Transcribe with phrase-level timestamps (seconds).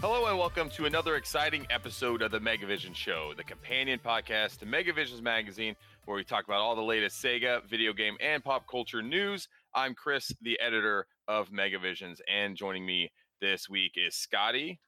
[0.00, 4.66] Hello and welcome to another exciting episode of the Megavision Show, the companion podcast to
[4.66, 9.02] Megavision's magazine, where we talk about all the latest Sega, video game, and pop culture
[9.02, 9.46] news.
[9.74, 14.80] I'm Chris, the editor of Megavisions, and joining me this week is Scotty.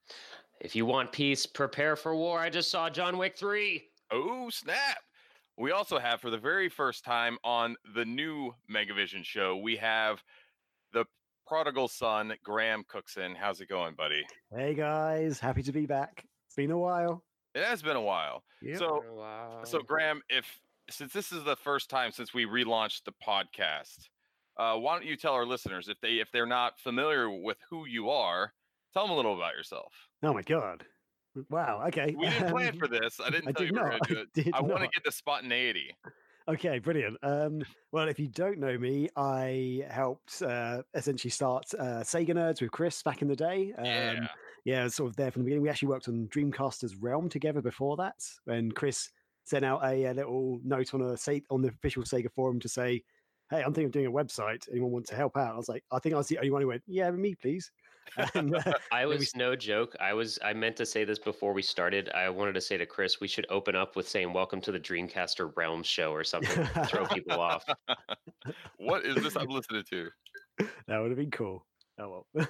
[0.62, 2.38] If you want peace, prepare for war.
[2.38, 3.82] I just saw John Wick 3.
[4.12, 4.96] Oh, snap!
[5.59, 10.23] We also have, for the very first time on the new Megavision Show, we have
[11.52, 13.34] prodigal son, Graham Cookson.
[13.34, 14.24] How's it going, buddy?
[14.56, 16.24] Hey guys, happy to be back.
[16.47, 17.23] It's been a while.
[17.55, 18.43] It has been a while.
[18.63, 18.79] Yep.
[18.79, 19.60] So, wow.
[19.63, 20.46] so Graham, if
[20.88, 24.09] since this is the first time since we relaunched the podcast,
[24.57, 27.85] uh, why don't you tell our listeners if they if they're not familiar with who
[27.85, 28.54] you are,
[28.95, 29.93] tell them a little about yourself.
[30.23, 30.87] Oh my god.
[31.51, 31.85] Wow.
[31.88, 32.15] Okay.
[32.19, 33.21] We didn't plan Um, for this.
[33.23, 34.09] I didn't I tell did you we were not.
[34.09, 34.45] going to do I it.
[34.46, 35.95] did I want to get the spontaneity.
[36.48, 37.18] Okay, brilliant.
[37.23, 37.62] Um,
[37.93, 42.73] well, if you don't know me, I helped uh, essentially start uh, Sega Nerds with
[42.73, 43.73] Chris back in the day.
[43.74, 44.29] Um, Yeah.
[44.65, 45.63] yeah, sort of there from the beginning.
[45.63, 48.29] We actually worked on Dreamcaster's Realm together before that.
[48.45, 49.10] When Chris
[49.45, 51.16] sent out a, a little note on a
[51.51, 53.04] on the official Sega forum to say,
[53.51, 54.68] "Hey, I'm thinking of doing a website.
[54.70, 56.63] Anyone want to help out?" I was like, I think I was the only one
[56.63, 57.70] who went, "Yeah, me, please."
[58.34, 58.60] And, uh,
[58.92, 59.96] I then we was no joke.
[60.00, 62.10] I was I meant to say this before we started.
[62.14, 64.81] I wanted to say to Chris, we should open up with saying welcome to the
[64.81, 66.64] Dreamcaster Realm show or something.
[66.86, 67.64] Throw people off.
[68.76, 70.08] What is this I'm listening to?
[70.88, 71.64] that would have been cool.
[71.98, 72.48] Oh well.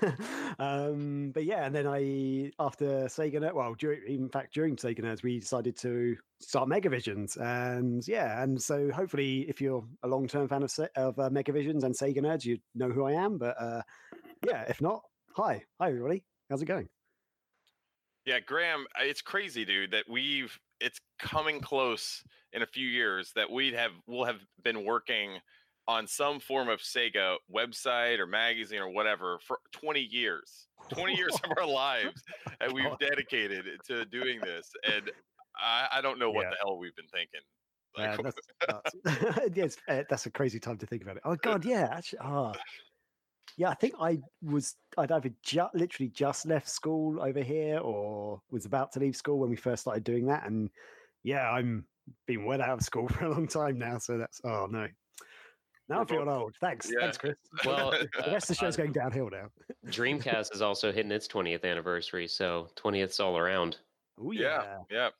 [0.59, 5.01] um, but yeah, and then I after Sega Nerd, well, during, in fact, during Sega
[5.01, 10.29] Nerds, we decided to start Megavisions, and yeah, and so hopefully, if you're a long
[10.29, 13.37] term fan of of uh, Megavisions and Sega Nerds, you know who I am.
[13.37, 13.83] But uh,
[14.47, 15.03] yeah, if not,
[15.35, 16.89] hi, hi everybody, how's it going?
[18.25, 22.23] Yeah, Graham, uh, it's crazy, dude, that we've it's coming close
[22.53, 25.39] in a few years that we'd have we'll have been working
[25.89, 30.69] on some form of Sega website or magazine or whatever for 20 years.
[30.91, 32.23] 20 years of our lives
[32.61, 34.71] that we've dedicated to doing this.
[34.89, 35.11] And
[35.57, 36.51] I, I don't know what Yeah.
[36.51, 37.41] the hell we've been thinking.
[37.97, 38.35] Yeah, Like,
[38.69, 38.95] that's,
[39.25, 41.23] that's, yes, uh, that's a crazy time to think about it.
[41.25, 42.53] Oh God, yeah, actually, ah,
[43.57, 43.69] yeah.
[43.71, 48.65] I think I was I'd either ju- literally just left school over here or was
[48.65, 50.71] about to leave school when we first started doing that, and
[51.23, 51.87] yeah, I'm
[52.27, 53.99] been well out of school for a long time now.
[53.99, 54.87] So that's oh no.
[55.89, 56.57] Now We're I'm feeling both- old.
[56.61, 57.01] Thanks, Yeah.
[57.03, 57.35] thanks, Chris.
[57.67, 57.91] Well,
[58.25, 59.49] the rest of the show's uh, going downhill now.
[59.89, 63.79] Dreamcast is also hitting its 20th anniversary, so 20th's all around.
[64.19, 65.11] Oh yeah, yeah.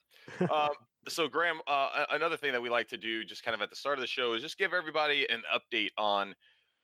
[0.53, 0.71] um,
[1.09, 3.77] so, Graham, uh, another thing that we like to do, just kind of at the
[3.77, 6.33] start of the show, is just give everybody an update on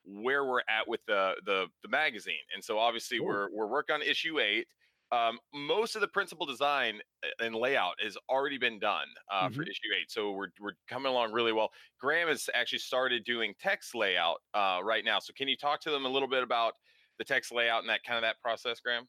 [0.08, 2.34] where we're at with the the, the magazine.
[2.54, 3.26] And so, obviously, Cool.
[3.26, 4.66] we're we're working on issue eight.
[5.10, 9.62] Um, most of the principal design uh, and layout has already been done uh, for
[9.62, 11.70] issue eight, so we're we're coming along really well.
[11.98, 15.18] Graham has actually started doing text layout uh, right now.
[15.18, 16.74] So, can you talk to them a little bit about
[17.18, 19.06] the text layout and that kind of that process, Graham?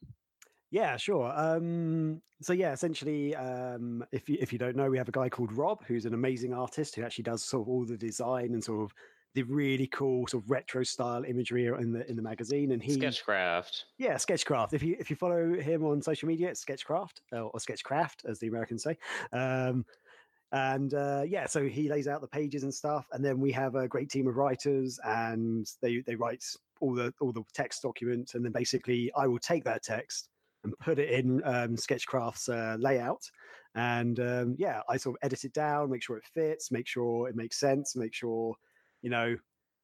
[0.70, 1.32] Yeah, sure.
[1.34, 5.28] Um, so yeah, essentially, um, if you if you don't know, we have a guy
[5.28, 8.62] called Rob, who's an amazing artist who actually does sort of all the design and
[8.62, 8.94] sort of
[9.34, 12.72] the really cool sort of retro style imagery in the in the magazine.
[12.72, 13.84] And he, Sketchcraft.
[13.98, 14.72] yeah, Sketchcraft.
[14.74, 18.38] If you if you follow him on social media, it's Sketchcraft uh, or Sketchcraft, as
[18.40, 18.98] the Americans say.
[19.32, 19.84] Um,
[20.52, 23.76] and uh, yeah, so he lays out the pages and stuff, and then we have
[23.76, 26.44] a great team of writers, and they they write
[26.80, 30.28] all the all the text documents, and then basically I will take that text
[30.64, 33.22] and put it in um, Sketchcraft's uh, layout,
[33.76, 37.28] and um, yeah, I sort of edit it down, make sure it fits, make sure
[37.28, 38.56] it makes sense, make sure
[39.02, 39.36] you know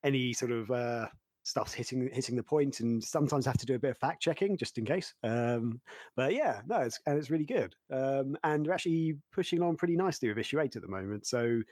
[0.04, 1.06] any sort of uh,
[1.42, 4.56] stuff's hitting hitting the point, and sometimes have to do a bit of fact checking
[4.56, 5.14] just in case.
[5.22, 5.80] Um,
[6.16, 9.96] but yeah, no, it's and it's really good, um, and we're actually pushing along pretty
[9.96, 11.26] nicely with issue eight at the moment.
[11.26, 11.62] So.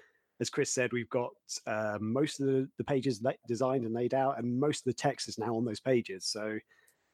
[0.41, 1.31] As Chris said, we've got
[1.69, 4.93] um, most of the, the pages la- designed and laid out, and most of the
[4.93, 6.27] text is now on those pages.
[6.27, 6.59] So,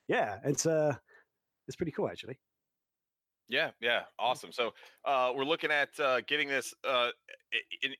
[0.08, 0.96] yeah, it's uh,
[1.68, 2.38] it's pretty cool actually.
[3.50, 4.52] Yeah, yeah, awesome.
[4.52, 4.72] So
[5.04, 6.72] uh, we're looking at uh, getting this.
[6.82, 7.10] Uh,
[7.82, 7.92] in,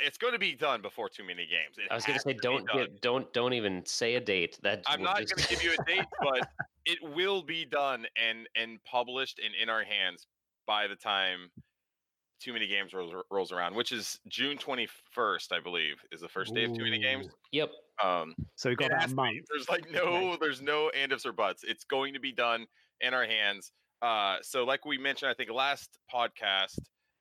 [0.00, 1.76] it's going to be done before too many games.
[1.78, 2.76] It I was going to say, don't done.
[2.78, 4.58] get, don't don't even say a date.
[4.62, 6.48] That I'm not just- going to give you a date, but
[6.86, 10.26] it will be done and and published and in our hands
[10.66, 11.50] by the time
[12.40, 16.54] too many games rolls, rolls around, which is June 21st, I believe, is the first
[16.54, 17.28] day of too many games.
[17.52, 17.70] Yep.
[18.02, 19.34] Um, So we've got It about has a to be.
[19.34, 19.46] month.
[19.52, 21.64] there's like no, there's no and ifs or buts.
[21.64, 22.64] It's going to be done
[23.02, 23.72] in our hands.
[24.00, 26.78] Uh, so like we mentioned, I think last podcast,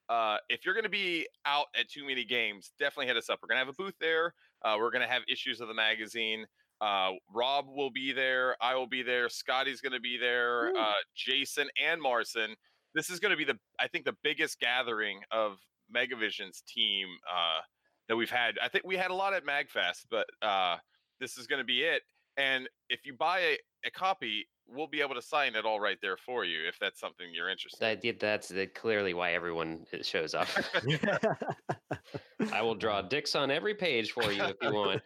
[0.09, 3.39] uh, if you're going to be out at too many games, definitely hit us up.
[3.41, 4.33] We're going to have a booth there.
[4.63, 6.45] Uh, we're going to have issues of the magazine.
[6.81, 8.55] Uh, Rob will be there.
[8.61, 9.29] I will be there.
[9.29, 10.75] Scotty's going to be there.
[10.77, 12.55] Uh, Jason and Marson.
[12.95, 15.57] This is going to be the, I think, the biggest gathering of
[15.95, 17.61] Megavision's team uh,
[18.07, 18.55] that we've had.
[18.63, 20.77] I think we had a lot at Magfest, but uh,
[21.19, 22.01] this is going to be it.
[22.37, 25.97] And if you buy a, a copy, we'll be able to sign it all right
[26.01, 27.83] there for you if that's something you're interested.
[27.83, 27.95] in.
[27.95, 30.47] That, yeah, that's clearly why everyone uh, shows up.
[32.51, 35.01] I will draw dicks on every page for you if you want.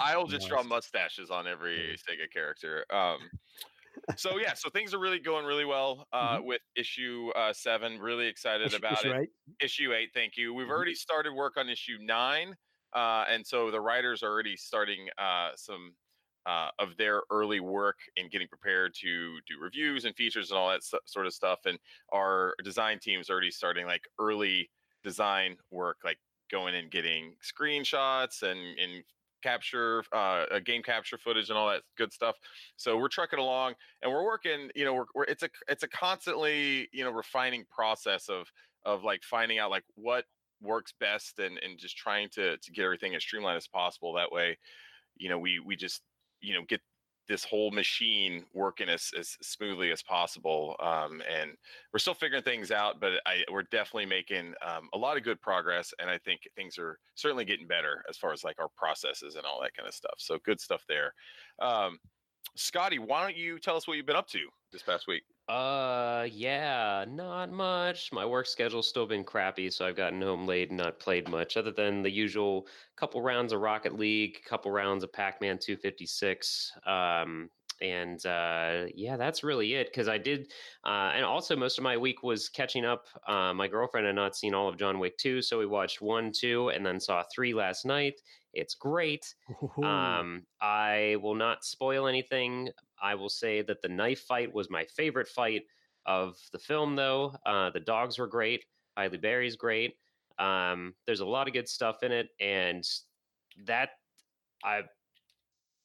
[0.00, 2.84] I'll just draw mustaches on every Sega character.
[2.90, 3.18] Um,
[4.16, 7.98] so yeah, so things are really going really well uh, with issue uh, seven.
[7.98, 9.20] Really excited Issue- about issue it.
[9.22, 9.28] eight.
[9.60, 10.54] Issue eight, thank you.
[10.54, 10.70] We've Mhm.
[10.70, 12.56] already started work on issue nine,
[12.94, 15.94] uh, and so the writers are already starting uh, some
[16.50, 20.68] uh, of their early work in getting prepared to do reviews and features and all
[20.68, 21.60] that st- sort of stuff.
[21.64, 21.78] And
[22.12, 24.68] our design team's already starting like early
[25.04, 26.18] design work, like
[26.50, 29.04] going and getting screenshots and and
[29.42, 32.36] capture uh, uh, game capture footage and all that good stuff.
[32.76, 34.70] So we're trucking along and we're working.
[34.74, 38.48] You know, we're, we're it's a it's a constantly you know refining process of
[38.84, 40.24] of like finding out like what
[40.60, 44.14] works best and and just trying to to get everything as streamlined as possible.
[44.14, 44.58] That way,
[45.16, 46.02] you know, we we just
[46.40, 46.80] you know get
[47.30, 50.74] this whole machine working as, as smoothly as possible.
[50.80, 51.52] Um, and
[51.92, 55.40] we're still figuring things out, but I, we're definitely making um, a lot of good
[55.40, 55.94] progress.
[56.00, 59.46] And I think things are certainly getting better as far as like our processes and
[59.46, 60.14] all that kind of stuff.
[60.18, 61.14] So good stuff there.
[61.62, 61.98] Um,
[62.56, 64.40] Scotty, why don't you tell us what you've been up to
[64.72, 65.22] this past week?
[65.48, 68.12] Uh, yeah, not much.
[68.12, 71.56] My work schedule's still been crappy, so I've gotten home late and not played much,
[71.56, 76.72] other than the usual couple rounds of Rocket League, couple rounds of Pac-Man 256.
[76.86, 77.50] Um,
[77.80, 79.88] and uh, yeah, that's really it.
[79.88, 80.52] Because I did,
[80.84, 83.06] uh, and also most of my week was catching up.
[83.26, 86.30] Uh, my girlfriend had not seen all of John Wick 2, so we watched one,
[86.32, 88.20] two, and then saw three last night.
[88.52, 89.34] It's great.
[89.82, 92.68] Um, I will not spoil anything.
[93.00, 95.62] I will say that the knife fight was my favorite fight
[96.06, 97.34] of the film, though.
[97.46, 98.64] Uh, the dogs were great.
[98.96, 99.94] Halle Berry's great.
[100.38, 102.84] Um, there's a lot of good stuff in it, and
[103.66, 103.90] that
[104.64, 104.82] I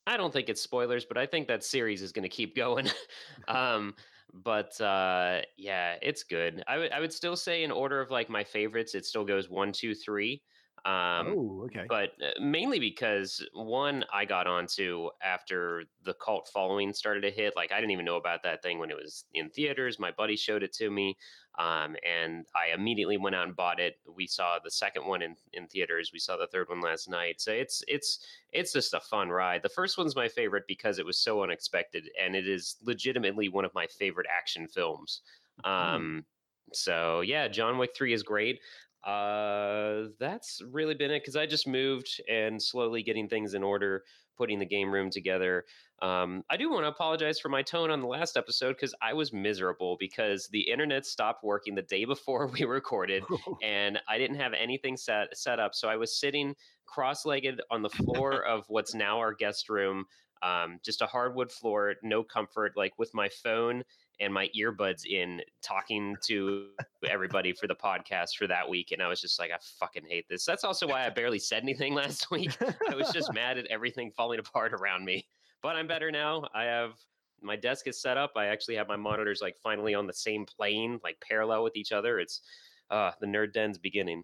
[0.07, 2.89] I don't think it's spoilers, but I think that series is going to keep going.
[3.47, 3.95] um,
[4.33, 6.63] but uh, yeah, it's good.
[6.68, 9.50] I would I would still say in order of like my favorites, it still goes
[9.50, 10.41] one, two, three.
[10.85, 11.85] Um, oh, okay.
[11.89, 17.55] but uh, mainly because one I got onto after the cult following started to hit.
[17.55, 19.97] Like I didn't even know about that thing when it was in theaters.
[19.97, 21.17] My buddy showed it to me,
[21.57, 23.95] um, and I immediately went out and bought it.
[24.15, 26.11] We saw the second one in in theaters.
[26.13, 27.41] We saw the third one last night.
[27.41, 29.63] So it's it's it's just a fun ride.
[29.63, 33.65] The first one's my favorite because it was so unexpected, and it is legitimately one
[33.65, 35.21] of my favorite action films.
[35.63, 36.25] Um,
[36.73, 38.59] so yeah, John Wick three is great.
[39.06, 44.04] Uh, that's really been it because I just moved and slowly getting things in order,
[44.36, 45.66] putting the game room together.
[46.02, 49.13] Um, I do want to apologize for my tone on the last episode because I
[49.13, 53.24] was miserable because the internet stopped working the day before we recorded
[53.63, 55.75] and I didn't have anything set set up.
[55.75, 56.56] So I was sitting
[56.88, 60.06] cross-legged on the floor of what's now our guest room,
[60.42, 63.84] um, just a hardwood floor, no comfort, like with my phone
[64.19, 66.68] and my earbuds in, talking to
[67.07, 68.92] everybody for the podcast for that week.
[68.92, 70.45] And I was just like, I fucking hate this.
[70.45, 72.57] That's also why I barely said anything last week.
[72.90, 75.28] I was just mad at everything falling apart around me.
[75.61, 76.47] But I'm better now.
[76.54, 76.94] I have
[77.42, 78.31] my desk is set up.
[78.35, 81.92] I actually have my monitors like finally on the same plane, like parallel with each
[81.92, 82.19] other.
[82.19, 82.42] It's
[82.92, 84.23] uh the nerd den's beginning.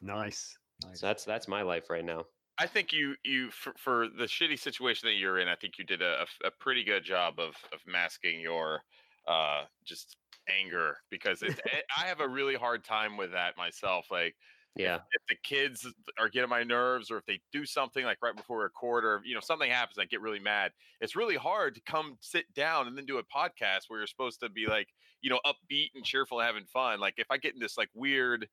[0.00, 0.56] nice.
[0.84, 1.00] nice.
[1.00, 2.24] So that's that's my life right now.
[2.58, 5.84] I think you you for, for the shitty situation that you're in, I think you
[5.84, 6.26] did a
[6.58, 8.80] pretty good job of of masking your
[9.26, 10.16] uh just
[10.48, 14.06] anger because it, it, I have a really hard time with that myself.
[14.10, 14.36] Like
[14.76, 15.00] Yeah.
[15.12, 15.86] if the kids
[16.18, 19.34] are getting my nerves or if they do something like right before a or you
[19.34, 20.72] know something happens, I get really mad.
[21.00, 24.40] It's really hard to come sit down and then do a podcast where you're supposed
[24.40, 24.88] to be like
[25.20, 27.00] you know upbeat and cheerful and having fun.
[27.00, 28.48] Like if I get in this like weird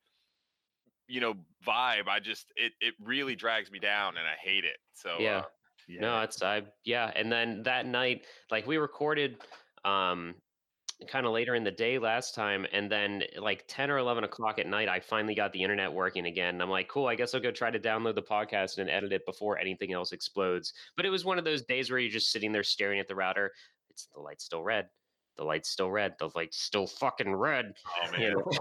[1.06, 1.36] you know
[1.68, 5.40] vibe i just it it really drags me down and i hate it so Yeah.
[5.40, 5.44] uh,
[5.86, 6.00] yeah.
[6.00, 9.42] No, it's I yeah, and then that night, like we recorded
[9.84, 10.36] um
[11.08, 14.24] kind of later in the day last time, and then eh, like 10 or 11
[14.24, 16.62] o'clock at night, I finally got the internet working again.
[16.62, 19.26] I'm like, cool, I guess I'll go try to download the podcast and edit it
[19.26, 20.74] before anything else explodes.
[20.96, 23.16] But it was one of those days where you're just sitting there staring at the
[23.16, 23.52] router.
[23.90, 24.88] It's the light's still red.
[25.38, 26.14] The light's still red.
[26.20, 27.74] The light's still fucking red.
[28.06, 28.52] oh man You know?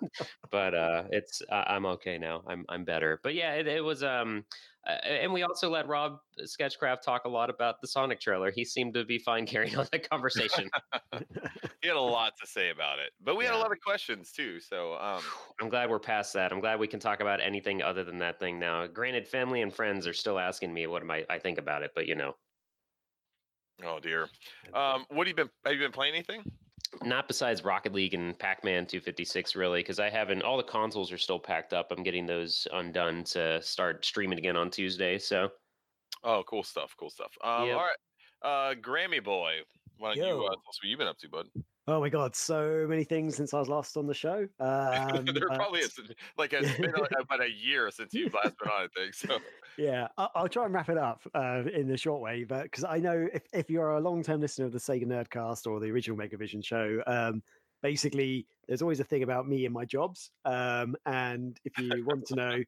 [0.50, 4.02] but uh it's uh, i'm okay now i'm i'm better but yeah it, it was
[4.02, 4.44] um
[4.86, 8.64] uh, and we also let rob sketchcraft talk a lot about the sonic trailer he
[8.64, 10.68] seemed to be fine carrying on the conversation
[11.82, 14.30] he had a lot to say about it but we had a lot of questions
[14.32, 15.22] too so um
[15.60, 18.38] i'm glad we're past that i'm glad we can talk about anything other than that
[18.38, 21.58] thing now granted family and friends are still asking me what am i i think
[21.58, 22.34] about it but you know
[23.84, 24.28] oh dear
[24.74, 26.42] um what have you been have you been playing anything
[27.02, 31.18] not besides rocket league and pac-man 256 really because i haven't all the consoles are
[31.18, 35.48] still packed up i'm getting those undone to start streaming again on tuesday so
[36.24, 37.76] oh cool stuff cool stuff um Yep.
[37.76, 37.96] all right
[38.42, 39.52] uh, Grammy boy.
[39.98, 41.46] Why don't you uh, tell us what you've been up to, bud?
[41.90, 44.46] Oh my god, so many things since I was last on the show.
[44.60, 45.98] Um, there probably is
[46.36, 48.82] like it's been about a year since you've last been on.
[48.82, 49.38] I think so.
[49.78, 52.98] Yeah, I'll try and wrap it up uh, in the short way, but because I
[52.98, 56.18] know if, if you're a long term listener of the Sega Nerdcast or the original
[56.18, 57.42] Megavision show, um,
[57.82, 60.30] basically there's always a thing about me and my jobs.
[60.44, 62.62] Um, and if you want to know,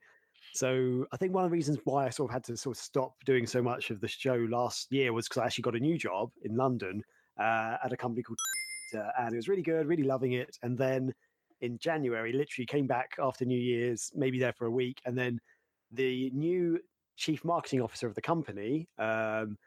[0.55, 2.83] so I think one of the reasons why I sort of had to sort of
[2.83, 5.81] stop doing so much of the show last year was because I actually got a
[5.81, 7.05] new job in London
[7.39, 8.39] uh, at a company called,
[8.95, 10.57] and it was really good, really loving it.
[10.63, 11.13] And then
[11.61, 15.41] in January, literally came back after New Year's, maybe there for a week, and then
[15.93, 16.79] the new
[17.17, 19.59] chief marketing officer of the company um,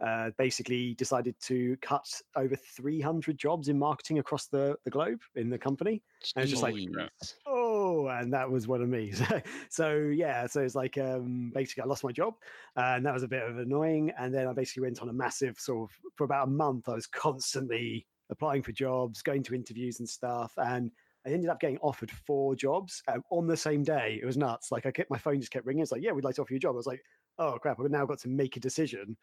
[0.00, 5.50] uh, basically decided to cut over 300 jobs in marketing across the, the globe in
[5.50, 6.02] the company.
[6.36, 6.74] And just like-
[7.46, 9.12] Oh, and that was one of me.
[9.12, 12.34] So, so yeah, so it's like um, basically I lost my job,
[12.76, 14.10] and that was a bit of annoying.
[14.18, 16.88] And then I basically went on a massive sort of for about a month.
[16.88, 20.90] I was constantly applying for jobs, going to interviews and stuff, and
[21.26, 24.18] I ended up getting offered four jobs um, on the same day.
[24.20, 24.70] It was nuts.
[24.70, 25.82] Like I kept my phone just kept ringing.
[25.82, 26.74] It's like, yeah, we'd like to offer you a job.
[26.74, 27.02] I was like,
[27.38, 29.16] oh crap, I've now got to make a decision,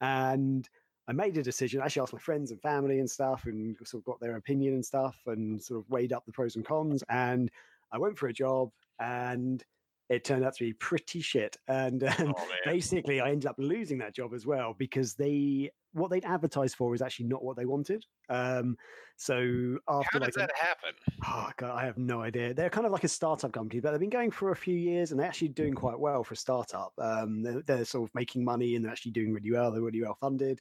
[0.00, 0.68] and
[1.08, 1.80] I made a decision.
[1.80, 4.74] I actually asked my friends and family and stuff, and sort of got their opinion
[4.74, 7.02] and stuff, and sort of weighed up the pros and cons.
[7.08, 7.50] And
[7.92, 9.64] I went for a job, and
[10.08, 11.56] it turned out to be pretty shit.
[11.68, 16.10] And um, Oh basically, I ended up losing that job as well because they what
[16.10, 18.04] they'd advertised for was actually not what they wanted.
[18.28, 18.76] Um,
[19.16, 20.90] so after How like that happen?
[21.26, 22.54] Oh God, I have no idea.
[22.54, 25.10] They're kind of like a startup company, but they've been going for a few years
[25.10, 26.92] and they're actually doing quite well for a startup.
[26.98, 29.72] Um, they're, they're sort of making money and they're actually doing really well.
[29.72, 30.60] They're really well funded,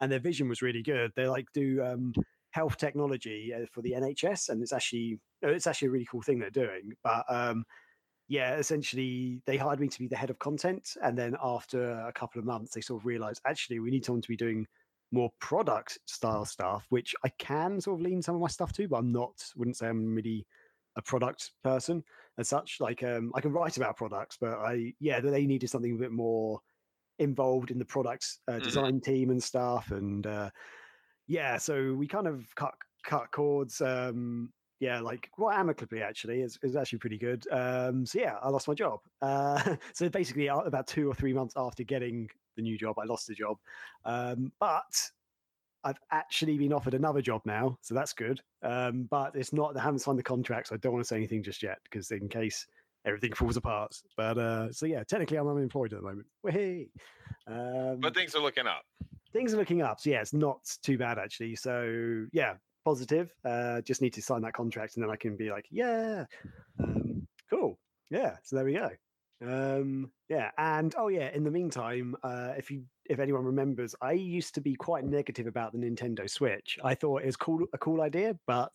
[0.00, 1.12] and their vision was really good.
[1.14, 2.12] They like do um,
[2.50, 6.38] health technology uh, for the NHS, and it's actually it's actually a really cool thing
[6.38, 6.94] they're doing.
[7.04, 7.64] But um,
[8.28, 12.12] yeah, essentially they hired me to be the head of content, and then after a
[12.12, 14.66] couple of months, they sort of realized actually we need someone to be doing
[15.10, 18.88] more product style stuff, which I can sort of lean some of my stuff to,
[18.88, 19.44] but I'm not.
[19.56, 20.46] Wouldn't say I'm really
[20.96, 22.04] a product person
[22.38, 22.80] as such.
[22.80, 26.12] Like um, I can write about products, but I yeah, they needed something a bit
[26.12, 26.60] more
[27.18, 28.60] involved in the product uh, Mhm.
[28.60, 29.90] design team and stuff.
[29.92, 30.50] And uh,
[31.26, 32.74] yeah, so we kind of cut
[33.04, 33.80] cut cords.
[33.80, 36.40] Um, yeah, like quite amicably actually.
[36.40, 37.46] It's, it's actually pretty good.
[37.52, 38.98] Um, so yeah, I lost my job.
[39.22, 43.28] Uh, so basically, about two or three months after getting the new job, I lost
[43.28, 43.58] the job.
[44.04, 45.08] Um, but
[45.84, 48.40] I've actually been offered another job now, so that's good.
[48.64, 49.72] Um, but it's not.
[49.72, 52.10] They haven't signed the contract, so I don't want to say anything just yet because
[52.10, 52.66] in case
[53.04, 53.94] everything falls apart.
[54.16, 56.26] But uh, so yeah, technically I'm unemployed at the moment.
[56.42, 56.90] Whee!
[57.46, 58.82] Um, But things are looking up.
[59.32, 60.00] things are looking up.
[60.00, 61.54] So yeah, it's not too bad actually.
[61.54, 63.32] So yeah, positive.
[63.44, 66.24] Uh, just need to sign that contract, and then I can be like, yeah,
[66.82, 67.78] um, cool.
[68.10, 68.36] Yeah.
[68.42, 68.90] So there we go.
[69.44, 71.30] Um, yeah, and oh yeah.
[71.34, 75.46] In the meantime, uh, if you if anyone remembers, I used to be quite negative
[75.46, 76.78] about the Nintendo Switch.
[76.84, 78.72] I thought it was cool a cool idea, but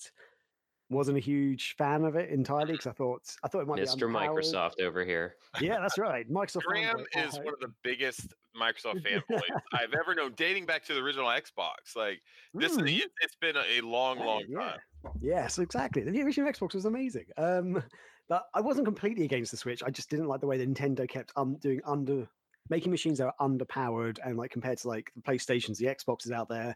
[0.90, 3.82] wasn't a huge fan of it entirely because I thought I thought it might be
[3.82, 4.10] Mr.
[4.10, 4.30] underpowered.
[4.30, 5.36] Microsoft over here.
[5.60, 6.30] Yeah, that's right.
[6.32, 6.64] Microsoft.
[6.64, 7.28] Graham fanboy.
[7.28, 9.42] is one of the biggest Microsoft fanboys
[9.74, 11.96] I've ever known, dating back to the original Xbox.
[11.96, 12.22] Like
[12.54, 12.88] this, mm.
[12.88, 14.60] it, it's been a, a long, long yeah.
[14.60, 14.80] time.
[15.22, 16.04] Yes, exactly.
[16.04, 17.26] The original Xbox was amazing.
[17.38, 17.84] Um,
[18.30, 19.84] but I wasn't completely against the Switch.
[19.86, 22.28] I just didn't like the way that Nintendo kept um, doing under
[22.70, 26.50] making machines that are underpowered and like compared to like the PlayStations, the Xboxes out
[26.50, 26.76] there,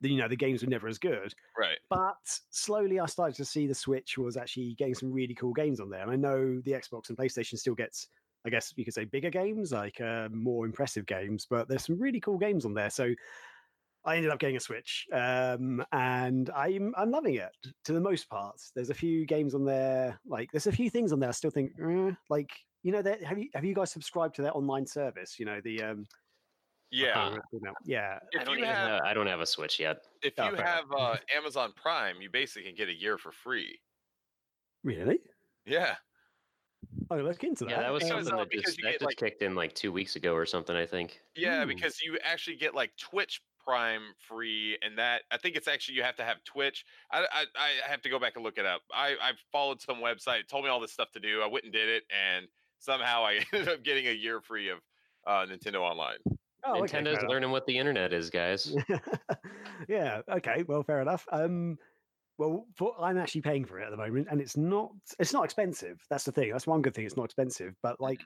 [0.00, 1.32] you know, the games were never as good.
[1.58, 1.78] Right.
[1.88, 2.16] But
[2.50, 5.90] slowly, I started to see the Switch was actually getting some really cool games on
[5.90, 6.02] there.
[6.02, 8.08] And I know the Xbox and PlayStation still gets,
[8.46, 11.46] I guess you could say, bigger games, like uh, more impressive games.
[11.48, 12.90] But there's some really cool games on there.
[12.90, 13.14] So
[14.06, 17.50] I ended up getting a Switch, um, and I'm I'm loving it
[17.86, 18.54] to the most part.
[18.74, 21.28] There's a few games on there, like there's a few things on there.
[21.28, 22.50] I still think, eh, like
[22.84, 25.40] you know, that have you have you guys subscribed to their online service?
[25.40, 26.06] You know, the um,
[26.96, 27.18] I Yeah.
[27.18, 27.72] Remember what it's called now.
[27.84, 29.98] yeah, I don't, have have, I don't have a Switch yet.
[30.22, 33.32] if Oh, you fair have uh, Amazon Prime, you basically can get a year for
[33.32, 33.78] free.
[34.84, 35.18] really.
[35.64, 35.96] Yeah.
[37.10, 37.70] Oh, look into that.
[37.70, 39.54] Yeah, that was Because, something uh, that just, you that get, just like- kicked in
[39.54, 41.20] like two weeks ago or something, I think.
[41.34, 41.66] Yeah, Ooh.
[41.66, 46.04] because you actually get like Twitch Prime free, and that I think it's actually you
[46.04, 46.84] have to have Twitch.
[47.10, 48.82] I I, I have to go back and look it up.
[48.94, 51.42] I I followed some website, told me all this stuff to do.
[51.42, 52.46] I went and did it, and
[52.78, 54.78] somehow I ended up getting a year free of
[55.26, 56.18] uh, Nintendo Online.
[56.64, 57.28] Oh, Nintendo's enough.
[57.28, 58.74] learning what the internet is, guys.
[59.88, 60.22] yeah.
[60.28, 60.64] Okay.
[60.66, 61.26] Well, fair enough.
[61.30, 61.78] Um,
[62.38, 64.90] well, for, I'm actually paying for it at the moment, and it's not.
[65.18, 66.04] It's not expensive.
[66.10, 66.50] That's the thing.
[66.50, 67.06] That's one good thing.
[67.06, 67.74] It's not expensive.
[67.82, 68.20] But like,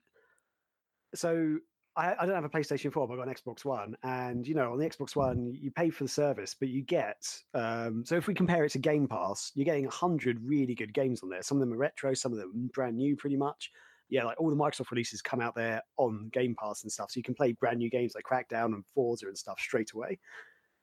[1.14, 1.58] so
[1.96, 4.54] I, I don't have a PlayStation 4, but I've got an Xbox One, and you
[4.54, 7.26] know, on the Xbox One, you pay for the service, but you get.
[7.54, 11.22] Um, so if we compare it to Game Pass, you're getting hundred really good games
[11.22, 11.42] on there.
[11.42, 13.70] Some of them are retro, some of them brand new, pretty much.
[14.10, 17.18] Yeah, like all the Microsoft releases come out there on Game Pass and stuff, so
[17.18, 20.18] you can play brand new games like Crackdown and Forza and stuff straight away.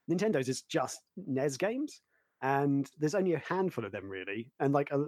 [0.10, 2.02] Nintendo's is just NES games,
[2.42, 4.52] and there's only a handful of them really.
[4.60, 5.06] And like, uh,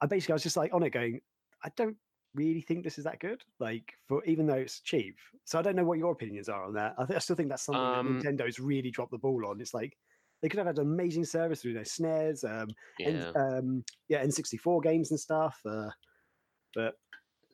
[0.00, 1.20] I basically I was just like on it going,
[1.62, 1.96] I don't
[2.34, 3.42] really think this is that good.
[3.60, 6.74] Like for even though it's cheap, so I don't know what your opinions are on
[6.74, 6.94] that.
[6.98, 9.60] I, th- I still think that's something Um, that Nintendo's really dropped the ball on.
[9.60, 9.96] It's like
[10.42, 12.68] they could have had an amazing service through their SNES, um,
[12.98, 13.08] Yeah.
[13.08, 15.58] and um, yeah, N64 games and stuff.
[15.64, 15.90] Uh,
[16.74, 16.94] but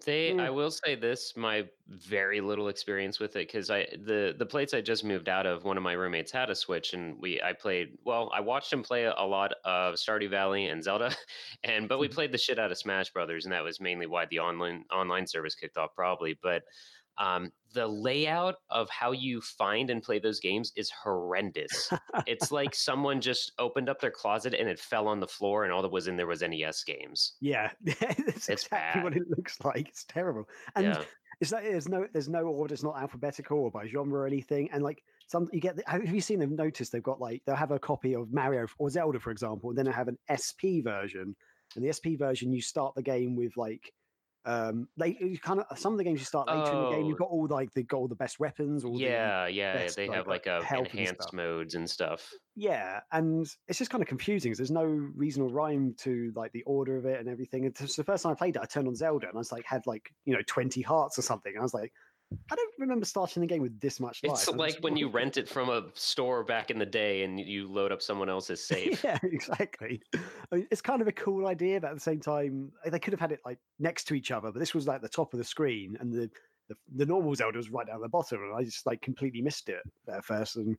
[0.06, 0.38] They, Mm.
[0.38, 4.72] I will say this, my very little experience with it, because I the the plates
[4.72, 7.52] I just moved out of, one of my roommates had a Switch, and we I
[7.52, 7.98] played.
[8.04, 11.14] Well, I watched him play a lot of Stardew Valley and Zelda,
[11.64, 12.14] and but we Mhm.
[12.14, 15.26] played the shit out of Smash Brothers, and that was mainly why the online online
[15.26, 16.34] service kicked off, probably.
[16.34, 16.64] But
[17.18, 21.90] um, the layout of how you find and play those games is horrendous.
[22.26, 25.72] it's like someone just opened up their closet and it fell on the floor, and
[25.72, 27.34] all that was in there was NES games.
[27.40, 29.88] yeah, it's, It's exactly what it looks like.
[29.88, 31.02] It's terrible, and yeah.
[31.40, 32.74] it's like there's no there's no order.
[32.74, 34.68] It's not alphabetical or by genre or anything.
[34.72, 36.56] And like some you get, the, have you seen them?
[36.56, 39.78] Noticed they've got like they'll have a copy of Mario or Zelda, for example, and
[39.78, 41.36] then they have an SP version.
[41.76, 43.92] And the SP version, you start the game with like.
[44.46, 47.04] Um, they you kind of some of the games you start later in the game.
[47.04, 47.08] Oh.
[47.08, 48.84] You've got all like the got all the best weapons.
[48.84, 51.32] All the, Yeah, yeah, best, they like, have like a and enhanced stuff.
[51.34, 52.30] modes and stuff.
[52.56, 54.54] Yeah, and it's just kind of confusing.
[54.54, 57.64] There's no reason or rhyme to like the order of it and everything.
[57.64, 59.52] It's just the first time I played it, I turned on Zelda and I was
[59.52, 61.52] like, had like you know 20 hearts or something.
[61.52, 61.92] And I was like,
[62.50, 64.34] I don't remember starting the game with this much life.
[64.34, 67.40] It's I'm like when you rent it from a store back in the day and
[67.40, 69.02] you load up someone else's save.
[69.04, 70.00] yeah, exactly.
[70.14, 73.12] I mean, it's kind of a cool idea, but at the same time, they could
[73.12, 74.52] have had it like next to each other.
[74.52, 76.30] But this was like the top of the screen, and the
[76.68, 79.68] the, the normal Zelda was right down the bottom, and I just like completely missed
[79.68, 80.54] it at first.
[80.56, 80.76] And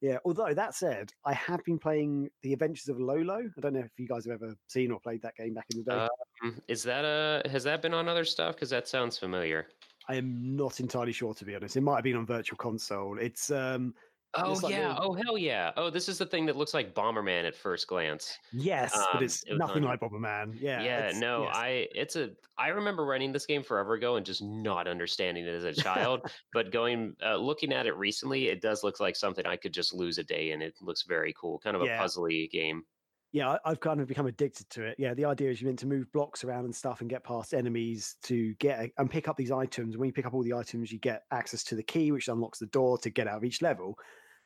[0.00, 3.38] yeah, although that said, I have been playing The Adventures of Lolo.
[3.38, 5.78] I don't know if you guys have ever seen or played that game back in
[5.78, 5.96] the day.
[5.96, 6.08] Uh,
[6.44, 8.54] Mm, Is that a has that been on other stuff?
[8.54, 9.68] Because that sounds familiar.
[10.08, 11.76] I am not entirely sure, to be honest.
[11.76, 13.18] It might have been on Virtual Console.
[13.18, 13.94] It's um
[14.38, 14.92] Oh It's like yeah!
[14.98, 15.72] little- Oh hell yeah!
[15.78, 18.36] Oh, this is the thing that looks like Bomberman at first glance.
[18.52, 20.60] yes, but Um, it's it nothing on- like Bomberman.
[20.60, 21.56] Yeah, Yeah, no, yes.
[21.56, 25.54] I it's a I remember running this game forever ago and just not understanding it
[25.54, 26.20] as a child.
[26.52, 29.94] but going uh, looking at it recently, it does look like something I could just
[29.94, 30.60] lose a day in.
[30.60, 32.02] It looks very cool, kind of a Yeah.
[32.02, 32.84] puzzly game.
[33.32, 34.96] Yeah, I've kind of become addicted to it.
[34.98, 37.52] Yeah, the idea is you're meant to move blocks around and stuff and get past
[37.52, 39.96] enemies to get a- and pick up these items.
[39.96, 42.58] When you pick up all the items, you get access to the key, which unlocks
[42.60, 43.98] the door to get out of each level.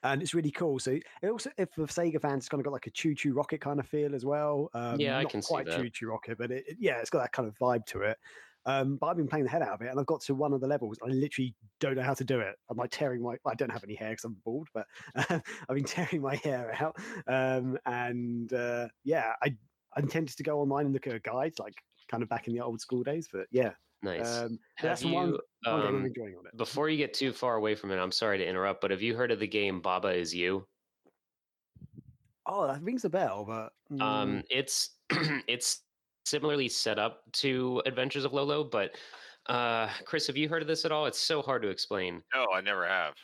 [0.02, 0.78] And it's really cool.
[0.78, 3.60] So it also, if for Sega fans, it's kind of got like a ChuChu Rocket
[3.60, 4.70] kind of feel as well.
[4.72, 5.66] Um, Yeah, I not can see quite.
[5.66, 8.18] ChuChu Rocket, but it, it- yeah, it's got that kind of vibe to it.
[8.66, 10.52] Um, but I've been playing the head out of it, and I've got to one
[10.52, 10.98] of the levels.
[11.02, 12.56] I literally don't know how to do it.
[12.68, 13.36] I'm like tearing my.
[13.46, 16.96] I don't have any hair because I'm bald, but I've been tearing my hair out.
[17.26, 19.56] Um, and uh, yeah, I
[19.96, 21.74] I intended to go online and look at a guide, like
[22.10, 23.28] kind of back in the old school days.
[23.32, 24.44] But yeah, Nice.
[24.44, 25.32] um, that's you one,
[25.64, 26.54] one game I'm um, enjoying on it.
[26.56, 27.98] before you get too far away from it?
[27.98, 30.66] I'm sorry to interrupt, but have you heard of the game Baba Is You?
[32.46, 34.98] Oh, that rings a bell, but mm, Um, it's
[35.46, 35.84] it's
[36.24, 38.92] similarly set up to Adventures of Lolo, but
[39.46, 41.06] uh, Chris, have you heard of this at all?
[41.06, 42.22] It's so hard to explain.
[42.34, 43.14] No, I never have.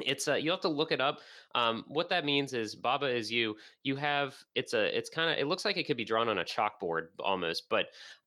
[0.00, 1.18] It's uh, you have to look it up.
[1.54, 3.56] Um, what that means is Baba is you.
[3.82, 6.38] You have it's a it's kind of it looks like it could be drawn on
[6.38, 7.86] a chalkboard almost, but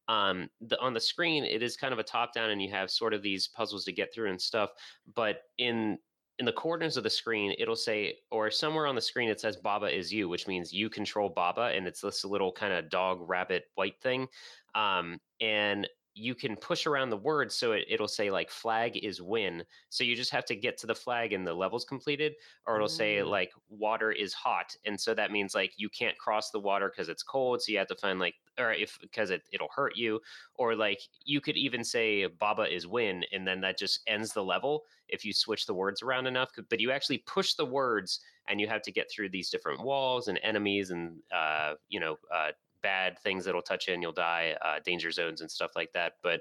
[0.09, 2.91] um, the on the screen it is kind of a top down, and you have
[2.91, 4.71] sort of these puzzles to get through and stuff.
[5.15, 5.97] But in
[6.39, 9.57] in the corners of the screen, it'll say, or somewhere on the screen, it says
[9.57, 13.27] Baba is you, which means you control Baba, and it's this little kind of dog,
[13.27, 14.27] rabbit, white thing.
[14.75, 19.21] Um, and you can push around the words so it, it'll say like flag is
[19.21, 19.63] win.
[19.89, 22.87] So you just have to get to the flag and the level's completed, or it'll
[22.87, 23.29] say Mm.
[23.29, 24.75] like water is hot.
[24.85, 27.61] And so that means like you can't cross the water because it's cold.
[27.61, 30.19] So you have to find like, or if because it, it'll hurt you,
[30.55, 34.43] or like you could even say Baba is win, and then that just ends the
[34.43, 36.49] level if you switch the words around enough.
[36.69, 40.27] But you actually push the words and you have to get through these different walls
[40.27, 42.51] and enemies and, uh, you know, uh,
[42.87, 46.13] bad things that'll touch you and you'll die, uh, danger zones and stuff like that.
[46.23, 46.39] But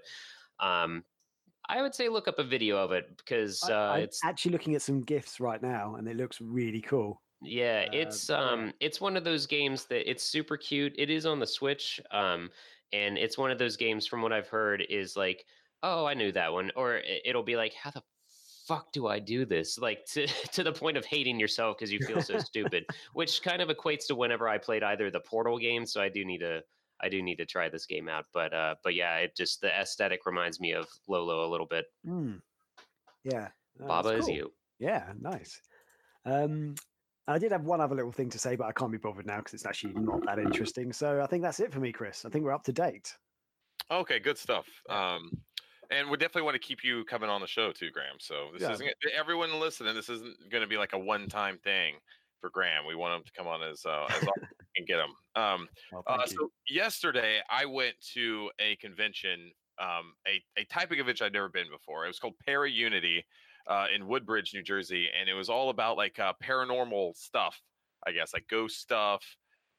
[0.60, 1.02] um,
[1.68, 4.74] I would say look up a video of it because uh, I'm it's actually looking
[4.76, 7.20] at some gifs right now, and it looks really cool.
[7.42, 10.94] yeah, Uh, it's um, it's one of those games that it's super cute.
[10.96, 12.50] It is on the Switch, um,
[12.92, 15.44] and it's one of those games from what I've heard is like,
[15.82, 18.02] oh, I knew that one, or it'll be like, how the
[18.66, 19.78] fuck do I do this?
[19.78, 23.62] Like to to the point of hating yourself because you feel so stupid, which kind
[23.62, 25.86] of equates to whenever I played either the Portal game.
[25.86, 26.62] So I do need to.
[26.98, 29.68] I do need to try this game out, but uh, but yeah, it just the
[29.68, 31.84] aesthetic reminds me of Lolo a little bit.
[32.06, 32.40] Mm.
[33.22, 33.48] Yeah,
[33.78, 34.50] no, that's Baba is you.
[34.78, 35.60] Yeah, nice.
[36.24, 36.74] Um,
[37.28, 39.38] I did have one other little thing to say, but I can't be bothered now
[39.38, 40.90] because it's actually not that interesting.
[40.90, 42.24] So I think that's it for me, Chris.
[42.24, 43.14] I think we're up to date.
[43.90, 44.66] Okay, good stuff.
[44.88, 45.30] Um,
[45.90, 48.16] and we definitely want to keep you coming on the show too, Graham.
[48.18, 48.72] So this Yeah.
[48.72, 49.94] isn't everyone listening.
[49.94, 51.96] This isn't going to be like a one-time thing
[52.40, 52.86] for Graham.
[52.86, 55.14] We want him to come on as uh, as often as we can get him.
[55.34, 60.96] Um, Well, uh, so yesterday I went to a convention, um, a a type of
[60.96, 62.04] convention I'd never been before.
[62.04, 63.24] It was called Para Unity
[63.66, 67.60] uh, in Woodbridge, New Jersey, and it was all about like uh, paranormal stuff.
[68.06, 69.24] I guess like ghost stuff,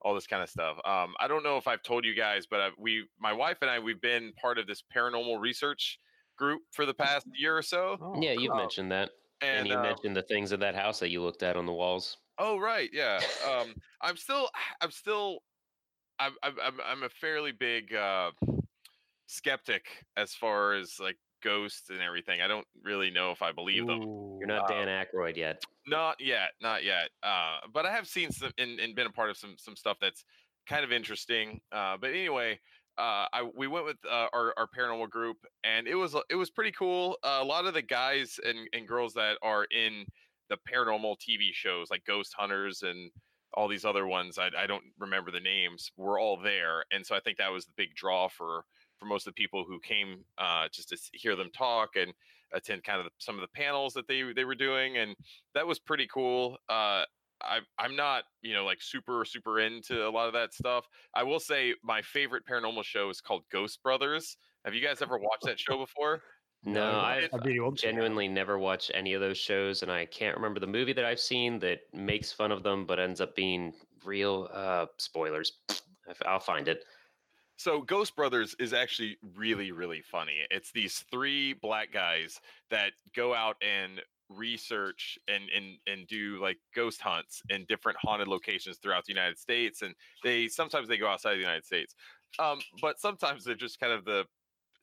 [0.02, 0.78] all this kind of stuff.
[0.86, 3.70] Um, I don't know if I've told you guys, but i we, my wife and
[3.70, 6.00] I, we've been part of this paranormal research
[6.38, 7.98] group for the past year or so.
[8.02, 8.60] Oh, yeah, you've cool.
[8.60, 9.10] mentioned that,
[9.42, 11.66] and, And, you uh, mentioned the things in that house that you looked at on
[11.66, 12.18] the walls.
[12.38, 13.20] oh right, yeah.
[13.50, 14.50] Um, I'm still,
[14.82, 15.40] I'm still,
[16.20, 18.32] I'm, I'm, I'm, I'm a fairly big uh,
[19.28, 22.42] skeptic as far as like ghosts and everything.
[22.42, 24.02] I don't really know if I believe them.
[24.40, 25.62] You're not Dan Aykroyd yet.
[25.88, 27.10] Not yet, not yet.
[27.24, 29.98] Uh, but I have seen some and, and been a part of some some stuff
[30.02, 30.24] that's
[30.68, 31.60] kind of interesting.
[31.72, 32.60] Uh, but anyway,
[32.98, 36.50] uh, I we went with uh, our our paranormal group, and it was it was
[36.50, 37.18] pretty cool.
[37.24, 40.06] Uh, a lot of the guys and and girls that are in
[40.50, 43.12] the paranormal TV shows like Ghost Hunters and
[43.54, 47.16] all these other ones, I, I don't remember the names, were all there, and so
[47.16, 48.66] I think that was the big draw for
[49.00, 52.14] for most of the people who came uh, just to hear them talk and
[52.54, 55.16] attend kind of the, some of the panels that they they were doing, and
[55.54, 56.58] that was pretty cool.
[56.70, 57.04] Uh,
[57.40, 60.88] I, I'm not, you know, like super, super into a lot of that stuff.
[61.14, 64.38] I will say my favorite paranormal show is called Ghost Brothers.
[64.66, 66.24] Have you guys ever watched that show before?
[66.64, 69.92] No, No, I it's- I really want genuinely never watched any of those shows, and
[69.92, 73.22] I can't remember the movie that I've seen that makes fun of them, but ends
[73.22, 74.50] up being real.
[74.52, 75.60] Uh, spoilers.
[76.26, 76.86] I'll find it.
[77.58, 80.46] So Ghost Brothers is actually really, really funny.
[80.52, 82.40] It's these three black guys
[82.70, 88.28] that go out and research and and and do like ghost hunts in different haunted
[88.28, 89.82] locations throughout the United States.
[89.82, 91.96] And they sometimes they go outside of the United States,
[92.40, 94.26] um, but sometimes they're just kind of the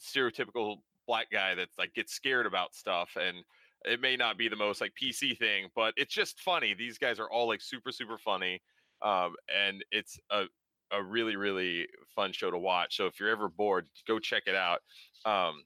[0.01, 3.45] stereotypical black guy that's like gets scared about stuff and
[3.85, 6.75] it may not be the most like PC thing, but it's just funny.
[6.75, 8.61] These guys are all like super, super funny.
[9.03, 10.45] Um, and it's a,
[10.94, 12.96] a really, really fun show to watch.
[12.96, 14.80] So if you're ever bored, go check it out.
[15.24, 15.64] Um,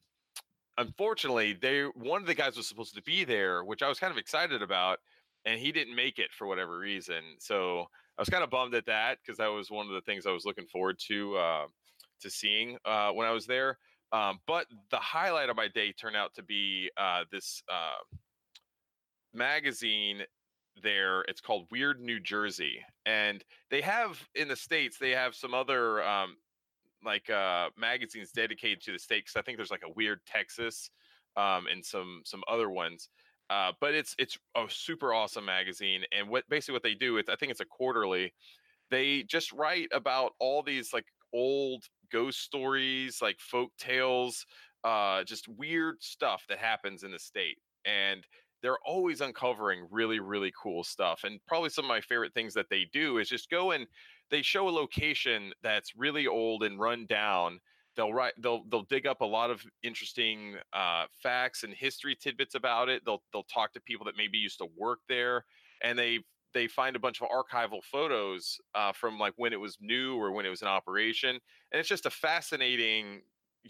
[0.76, 4.10] unfortunately, they one of the guys was supposed to be there, which I was kind
[4.10, 4.98] of excited about,
[5.44, 7.22] and he didn't make it for whatever reason.
[7.38, 7.86] So
[8.16, 10.32] I was kind of bummed at that because that was one of the things I
[10.32, 11.66] was looking forward to uh,
[12.20, 13.78] to seeing uh, when I was there.
[14.10, 18.02] Um, but the highlight of my day turned out to be uh, this uh,
[19.34, 20.22] magazine
[20.82, 21.22] there.
[21.22, 26.02] It's called Weird New Jersey, and they have in the states they have some other
[26.02, 26.36] um,
[27.04, 29.24] like uh, magazines dedicated to the state.
[29.24, 30.90] Because I think there's like a Weird Texas
[31.36, 33.08] um, and some some other ones.
[33.50, 37.28] Uh, but it's it's a super awesome magazine, and what basically what they do is
[37.28, 38.32] I think it's a quarterly.
[38.90, 44.44] They just write about all these like old ghost stories, like folk tales,
[44.84, 48.26] uh, just weird stuff that happens in the state, and
[48.62, 51.24] they're always uncovering really really cool stuff.
[51.24, 53.86] And probably some of my favorite things that they do is just go and
[54.30, 57.60] they show a location that's really old and run down
[57.98, 62.54] they'll write they'll they'll dig up a lot of interesting uh, facts and history tidbits
[62.54, 65.44] about it they'll they'll talk to people that maybe used to work there
[65.82, 66.20] and they
[66.54, 70.32] they find a bunch of archival photos uh, from like when it was new or
[70.32, 73.20] when it was in operation and it's just a fascinating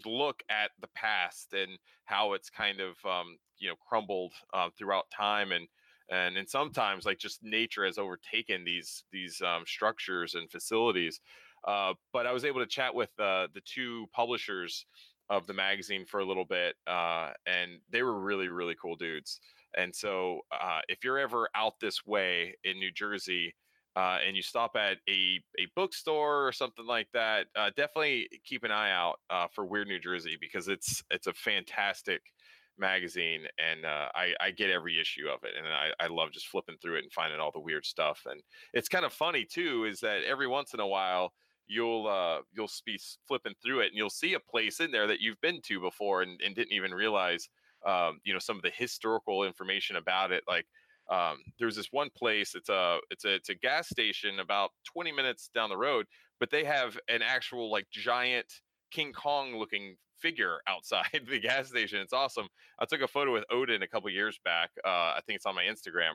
[0.05, 5.05] look at the past and how it's kind of um, you know crumbled uh, throughout
[5.15, 5.67] time and
[6.09, 11.19] and and sometimes like just nature has overtaken these these um, structures and facilities
[11.67, 14.85] uh, but I was able to chat with uh, the two publishers
[15.29, 19.39] of the magazine for a little bit, uh, and they were really, really cool dudes.
[19.77, 23.53] And so, uh, if you're ever out this way in New Jersey
[23.99, 28.63] uh, and you stop at a, a bookstore or something like that, uh, definitely keep
[28.63, 32.21] an eye out uh, for Weird New Jersey because it's it's a fantastic
[32.77, 36.47] magazine and uh, I, I get every issue of it and I, I love just
[36.47, 38.41] flipping through it and finding all the weird stuff and
[38.73, 41.33] it's kind of funny too is that every once in a while
[41.67, 45.19] you'll uh you'll be flipping through it and you'll see a place in there that
[45.19, 47.49] you've been to before and, and didn't even realize
[47.85, 50.65] um you know some of the historical information about it like
[51.09, 55.11] um there's this one place it's a it's a it's a gas station about 20
[55.11, 56.05] minutes down the road
[56.39, 58.45] but they have an actual like giant
[58.91, 62.47] king kong looking figure outside the gas station it's awesome.
[62.79, 65.55] I took a photo with odin a couple years back uh i think it's on
[65.55, 66.13] my instagram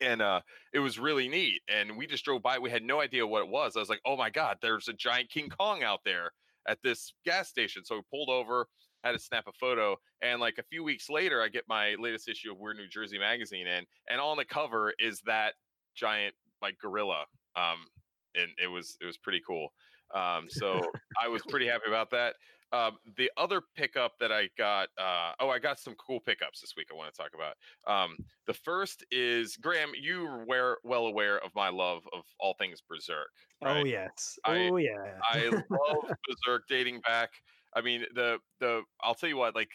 [0.00, 0.40] and uh
[0.72, 3.48] it was really neat and we just drove by we had no idea what it
[3.48, 6.32] was i was like oh my god there's a giant king kong out there
[6.68, 7.84] at this gas station.
[7.84, 8.66] So we pulled over
[9.04, 12.28] had to snap a photo and like a few weeks later i get my latest
[12.28, 15.54] issue of weird new jersey magazine in and on the cover is that
[15.94, 17.24] giant like gorilla
[17.56, 17.86] um
[18.34, 19.68] and it was it was pretty cool
[20.14, 20.80] um so
[21.22, 22.34] i was pretty happy about that
[22.72, 26.74] Um, the other pickup that I got, uh, oh, I got some cool pickups this
[26.76, 26.88] week.
[26.90, 27.54] I want to talk about.
[27.86, 28.16] Um,
[28.48, 29.92] the first is Graham.
[29.94, 33.30] You were well aware of my love of all things Berserk.
[33.62, 33.82] Right?
[33.82, 34.36] Oh yes.
[34.44, 35.12] I- Oh yeah.
[35.22, 37.30] I love Berserk dating back.
[37.76, 39.70] I mean, the the I'll tell you what, like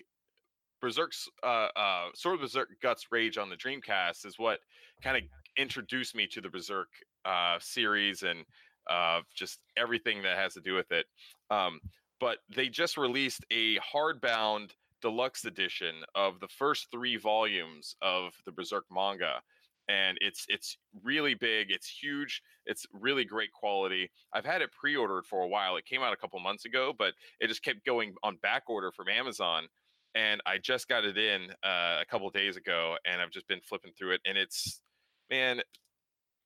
[0.82, 4.60] Berserk's uh, uh, Sword of Berserk Guts Rage on the Dreamcast is what
[5.04, 5.24] kind of
[5.58, 6.90] introduced me to the Berserk
[7.24, 8.44] uh, series and
[8.90, 11.06] uh, just everything that has to do with it.
[11.52, 11.80] Um,
[12.20, 18.52] but they just released a hardbound deluxe edition of the first three volumes of the
[18.52, 19.42] Berserk manga.
[19.90, 21.72] And it's it's really big.
[21.72, 22.42] It's huge.
[22.66, 24.10] It's really great quality.
[24.34, 25.76] I've had it pre-ordered for a while.
[25.78, 28.92] It came out a couple months ago, but it just kept going on back order
[28.92, 29.68] from Amazon.
[30.16, 33.62] And I just got it in uh, a couple days ago, and I've just been
[33.62, 34.22] flipping through it.
[34.26, 34.82] And it's
[35.30, 35.62] man,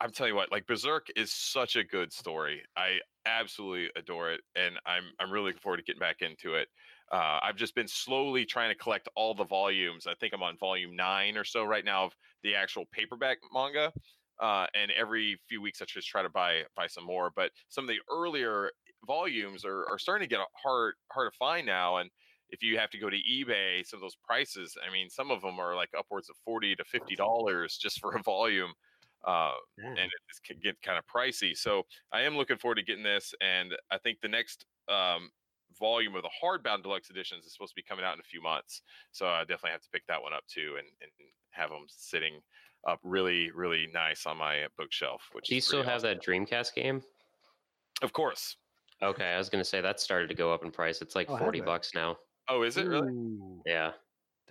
[0.02, 2.62] I'm telling you what, like Berserk is such a good story.
[2.78, 6.67] I absolutely adore it, and I'm I'm really looking forward to getting back into it.
[7.15, 10.06] Uh, I've just been slowly trying to collect all the volumes.
[10.06, 13.93] I think I'm on volume nine or so right now of the actual paperback manga.
[14.41, 17.32] Uh, and every few weeks, I just try to buy buy some more.
[17.34, 18.69] But some of the earlier
[19.08, 21.97] volumes are, are starting to get hard hard to find now.
[21.97, 22.10] And
[22.49, 25.41] if you have to go to eBay, some of those prices, I mean, some of
[25.41, 28.73] them are like upwards of forty to fifty dollars just for a volume.
[29.25, 29.54] Uh,
[29.97, 30.12] and it
[30.45, 31.56] can get kind of pricey.
[31.56, 35.30] So I am looking forward to getting this, and I think the next um,
[35.79, 38.41] volume of the hardbound deluxe editions is supposed to be coming out in a few
[38.41, 38.81] months.
[39.11, 41.11] So I definitely have to pick that one up too, and, and
[41.51, 42.39] have them sitting
[42.88, 45.21] up really, really nice on my bookshelf.
[45.33, 47.01] Which Do you is still pretty have that Dreamcast game?
[48.01, 48.57] Of course.
[49.01, 51.01] Okay, I was gonna say that started to go up in price.
[51.01, 52.17] It's like Oh, forty bucks now.
[52.47, 53.11] Oh, is it really?
[53.11, 53.91] Ooh, Yeah.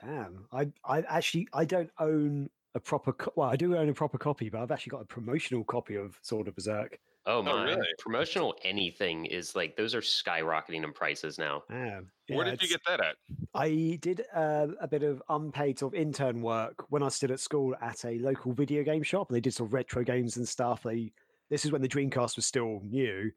[0.02, 0.46] Damn.
[0.52, 4.18] I I actually I don't own a proper co- well I do own a proper
[4.18, 6.98] copy, but I've actually got a promotional copy of Sword of Berserk.
[7.26, 7.64] Oh my!
[7.64, 7.86] really?
[7.98, 11.62] Promotional anything is like those are skyrocketing in prices now.
[11.70, 12.10] Damn.
[12.28, 13.16] Where did you get that at?
[13.54, 17.32] I did uh, a bit of unpaid sort of intern work when I was still
[17.32, 19.28] at school at a local video game shop.
[19.30, 20.82] They did sort of retro games and stuff.
[20.82, 21.12] They
[21.50, 23.30] this is when the Dreamcast was still new,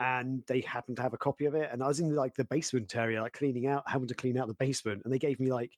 [0.00, 1.70] and they happened to have a copy of it.
[1.72, 4.48] And I was in like the basement area, like cleaning out, having to clean out
[4.48, 5.72] the basement, and they gave me like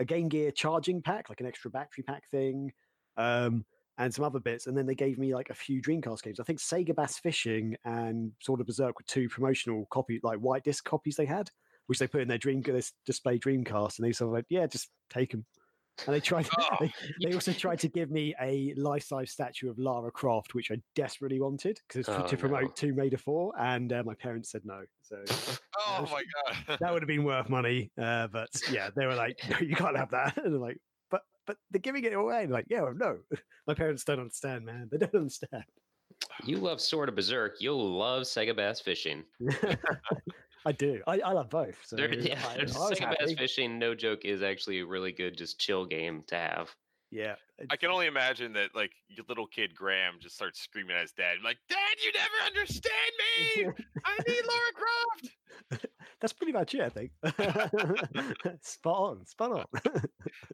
[0.00, 2.72] a Game Gear charging pack, like an extra battery pack thing,
[3.16, 3.64] um,
[3.98, 4.66] and some other bits.
[4.66, 6.40] And then they gave me like a few Dreamcast games.
[6.40, 10.64] I think Sega Bass Fishing and Sword of Berserk were two promotional copy, like white
[10.64, 11.50] disc copies they had
[11.88, 14.66] which they put in their dream this display Dreamcast, and they sort of like, yeah,
[14.66, 15.44] just take them.
[16.06, 16.46] And they tried.
[16.58, 16.92] Oh, they,
[17.24, 21.40] they also tried to give me a life-size statue of Lara Croft, which I desperately
[21.40, 22.72] wanted because it's Oh, to promote no.
[22.76, 24.82] Tomb Raider Four, and uh, my parents said no.
[25.02, 25.24] So
[25.78, 26.78] Oh my god.
[26.78, 27.90] that would have been worth money.
[28.00, 30.36] Uh, but yeah, they were like, no, you can't have that.
[30.36, 30.78] And I'm like,
[31.48, 32.44] but but they're giving it away.
[32.44, 33.18] And like, yeah, no.
[33.66, 34.88] My parents don't understand, man.
[34.92, 35.64] They don't understand.
[36.44, 37.56] You love Sword of Berserk.
[37.60, 39.24] You'll love Sega Bass Fishing.
[40.66, 41.00] I do.
[41.06, 41.76] I, I love both.
[41.84, 43.32] So There, yeah, I, I was Sega Bass.
[43.32, 46.74] Fishing, no joke, is actually a really good, just chill game to have.
[47.10, 47.36] Yeah.
[47.70, 51.12] I can only imagine that like your little kid Graham just starts screaming at his
[51.12, 53.84] dad, like, Dad, you never understand me.
[54.04, 55.87] I need Lara Croft.
[56.20, 57.12] That's pretty much it, I think.
[58.62, 59.64] spot on, spot on.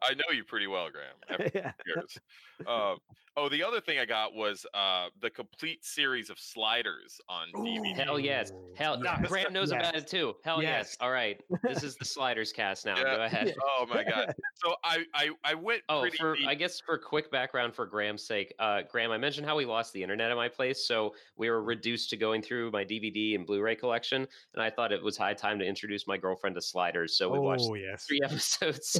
[0.02, 1.50] I know you pretty well, Graham.
[1.54, 1.72] yeah.
[1.87, 2.18] years.
[2.66, 2.98] Um,
[3.37, 7.96] oh, the other thing I got was uh, the complete series of sliders on DVD.
[7.96, 8.52] Hell yes.
[8.76, 10.35] Hell, yes, Grant knows about it too.
[10.44, 10.70] Hell yes.
[10.70, 10.96] yes.
[11.00, 11.40] All right.
[11.62, 12.96] This is the sliders cast now.
[12.96, 13.16] Yeah.
[13.16, 13.54] Go ahead.
[13.62, 14.35] Oh my god!
[14.54, 16.48] So I I, I went Oh, pretty for deep.
[16.48, 19.92] I guess for quick background for Graham's sake, uh, Graham, I mentioned how we lost
[19.92, 23.46] the internet at my place, so we were reduced to going through my DVD and
[23.46, 27.16] Blu-ray collection, and I thought it was high time to introduce my girlfriend to Sliders.
[27.16, 28.05] So we watched oh yes.
[28.07, 28.99] three episodes.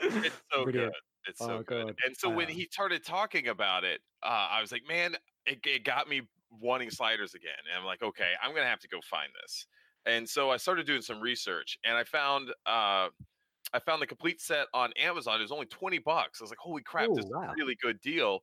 [0.00, 0.92] It's so Brilliant.
[0.92, 0.92] good.
[1.26, 1.86] It's so Oh, good.
[1.86, 1.98] God.
[2.06, 5.16] And so when he started talking about it, uh, I was like, man,
[5.46, 7.52] it, it got me wanting sliders again.
[7.70, 9.66] And I'm like, okay, I'm gonna have to go find this.
[10.06, 13.08] And so I started doing some research, and I found uh,
[13.72, 15.38] I found the complete set on Amazon.
[15.40, 16.40] It was only twenty bucks.
[16.40, 18.40] I was like, holy crap, Oh, this is a really good deal.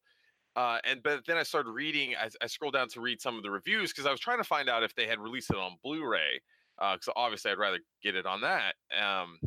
[0.55, 2.15] Uh, and but then I started reading.
[2.15, 4.43] I, I scrolled down to read some of the reviews because I was trying to
[4.43, 6.41] find out if they had released it on Blu-ray.
[6.77, 8.75] Because obviously I'd rather get it on that.
[8.99, 9.39] Um,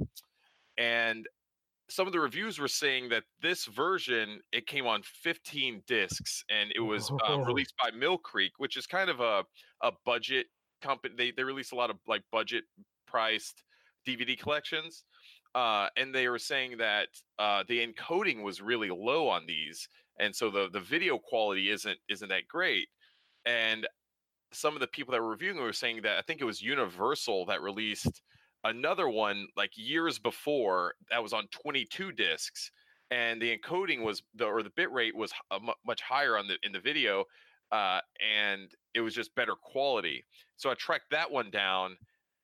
[0.79, 1.27] and
[1.91, 6.73] some of the reviews were saying that this version it came on 15 discs and
[6.75, 7.45] it was uh, Oh.
[7.45, 9.45] released by Mill Creek, which is kind of a
[9.83, 10.47] a budget
[10.81, 11.15] company.
[11.17, 12.65] They they release a lot of like budget
[13.07, 13.63] priced
[14.07, 15.05] DVD collections.
[15.55, 19.89] Uh, and they were saying that uh, the encoding was really low on these,
[20.19, 22.89] and so the the video quality isn't isn't that great.
[23.47, 23.87] And
[24.53, 27.47] some of the people that were reviewing were saying that I think it was Universal
[27.47, 28.23] that released
[28.65, 32.71] another one like years before that was on 22 discs
[33.11, 36.57] and the encoding was the or the bit rate was uh, much higher on the
[36.63, 37.25] in the video
[37.73, 40.25] uh, and it was just better quality
[40.57, 41.95] so i tracked that one down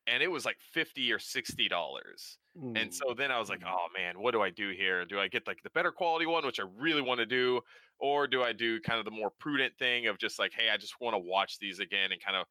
[0.07, 2.37] and it was like 50 or 60 dollars.
[2.75, 2.93] And Mm.
[2.93, 3.67] so then I was like, Mm.
[3.67, 5.05] oh man, what do I do here?
[5.05, 7.61] Do I get like the better quality one, which I really want to do,
[7.99, 10.77] or do I do kind of the more prudent thing of just like, hey, I
[10.77, 12.47] just want to watch these again and kind of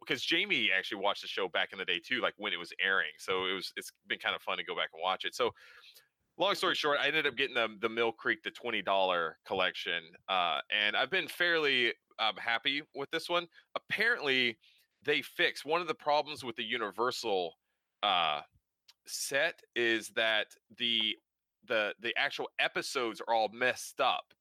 [0.00, 2.72] because Jamie actually watched the show back in the day too, like when it was
[2.80, 3.12] airing.
[3.18, 5.34] So it was it's been kind of fun to go back and watch it.
[5.34, 5.52] So
[6.38, 10.12] long story short, I ended up getting the the Mill Creek the twenty dollar collection,
[10.28, 13.46] uh, and I've been fairly um, happy with this one.
[13.74, 14.58] Apparently,
[15.02, 17.54] they fixed one of the problems with the Universal
[18.02, 18.42] uh,
[19.06, 20.46] set is that
[20.78, 21.16] the
[21.68, 24.32] the the actual episodes are all messed up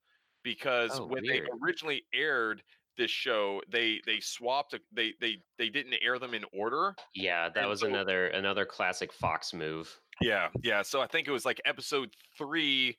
[0.43, 1.45] because Oh, when weird.
[1.45, 2.62] they originally aired
[2.97, 7.58] this show they they swapped they they they didn't air them in order Yeah, that
[7.62, 9.93] And was so- another another classic Fox move.
[10.21, 12.95] yeah yeah so i think it was like episode three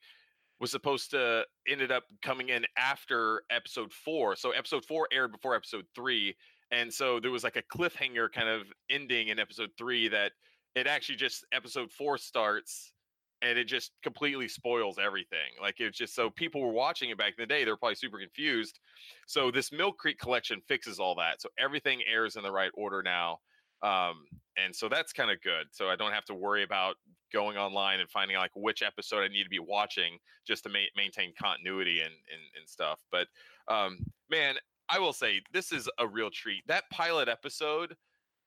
[0.59, 5.55] was supposed to ended up coming in after episode four so episode four aired before
[5.55, 6.35] episode three
[6.69, 10.31] and so there was like a cliffhanger kind of ending in episode three that
[10.77, 12.93] it actually just episode four starts
[13.41, 17.33] and it just completely spoils everything like it's just so people were watching it back
[17.37, 18.79] in the day they're probably super confused.
[19.27, 23.01] So this mill creek collection fixes all that so everything airs in the right order
[23.03, 23.39] now
[23.83, 24.25] um
[24.57, 26.95] and so that's kind of good so i don't have to worry about
[27.31, 30.79] going online and finding like which episode i need to be watching just to ma-
[30.95, 33.27] maintain continuity and, and and stuff but
[33.67, 33.99] um
[34.31, 34.55] man
[34.89, 37.95] i will say this is a real treat that pilot episode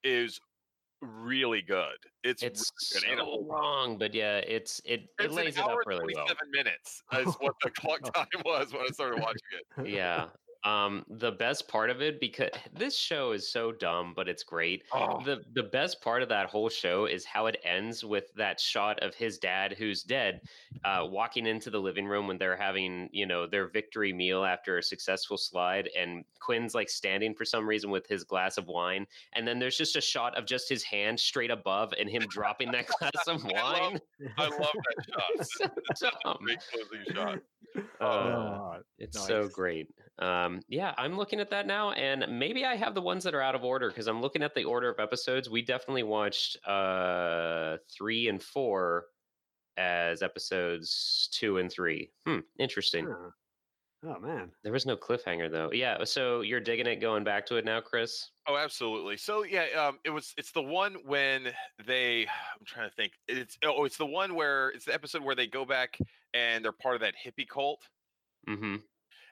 [0.02, 0.40] is
[1.00, 5.64] really good it's, It's really good so long, but yeah, it's it it lays it
[5.64, 6.26] up really well.
[6.26, 9.40] 27 minutes is what the clock time was when i started watching
[9.78, 10.28] it Yeah.
[10.62, 14.84] Um, the best part of it because this show is so dumb, but it's great.
[14.92, 18.60] oh The the best part of that whole show is how it ends with that
[18.60, 20.42] shot of his dad who's dead,
[20.84, 24.76] uh, walking into the living room when they're having, you know, their victory meal after
[24.76, 29.06] a successful slide, and Quinn's like standing for some reason with his glass of wine,
[29.32, 32.70] and then there's just a shot of just his hand straight above and him dropping
[32.72, 34.00] that glass of I love- wine.
[34.36, 36.38] i love that shot so Such a dumb.
[36.44, 37.38] great closing shot
[38.00, 39.86] Uh, Oh, it's so great.
[40.18, 43.42] Um, yeah, I'm looking at that now, and maybe I have the ones that are
[43.42, 45.48] out of order because I'm looking at the order of episodes.
[45.50, 49.06] We definitely watched uh, three and four
[49.76, 52.10] as episodes two and three.
[52.26, 53.06] Hmm, interesting.
[53.06, 53.30] Huh.
[54.02, 54.50] Oh man.
[54.62, 55.70] There was no cliffhanger though.
[55.72, 58.30] Yeah, so you're digging it going back to it now, Chris?
[58.46, 59.18] Oh, absolutely.
[59.18, 60.32] So yeah, um, it was.
[60.38, 61.52] It's the one when
[61.86, 62.22] they.
[62.22, 63.12] I'm trying to think.
[63.28, 65.98] It's oh, it's the one where it's the episode where they go back
[66.32, 67.82] and they're part of that hippie cult,
[68.48, 68.76] Mm-hmm.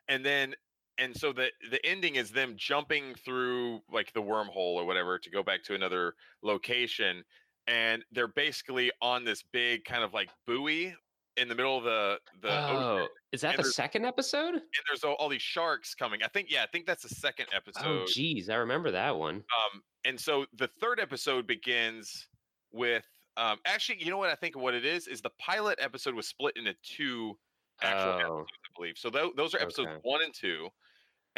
[0.09, 0.55] and then
[0.99, 5.31] and so the the ending is them jumping through like the wormhole or whatever to
[5.31, 7.25] go back to another location,
[7.67, 10.95] and they're basically on this big kind of like buoy
[11.37, 12.77] in the middle of the the ocean.
[12.77, 14.55] Oh, is that and the second episode?
[14.55, 16.23] And there's all, all these sharks coming.
[16.23, 17.85] I think yeah, I think that's the second episode.
[17.87, 19.37] Oh, geez, I remember that one.
[19.37, 22.29] Um, and so the third episode begins
[22.73, 23.05] with
[23.37, 26.27] um, actually, you know what I think what it is is the pilot episode was
[26.27, 27.39] split into two
[27.83, 28.19] actual Oh.
[28.19, 28.99] episodes, I believe.
[28.99, 30.01] So tho- those are episodes Okay.
[30.03, 30.69] one and two,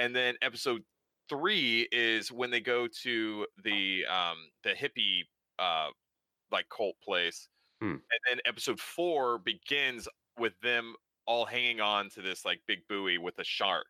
[0.01, 0.85] and then episode
[1.29, 5.23] three is when they go to the um, the hippie
[5.61, 5.91] uh,
[6.53, 7.49] like cult place,
[7.81, 7.97] Hmm.
[8.11, 10.09] and then episode four begins
[10.39, 13.89] with them all hanging on to this like big buoy with a shark.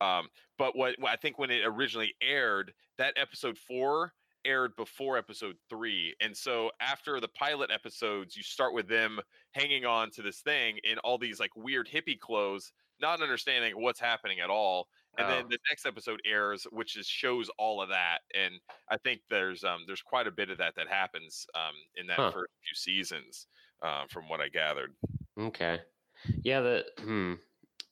[0.00, 4.14] Um, but what, what I think when it originally aired, that episode four
[4.46, 6.16] aired before episode three.
[6.20, 9.20] And so after the pilot episodes, you start with them
[9.52, 14.00] hanging on to this thing in all these like weird hippie clothes, not understanding what's
[14.00, 14.88] happening at all.
[15.18, 15.48] And then Oh.
[15.48, 18.20] the next episode airs, which is shows all of that.
[18.34, 22.06] And I think there's um there's quite a bit of that that happens um in
[22.08, 22.30] that Huh.
[22.32, 23.46] first few seasons,
[23.82, 24.94] uh, from what I gathered.
[25.38, 25.80] Okay.
[26.44, 27.34] Yeah, the hmm.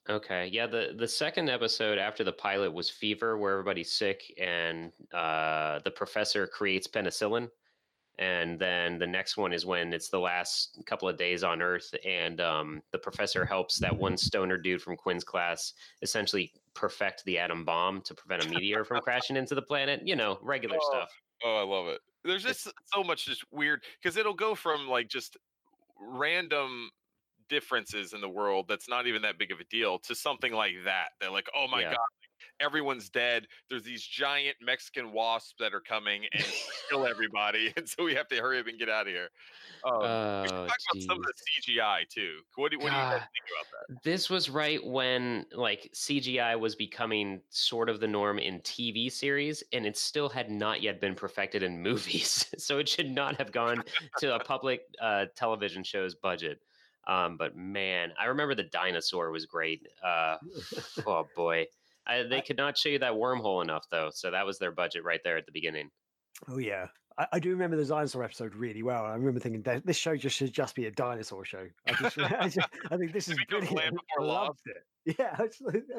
[0.09, 0.47] Okay.
[0.49, 5.81] Yeah, the the second episode after the pilot was Fever, where everybody's sick and uh
[5.81, 7.51] the professor creates penicillin.
[8.19, 11.95] And then the next one is when it's the last couple of days on Earth,
[12.05, 17.39] and um, the professor helps that one stoner dude from Quinn's class essentially perfect the
[17.39, 20.07] atom bomb to prevent a meteor from crashing into the planet.
[20.07, 21.11] You know, regular Oh, stuff.
[21.45, 22.01] Oh, I love it.
[22.25, 25.37] There's just so much just weird because it'll go from like just
[26.01, 26.91] random
[27.49, 30.75] differences in the world that's not even that big of a deal to something like
[30.85, 31.11] that.
[31.21, 31.91] They're like, oh my Yeah.
[31.93, 31.99] god,
[32.61, 33.47] everyone's dead.
[33.68, 36.45] There's these giant Mexican wasps that are coming and
[36.91, 39.28] kill everybody, and so we have to hurry up and get out of here.
[39.84, 41.32] Um, we should Oh, talk about some of the.
[41.66, 42.41] CGI too.
[42.57, 44.03] What do, what do you guys think about that?
[44.03, 49.62] this was right when like CGI was becoming sort of the norm in TV series,
[49.72, 52.47] and it still had not yet been perfected in movies.
[52.59, 53.82] so it should not have gone
[54.18, 56.61] to a public uh, television show's budget.
[57.07, 59.86] Um, but man, I remember the dinosaur was great.
[60.05, 60.36] Uh,
[61.07, 61.66] oh boy,
[62.09, 64.73] I, they I- could not show you that wormhole enough though, so that was their
[64.73, 65.91] budget right there at the beginning.
[66.49, 66.87] Oh yeah,
[67.19, 69.05] I, I do remember the dinosaur episode really well.
[69.05, 71.67] I remember thinking that this show just should just be a dinosaur show.
[71.87, 73.99] I, just, I, just, I think this is brilliant.
[74.21, 75.17] I loved it.
[75.19, 75.37] Yeah,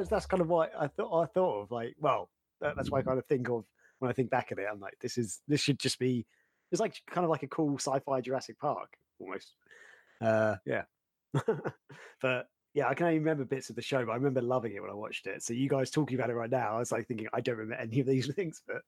[0.09, 1.23] that's kind of what I thought.
[1.23, 2.29] I thought of like, well,
[2.61, 3.65] that, that's what I kind of think of
[3.99, 4.67] when I think back at it.
[4.71, 6.25] I'm like, this is this should just be.
[6.71, 9.55] It's like kind of like a cool sci-fi Jurassic Park almost.
[10.21, 10.83] Uh, yeah,
[12.21, 14.81] but yeah, I can only remember bits of the show, but I remember loving it
[14.81, 15.43] when I watched it.
[15.43, 17.81] So you guys talking about it right now, I was like thinking I don't remember
[17.81, 18.81] any of these things, but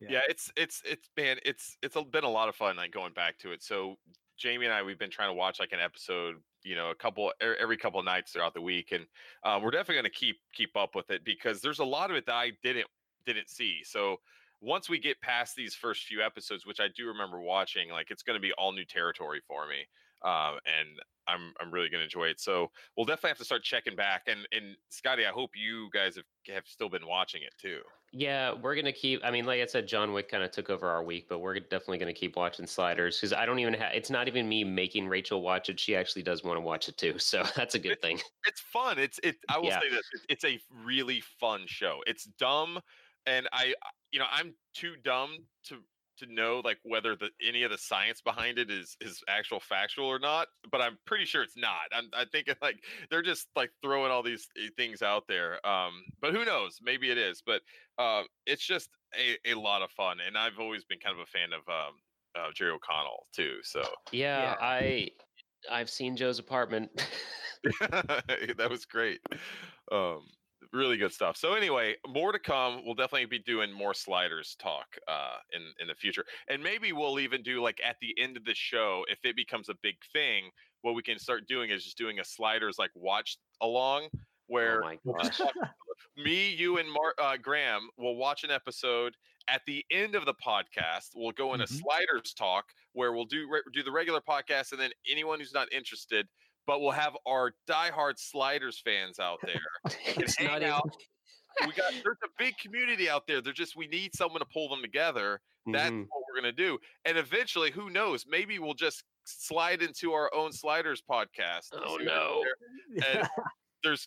[0.00, 0.08] yeah.
[0.12, 0.20] Yeah.
[0.28, 3.52] it's it's it's man it's it's been a lot of fun like going back to
[3.52, 3.96] it so
[4.38, 7.30] jamie and i we've been trying to watch like an episode you know a couple
[7.42, 9.04] e- every couple nights throughout the week and
[9.44, 12.16] uh, we're definitely going to keep keep up with it because there's a lot of
[12.16, 12.86] it that i didn't
[13.26, 14.16] didn't see so
[14.62, 18.22] once we get past these first few episodes which i do remember watching like it's
[18.22, 19.86] going to be all new territory for me
[20.24, 22.40] um, and I'm I'm really gonna enjoy it.
[22.40, 24.22] So we'll definitely have to start checking back.
[24.26, 27.82] And and Scotty, I hope you guys have have still been watching it too.
[28.12, 29.20] Yeah, we're gonna keep.
[29.22, 31.60] I mean, like I said, John Wick kind of took over our week, but we're
[31.60, 33.92] definitely gonna keep watching Sliders because I don't even have.
[33.94, 35.78] It's not even me making Rachel watch it.
[35.78, 38.18] She actually does want to watch it too, so that's a good thing.
[38.46, 38.98] it's fun.
[38.98, 39.36] It's it.
[39.48, 39.80] I will Yeah.
[39.80, 42.02] say this: it's a really fun show.
[42.06, 42.80] It's dumb,
[43.26, 43.74] and I,
[44.10, 45.84] you know, I'm too dumb to
[46.20, 50.06] to know like whether the any of the science behind it is is actual factual
[50.06, 50.48] or not.
[50.70, 51.90] But I'm pretty sure it's not.
[51.92, 55.64] I'm I think like they're just like throwing all these uh, things out there.
[55.66, 56.78] Um, but who knows?
[56.82, 57.42] Maybe it is.
[57.44, 57.62] But
[57.98, 61.26] uh, it's just a, a lot of fun, and I've always been kind of a
[61.26, 61.94] fan of um,
[62.36, 63.56] uh, Jerry O'Connell too.
[63.62, 64.56] So Yeah, Yeah.
[64.60, 65.10] I
[65.70, 66.90] I've seen Joe's apartment.
[67.80, 69.20] that was great.
[69.92, 70.22] Um,
[70.72, 71.36] really good stuff.
[71.36, 72.82] So anyway, more to come.
[72.84, 77.20] We'll definitely be doing more sliders talk uh, in in the future, and maybe we'll
[77.20, 80.50] even do like at the end of the show if it becomes a big thing.
[80.82, 84.08] What we can start doing is just doing a sliders like watch along
[84.46, 85.52] where oh my we'll just gosh.
[85.54, 85.68] watch-
[86.16, 89.14] me, you, and Mar- uh, Graham will watch an episode.
[89.48, 91.80] At the end of the podcast, we'll go in a Mhm.
[91.80, 95.72] sliders talk where we'll do re- do the regular podcast, and then anyone who's not
[95.72, 96.26] interested,
[96.66, 99.60] but we'll have our diehard sliders fans out there.
[100.16, 100.88] it's not out.
[101.66, 103.40] we got there's a big community out there.
[103.40, 105.40] They're just we need someone to pull them together.
[105.66, 106.06] That's Mhm.
[106.08, 106.78] what we're gonna do.
[107.04, 108.24] And eventually, who knows?
[108.26, 111.68] Maybe we'll just slide into our own sliders podcast.
[111.74, 112.42] Oh, no.
[112.94, 113.10] there.
[113.20, 113.28] And
[113.84, 114.06] there's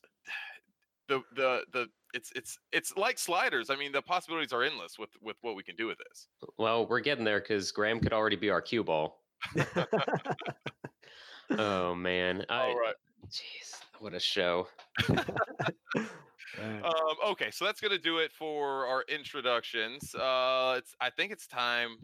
[1.09, 3.69] the the the it's it's it's like sliders.
[3.69, 6.27] I mean, the possibilities are endless with with what we can do with this.
[6.57, 9.19] Well, we're getting there because Graham could already be our cue ball.
[11.51, 12.45] Oh man.
[12.49, 12.95] I, All right.
[13.29, 14.67] Jeez, what a show.
[16.61, 20.13] Um, okay, so that's gonna do it for our introductions.
[20.13, 21.97] Uh, it's I think it's time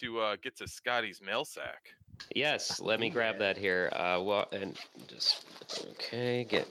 [0.00, 1.88] to uh, get to Scotty's mail sack.
[2.34, 3.90] Yes, let me grab that here.
[3.92, 4.76] Uh, well, and
[5.08, 5.46] just
[5.90, 6.68] okay, get.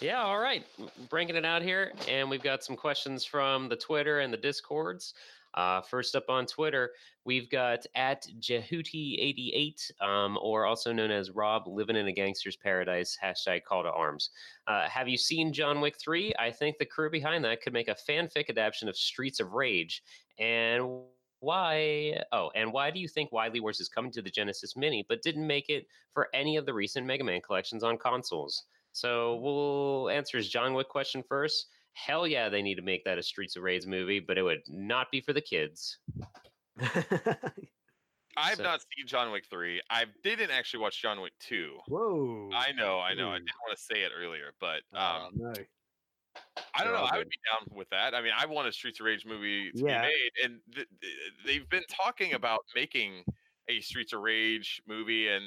[0.00, 0.64] Yeah, all right,
[1.08, 5.14] bringing it out here, and we've got some questions from the Twitter and the Discords.
[5.54, 6.90] Uh, first up on Twitter,
[7.24, 13.18] we've got at Jehuti88, um, or also known as Rob, living in a gangster's paradise.
[13.22, 14.30] Hashtag call to arms.
[14.66, 16.34] Uh, have you seen John Wick 3?
[16.38, 20.02] I think the crew behind that could make a fanfic adaptation of Streets of Rage.
[20.38, 21.00] And
[21.40, 22.20] why?
[22.32, 25.22] Oh, and why do you think Wily Wars is coming to the Genesis Mini, but
[25.22, 28.64] didn't make it for any of the recent Mega Man collections on consoles?
[28.92, 31.66] So we'll answer his John Wick question first.
[31.92, 34.62] Hell yeah, they need to make that a Streets of Rage movie, but it would
[34.68, 35.98] not be for the kids.
[38.36, 39.80] I've So- not seen John Wick three.
[39.90, 41.78] I didn't actually watch John Wick two.
[41.88, 42.50] Whoa.
[42.54, 43.30] I know, I know.
[43.30, 45.52] I didn't want to say it earlier, but Oh, um, no.
[46.74, 47.08] I don't know.
[47.10, 48.14] I would be down with that.
[48.14, 50.02] I mean, I want a Streets of Rage movie to Yeah.
[50.02, 51.14] be made, and th- th-
[51.44, 53.24] they've been talking about making
[53.68, 55.44] a Streets of Rage movie and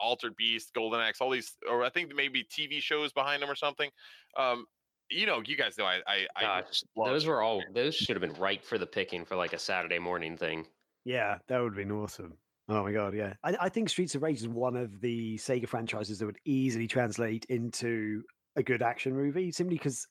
[0.00, 3.54] Altered Beast, Golden Axe, all these, or I think maybe TV shows behind them or
[3.56, 3.90] something.
[4.36, 4.66] Um,
[5.10, 8.14] you know, you guys know I, I, I Gosh, love those were all those should
[8.14, 10.66] have been ripe for the picking for like a Saturday morning thing.
[11.04, 12.36] Yeah, that would have been awesome.
[12.68, 13.32] Oh my god, yeah.
[13.42, 16.86] I, I think Streets of Rage is one of the Sega franchises that would easily
[16.86, 18.22] translate into
[18.56, 20.06] a good action movie, simply because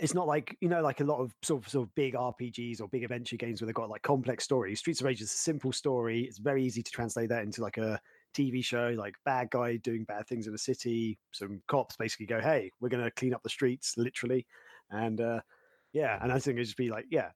[0.00, 2.80] it's not like you know, like a lot of sort of sort of big RPGs
[2.80, 4.78] or big adventure games where they've got like complex stories.
[4.78, 6.22] Streets of Rage is a simple story.
[6.22, 8.00] It's very easy to translate that into like a
[8.34, 11.18] TV show, like bad guy doing bad things in a city.
[11.32, 14.46] Some cops basically go, "Hey, we're going to clean up the streets," literally,
[14.90, 15.40] and uh,
[15.92, 17.30] yeah, and I think it'd just be like, yeah,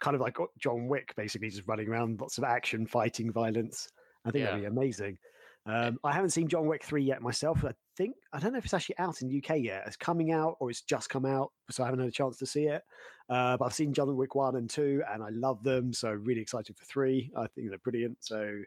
[0.00, 3.88] kind of like John Wick, basically just running around, lots of action, fighting, violence.
[4.24, 5.18] I think that'd be amazing.
[5.66, 7.64] Um, I haven't seen John Wick three yet myself.
[7.64, 9.84] I think I don't know if it's actually out in the UK yet.
[9.86, 12.46] It's coming out or it's just come out, so I haven't had a chance to
[12.46, 12.82] see it.
[13.28, 15.92] Uh, but I've seen John Wick one and two, and I love them.
[15.92, 17.30] So really excited for three.
[17.36, 18.18] I think they're brilliant.
[18.20, 18.58] So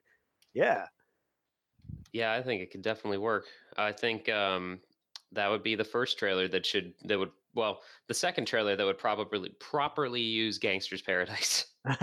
[0.53, 0.85] yeah,
[2.13, 3.45] Yeah, I think it could definitely work.
[3.77, 4.79] I think um,
[5.31, 8.85] that would be the first trailer that should that would well, the second trailer that
[8.85, 11.65] would probably properly use Gangster's Paradise.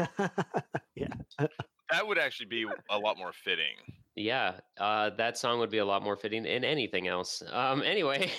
[0.94, 1.08] yeah.
[1.38, 3.76] That would actually be a lot more fitting.
[4.14, 7.42] Yeah, uh, that song would be a lot more fitting in anything else.
[7.50, 8.30] Um, anyway,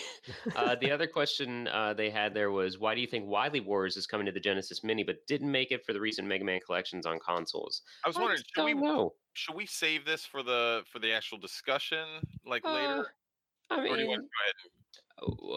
[0.56, 3.98] uh, the other question uh, they had there was, why do you think Wily Wars
[3.98, 6.60] is coming to the Genesis Mini but didn't make it for the recent Mega Man
[6.64, 7.82] collections on consoles?
[8.06, 9.16] I was wondering, should we know.
[9.34, 12.06] should we save this for the for the actual discussion
[12.46, 13.16] like Uh, later?
[13.72, 14.54] I Or do you want mean, to go ahead?
[14.64, 14.72] and-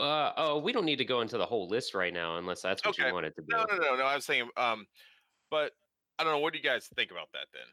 [0.01, 2.85] uh, oh, we don't need to go into the whole list right now unless that's
[2.85, 3.09] what Okay.
[3.09, 3.49] you wanted to do.
[3.51, 4.05] No, no, no, no.
[4.05, 4.87] I was saying, um,
[5.51, 5.73] but
[6.19, 6.39] I don't know.
[6.39, 7.67] What do you guys think about that then?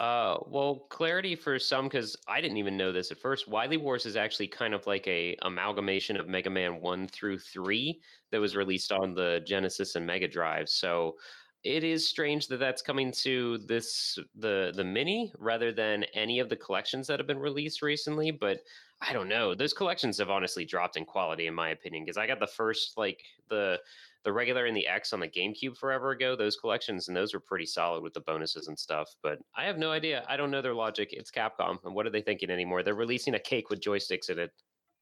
[0.00, 3.46] Uh, well, clarity for some because I didn't even know this at first.
[3.46, 8.00] Wily Wars is actually kind of like a amalgamation of Mega Man one through three
[8.30, 10.70] that was released on the Genesis and Mega Drive.
[10.70, 11.18] So
[11.62, 16.48] it is strange that that's coming to this the the mini rather than any of
[16.48, 18.30] the collections that have been released recently.
[18.30, 18.60] But
[19.02, 22.04] I don't know; those collections have honestly dropped in quality, in my opinion.
[22.04, 23.78] Because I got the first like the
[24.24, 27.40] the regular and the X on the GameCube forever ago, those collections, and those were
[27.40, 29.08] pretty solid with the bonuses and stuff.
[29.22, 30.24] But I have no idea.
[30.28, 31.12] I don't know their logic.
[31.12, 31.78] It's Capcom.
[31.84, 32.82] And what are they thinking anymore?
[32.82, 34.52] They're releasing a cake with joysticks in it.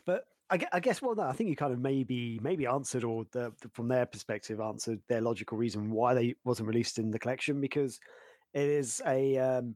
[0.05, 3.53] but I, guess well, no, I think you kind of maybe maybe answered or the-
[3.71, 7.99] from their perspective answered their logical reason why they wasn't released in the collection because
[8.53, 9.75] it is a um,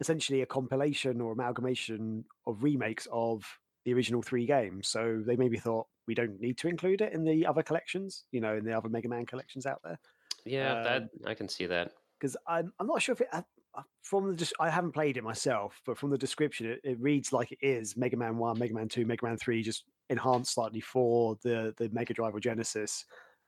[0.00, 3.44] essentially a compilation or amalgamation of remakes of
[3.84, 4.88] the original three games.
[4.88, 8.40] So they maybe thought we don't need to include it in the other collections, you
[8.40, 9.98] know, in the other Mega Man collections out there.
[10.44, 11.92] Yeah, that Um, I can see that.
[12.18, 15.80] because I'm I'm not sure if it uh, from the I haven't played it myself,
[15.86, 18.88] but from the description, it, it reads like it is Mega Man One, Mega Man
[18.88, 23.04] Two, Mega Man Three, just enhanced slightly for the the Mega Drive or Genesis.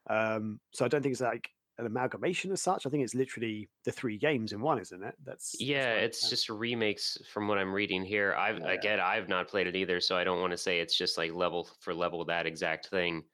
[0.09, 2.86] Um, so I don't think it's like an amalgamation as such.
[2.86, 5.14] I think it's literally the three games in one, isn't it?
[5.24, 6.30] That's that's Yeah, what I it's understand.
[6.30, 8.34] just remakes from what I'm reading here.
[8.34, 8.68] I've Yeah.
[8.72, 11.32] again, I've not played it either, so I don't want to say it's just like
[11.32, 13.24] level for level that exact thing.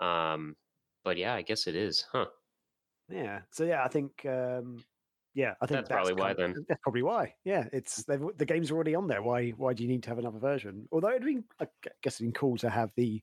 [0.00, 0.56] Um,
[1.04, 2.26] but yeah, I guess it is, huh?
[3.08, 3.42] yeah.
[3.50, 4.82] So yeah, I think um,
[5.34, 6.54] yeah, I think That's probably why of- then.
[6.68, 7.34] That's probably why.
[7.44, 9.22] Yeah, it's the games are already on there.
[9.22, 10.88] Why why do you need to have another version?
[10.92, 11.66] Although it'd been I
[12.02, 13.22] guess it'd been cool to have the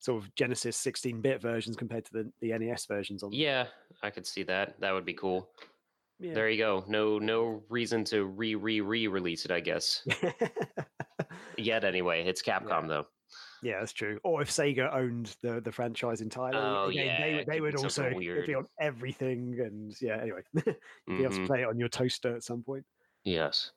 [0.00, 3.30] sort of Genesis 16-bit versions compared to the, the NES versions on.
[3.32, 3.66] Yeah,
[4.02, 4.80] I could see that.
[4.80, 5.48] That would be cool.
[6.18, 6.34] Yeah.
[6.34, 6.84] There you go.
[6.88, 9.50] No, no reason to re re re release it.
[9.50, 10.06] I guess
[11.56, 11.84] yet.
[11.84, 13.06] Anyway, it's Capcom though.
[13.62, 14.18] yeah, that's true.
[14.22, 17.76] Or if Sega owned the the franchise entirely, Oh, again, yeah, they, would- they would
[17.76, 19.58] also it'd be on everything.
[19.60, 21.46] And yeah, anyway, you'd be able to Mhm.
[21.46, 22.84] play it on your toaster at some point.
[23.24, 23.70] Yes.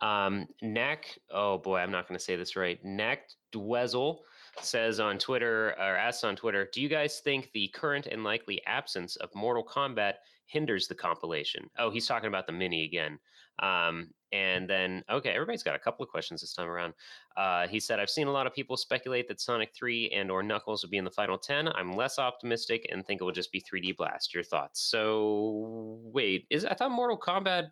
[0.00, 2.82] Um, Knack, oh boy, I'm not going to say this right.
[2.84, 4.18] Neck Dwezel
[4.60, 8.60] says on Twitter, or asks on Twitter, do you guys think the current and likely
[8.66, 10.14] absence of Mortal Kombat
[10.46, 11.68] hinders the compilation?
[11.78, 13.18] Oh, he's talking about the mini again.
[13.58, 16.94] Um, and then, okay, everybody's got a couple of questions this time around.
[17.36, 20.42] Uh, he said, I've seen a lot of people speculate that Sonic 3 and or
[20.42, 21.68] Knuckles will be in the final 10.
[21.68, 24.32] I'm less optimistic and think it will just be 3D Blast.
[24.32, 24.82] Your thoughts?
[24.90, 27.70] So, wait, is I thought Mortal Kombat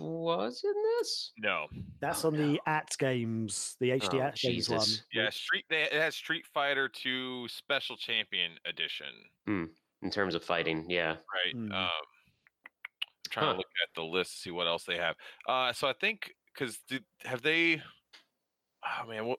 [0.00, 1.32] was in this?
[1.38, 1.66] No.
[2.00, 4.86] That's Oh, on the AtGames, the HD Oh, AtGames one.
[5.12, 5.64] Yeah, Street.
[5.68, 9.12] they- It has Street Fighter Two Special Champion Edition,
[9.46, 10.88] in terms of fighting.
[10.88, 11.16] Yeah.
[11.34, 11.52] right?
[11.54, 11.72] Hmm.
[11.72, 13.52] Um, I'm trying Huh.
[13.52, 15.16] to look at the list to see what else they have.
[15.48, 16.78] Uh, so I think because
[17.24, 17.82] have they?
[18.84, 19.38] Oh man, what?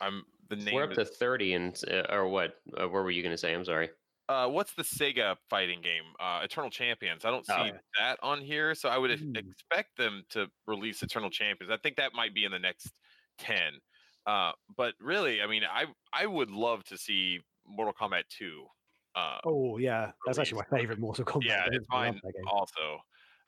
[0.00, 0.74] I'm the name.
[0.74, 2.60] We're up is- to 30 and uh, or what?
[2.76, 3.52] Uh, what were you going to say?
[3.54, 3.90] I'm sorry.
[4.32, 6.04] Uh, what's the Sega fighting game?
[6.18, 7.24] Uh, Eternal Champions.
[7.24, 7.64] I don't see Oh.
[7.64, 7.78] yeah.
[7.98, 9.36] that on here, so I would Hmm.
[9.36, 11.70] expect them to release Eternal Champions.
[11.70, 12.92] I think that might be in the next
[13.38, 13.80] ten.
[14.26, 18.66] Uh, but really, I mean, I I would love to see Mortal Kombat Two.
[19.14, 21.44] Uh, Oh yeah, that's actually my favorite Mortal Kombat.
[21.44, 21.74] yeah, game.
[21.80, 23.00] it's mine also.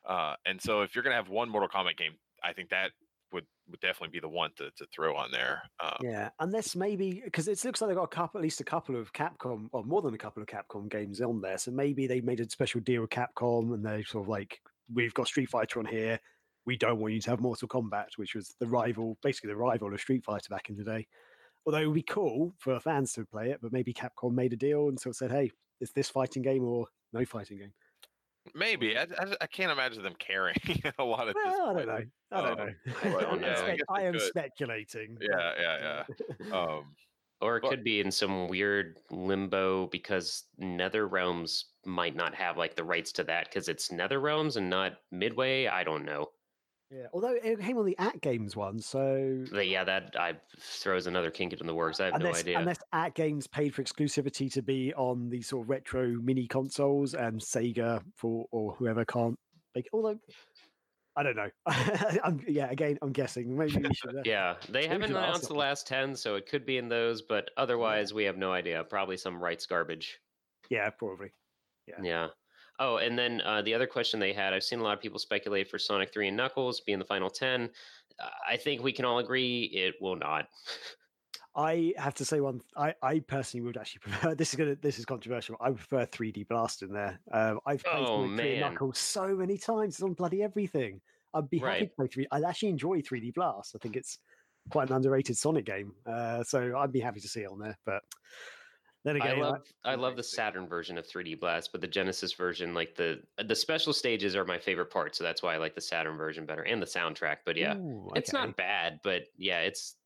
[0.05, 2.93] Uh, and so if you're gonna have one Mortal Kombat game, I think that
[3.35, 5.62] would would definitely be the one to, to throw on there.
[5.80, 8.64] Uh, Yeah, unless maybe because it looks like they've got a couple, at least a
[8.64, 11.59] couple of Capcom, or more than a couple of Capcom games on there.
[11.59, 14.61] So maybe they made a special deal with Capcom, and they sort of like,
[14.93, 16.20] we've got Street Fighter on here.
[16.66, 19.93] We don't want you to have Mortal Kombat, which was the rival, basically the rival
[19.93, 21.07] of Street Fighter back in the day.
[21.66, 24.57] Although it would be cool for fans to play it, but maybe Capcom made a
[24.57, 27.74] deal and sort of said, "Hey, it's this fighting game or no fighting game."
[28.55, 30.57] Maybe I, I, I can't imagine them caring
[30.99, 32.03] a lot at this Well, I don't know.
[32.32, 32.74] I don't Um, know.
[33.03, 33.49] I don't I'm know.
[33.49, 34.22] I I am could.
[34.22, 35.16] speculating.
[35.20, 36.05] Yeah, yeah,
[36.40, 36.53] yeah.
[36.59, 36.95] Um,
[37.40, 42.57] Or it But- could be in some weird limbo because Nether Realms might not have
[42.57, 45.66] like the rights to that because it's Nether Realms and not Midway.
[45.66, 46.30] I don't know.
[46.91, 51.30] Yeah, although it came on the AtGames one, so But yeah, that I throws another
[51.30, 51.99] kink into the works.
[51.99, 52.59] I have unless no idea.
[52.59, 57.41] unless AtGames paid for exclusivity to be on the sort of retro mini consoles, and
[57.41, 59.37] Sega for or whoever can't.
[59.74, 60.20] Like, although
[61.16, 61.51] I don't know.
[61.66, 63.57] I'm, yeah, again, I'm guessing.
[63.57, 64.16] Maybe we should.
[64.16, 67.51] Uh, Yeah, they haven't announced the last 10, so it could be in those, but
[67.57, 68.82] otherwise, we have no idea.
[68.85, 70.20] Probably some rights garbage.
[70.70, 71.32] yeah, probably.
[71.87, 72.01] Yeah.
[72.03, 72.28] Yeah.
[72.81, 75.18] Oh, and then uh, the other question they had I've seen a lot of people
[75.18, 77.70] speculate for Sonic 3 and Knuckles being the final 10.
[78.18, 80.49] Uh, I think we can all agree it will not.
[81.57, 82.61] I have to say one.
[82.77, 84.35] I, I personally would actually prefer.
[84.35, 84.75] This is gonna.
[84.75, 85.57] This is controversial.
[85.61, 87.20] I prefer 3D Blast in there.
[87.33, 88.61] Um, I've played Oh, 3 and.
[88.61, 89.95] Knuckles so many times.
[89.95, 91.01] It's on bloody everything.
[91.33, 91.81] I'd be happy Right.
[91.91, 92.27] to play three.
[92.33, 93.75] I actually enjoy 3D Blast.
[93.75, 94.18] I think it's
[94.70, 95.93] quite an underrated Sonic game.
[96.07, 97.77] Uh, so I'd be happy to see it on there.
[97.85, 98.03] But
[99.05, 100.22] then I love I love the.
[100.22, 104.44] Saturn version of 3D Blast, but the Genesis version, like the the special stages, are
[104.44, 105.14] my favorite part.
[105.14, 107.38] So that's why I like the Saturn version better, and the soundtrack.
[107.44, 109.00] But yeah, Ooh, it's not bad.
[109.02, 109.96] But yeah, it's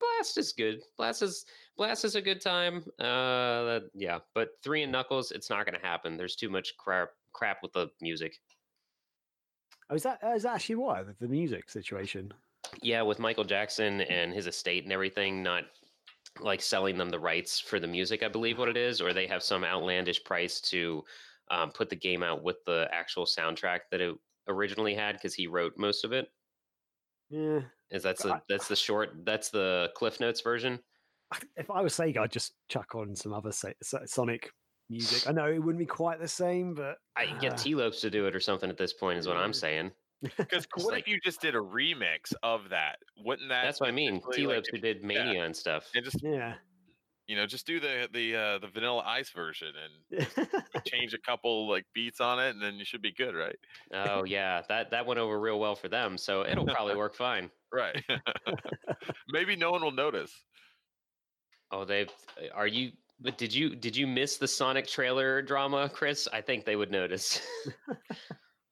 [0.00, 0.82] Blast is good.
[0.96, 2.84] Blast is Blast is a good time.
[2.98, 6.16] Uh, yeah, but three and Knuckles, it's not going to happen.
[6.16, 8.40] There's too much crap crap with the music.
[9.88, 12.32] Oh, is that uh, that actually why the music situation?
[12.82, 15.64] Yeah, with Michael Jackson and his estate and everything, not
[16.40, 19.26] like selling them the rights for the music, I believe what it is, or they
[19.26, 21.02] have some outlandish price to
[21.50, 24.14] um, put the game out with the actual soundtrack that it
[24.48, 26.28] originally had because he wrote most of it.
[27.30, 27.60] Yeah.
[27.90, 30.78] Is that's the that's the short that's the Cliff Notes version?
[31.56, 33.52] If I was Sega, I'd just chuck on some other
[33.82, 34.50] Sonic
[34.90, 35.28] music.
[35.28, 38.00] I know it wouldn't be quite the same, but I can get uh, Tee Lopes
[38.02, 39.92] to do it or something at this point, is what I'm saying.
[40.22, 42.96] Because Just what like- if you just did a remix of that?
[43.24, 43.64] Wouldn't that?
[43.64, 44.16] That's what I mean.
[44.18, 45.88] essentially, Tee like, who did Mania and stuff.
[45.94, 46.54] and just yeah.
[47.26, 49.68] you know just do the the uh, the Vanilla Ice version
[50.10, 50.26] and
[50.86, 53.56] change a couple like beats on it, and then you should be good, right?
[53.92, 57.50] Oh yeah, that that went over real well for them, so it'll probably work fine.
[57.72, 58.00] Right.
[59.28, 60.32] Maybe no one will notice.
[61.70, 62.10] Oh, they've.
[62.54, 62.92] Are you?
[63.20, 66.28] But did you did you miss the Sonic trailer drama, Chris?
[66.32, 67.40] I think they would notice.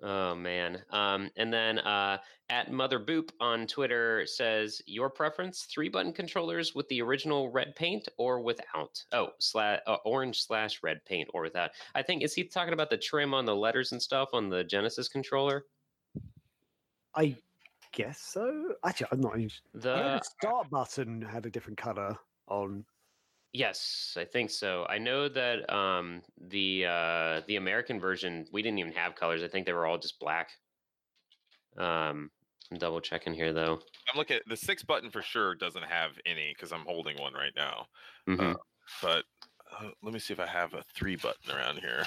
[0.03, 0.82] Oh man.
[0.90, 6.74] Um, and then uh, at Mother Boop on Twitter says your preference: three button controllers
[6.74, 9.03] with the original red paint or without.
[9.12, 11.70] Oh, slash uh, orange slash red paint or without.
[11.94, 14.64] I think is he talking about the trim on the letters and stuff on the
[14.64, 15.64] Genesis controller?
[17.14, 17.36] I
[17.92, 18.74] guess so.
[18.84, 19.38] Actually, I'm not.
[19.38, 22.16] even- The the start button had a different color
[22.48, 22.84] on.
[23.53, 24.86] Yes, I think so.
[24.88, 29.42] I know that um, the uh, the American version we didn't even have colors.
[29.42, 30.51] I think they were all just black.
[31.76, 32.30] Um,
[32.70, 33.80] I'm double checking here though.
[34.09, 37.34] I'm looking at the six button for sure doesn't have any because I'm holding one
[37.34, 37.86] right now.
[38.28, 38.57] Mhm.
[39.03, 39.24] But
[39.72, 42.05] uh, let me see if I have a three button around here.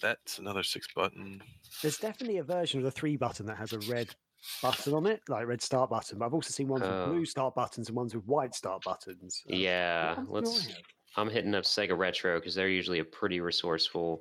[0.00, 1.42] That's another six button.
[1.82, 4.14] There's definitely a version of the three button that has a red
[4.62, 6.18] button on it, like red start button.
[6.18, 7.00] But I've also seen ones Oh.
[7.06, 9.42] with blue start buttons and ones with white start buttons.
[9.50, 10.82] Uh, yeah, what ones do I let's.
[11.18, 14.20] I'm hitting up Sega Retro because they're usually a pretty resourceful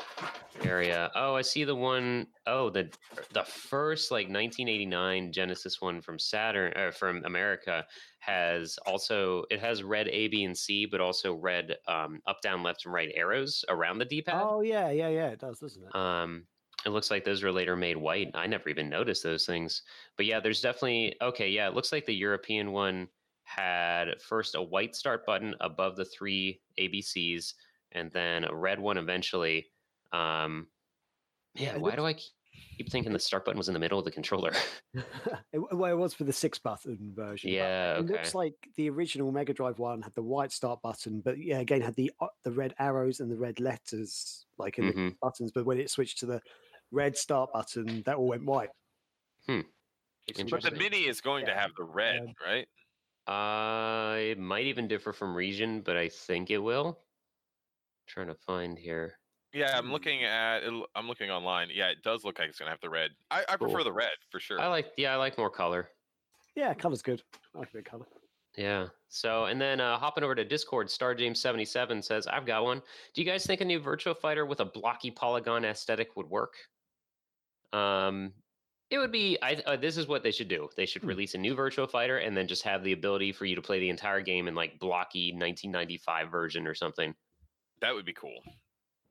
[0.64, 1.12] area.
[1.14, 2.90] Oh, I see the one oh the
[3.34, 7.86] the first like 1989 Genesis one from Saturn or from America
[8.20, 12.64] has also it has red A, B, and C, but also red um, up, down,
[12.64, 14.42] left, and right arrows around the D-pad.
[14.42, 15.28] Oh yeah, yeah, yeah.
[15.28, 15.94] It does, doesn't it?
[15.96, 16.48] Um,
[16.86, 18.32] it looks like those were later made white.
[18.34, 19.84] I never even noticed those things.
[20.18, 21.50] But yeah, there's definitely okay.
[21.50, 23.10] Yeah, it looks like the European one
[23.44, 27.54] had first a white start button above the three ABCs,
[27.92, 29.72] and then a red one eventually.
[30.12, 30.70] Um,
[31.56, 32.22] Yeah, why do I ke-
[32.78, 34.52] keep thinking the start button was in the middle of the controller?
[34.94, 37.52] it, well, it was for the six button version.
[37.52, 41.38] Yeah, It looks like the original Mega Drive one had the white start button, but
[41.38, 44.94] yeah, again had the uh, the red arrows and the red letters like in the
[44.94, 45.18] Mhm.
[45.22, 45.52] buttons.
[45.52, 46.42] But when it switched to the
[46.96, 48.70] red start button, that all went white.
[49.48, 49.62] Hmm.
[50.50, 52.68] But the mini is going to have the red, Um, right?
[53.28, 57.00] Uh, it might even differ from region, but I think it will.
[58.08, 59.18] trying to find here.
[59.54, 60.64] Yeah, I'm looking at.
[60.64, 61.70] it l- I'm looking online.
[61.74, 63.12] Yeah, it does look like it's gonna have the red.
[63.32, 64.60] I, I prefer the red for sure.
[64.62, 65.90] I like, yeah, I like more color.
[66.56, 67.24] Yeah, color's good.
[67.56, 68.06] I like a bit color.
[68.58, 68.88] Yeah.
[69.10, 72.82] So, and then uh, hopping over to Discord, StarJames77 says, I've got one.
[73.14, 76.54] Do you guys think a new Virtua Fighter with a blocky polygon aesthetic would work?
[77.76, 78.34] Um,
[78.92, 80.70] it would be, I, uh, this is what they should do.
[80.78, 81.10] They should Hmm.
[81.10, 83.80] release a new Virtual Fighter and then just have the ability for you to play
[83.80, 87.16] the entire game in like blocky 1995 version or something.
[87.82, 88.42] that would be cool.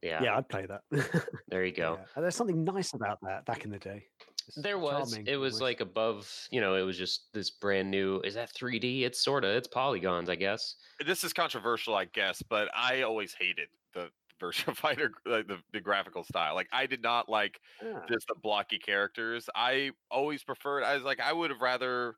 [0.03, 0.23] Yeah.
[0.23, 0.83] Yeah, I'd play that.
[1.49, 1.99] There you go.
[2.17, 2.23] Yeah.
[2.23, 4.07] There's something nice about that back in the day.
[4.49, 5.13] It's There was.
[5.13, 5.63] charming It was almost.
[5.63, 8.21] like above, you know, it was just this brand new.
[8.23, 9.03] Is that 3D?
[9.03, 10.77] It's sort of, it's polygons, I guess.
[11.07, 14.11] This is controversial, I guess, but I always hated the
[14.51, 16.55] Virtua Fighter, like the, the graphical style.
[16.55, 19.49] Like I did not like Ah, just the blocky characters.
[19.55, 20.85] I always preferred.
[20.85, 22.15] I was like, I would have rather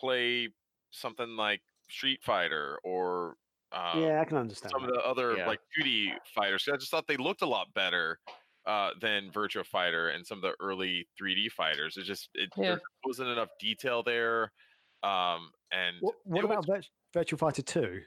[0.00, 0.48] play
[0.90, 1.60] something like
[1.90, 3.36] Street Fighter or
[3.72, 4.70] um, yeah, I can understand.
[4.72, 5.46] some of the other Yeah.
[5.46, 6.64] like 2D fighters.
[6.64, 8.18] 'cause I just thought they looked a lot better
[8.66, 11.96] uh, than Virtua Fighter and some of the early 3D fighters.
[11.98, 12.62] It just it, Yeah.
[12.76, 14.52] there wasn't enough detail there.
[15.02, 18.00] Um, and What, what it was- about Virtual Fighter 2?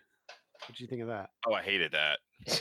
[0.68, 1.32] What do you think of that?
[1.48, 2.20] oh, I hated that.
[2.50, 2.56] I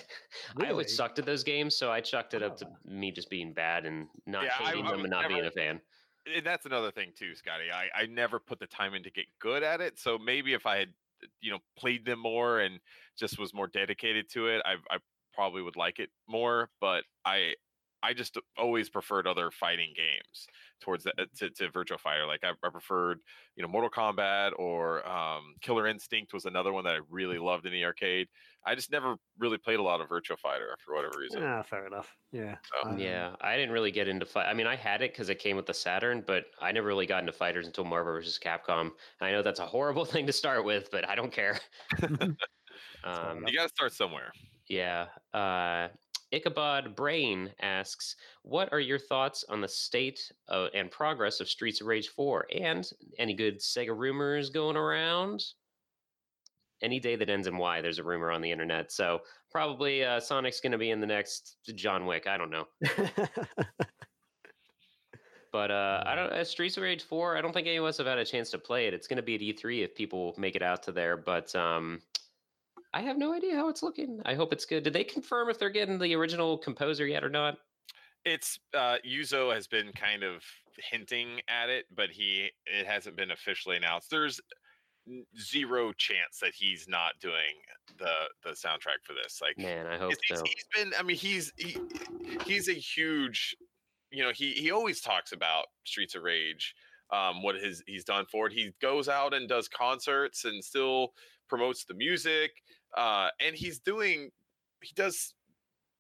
[0.56, 0.70] Really?
[0.70, 2.76] always sucked at those games, so I chucked it up to Oh.
[2.84, 5.44] me just being bad and not Yeah, I- hating I them was and not being
[5.44, 5.80] a fan.
[6.26, 7.70] and that's another thing too, Scotty.
[7.72, 9.98] I, I never put the time in to get good at it.
[9.98, 10.94] So maybe if I had,
[11.40, 12.80] you know, played them more and
[13.18, 14.98] just was more dedicated to it, I, I
[15.32, 16.70] probably would like it more.
[16.80, 17.54] But I,
[18.02, 20.46] I just always preferred other fighting games
[20.80, 22.26] towards the, to, to Virtua Fighter.
[22.26, 23.20] Like I, I preferred,
[23.56, 27.66] you know, Mortal Kombat or um, Killer Instinct was another one that I really loved
[27.66, 28.28] in the arcade.
[28.66, 31.42] I just never really played a lot of Virtual Fighter for whatever reason.
[31.42, 32.14] Ah, fair enough.
[32.32, 32.56] Yeah.
[32.82, 34.46] So- yeah, I didn't really get into fight.
[34.46, 37.06] I mean, I had it because it came with the Saturn, but I never really
[37.06, 38.38] got into fighters until Marvel vs.
[38.38, 38.90] Capcom.
[39.20, 41.58] I know that's a horrible thing to start with, but I don't care.
[43.04, 44.32] um, You got to start somewhere.
[44.68, 45.06] yeah.
[45.32, 45.88] Uh,
[46.32, 51.80] Ichabod Brain asks, "What are your thoughts on the state uh, and progress of Streets
[51.80, 52.46] of Rage 4?
[52.52, 55.44] And any good Sega rumors going around?"
[56.82, 58.90] Any day that ends in Y, there's a rumor on the internet.
[58.90, 59.20] So
[59.50, 62.26] probably uh, Sonic's going to be in the next John Wick.
[62.26, 62.66] I don't know.
[65.52, 66.32] But uh, I don't.
[66.32, 67.36] Uh, Streets of Rage Four.
[67.36, 68.94] I don't think any of us have had a chance to play it.
[68.94, 71.16] It's going to be at E3 if people make it out to there.
[71.16, 72.00] But um,
[72.92, 74.20] I have no idea how it's looking.
[74.24, 74.82] I hope it's good.
[74.82, 77.56] Did they confirm if they're getting the original composer yet or not?
[78.24, 80.42] It's uh Yuzo has been kind of
[80.90, 84.10] hinting at it, but he it hasn't been officially announced.
[84.10, 84.40] There's
[85.38, 87.34] zero chance that he's not doing
[87.98, 88.12] the
[88.44, 89.40] the soundtrack for this.
[89.40, 90.42] Like Man, I hope so.
[90.44, 91.76] he's been I mean he's he,
[92.44, 93.54] he's a huge
[94.10, 96.74] you know, he he always talks about Streets of Rage
[97.12, 98.52] um what his he's done for it.
[98.52, 101.12] He goes out and does concerts and still
[101.48, 102.50] promotes the music
[102.96, 104.30] uh and he's doing
[104.82, 105.34] he does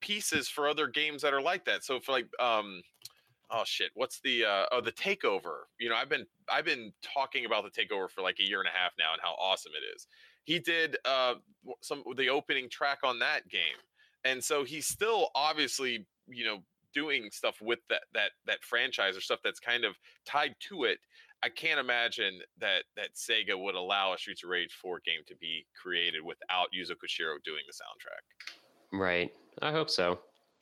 [0.00, 1.84] pieces for other games that are like that.
[1.84, 2.82] So for like um
[3.50, 5.64] oh shit, what's the uh oh the takeover?
[5.78, 8.68] You know, I've been I've been talking about the takeover for like a year and
[8.68, 10.06] a half now and how awesome it is.
[10.44, 11.34] He did uh
[11.80, 13.78] some the opening track on that game.
[14.24, 16.58] And so he's still obviously, you know,
[16.92, 20.98] doing stuff with that that that franchise or stuff that's kind of tied to it.
[21.42, 25.34] I can't imagine that that Sega would allow a Streets of Rage 4 game to
[25.36, 28.98] be created without Yuzo Koshiro doing the soundtrack.
[28.98, 29.30] Right.
[29.62, 30.18] I hope so.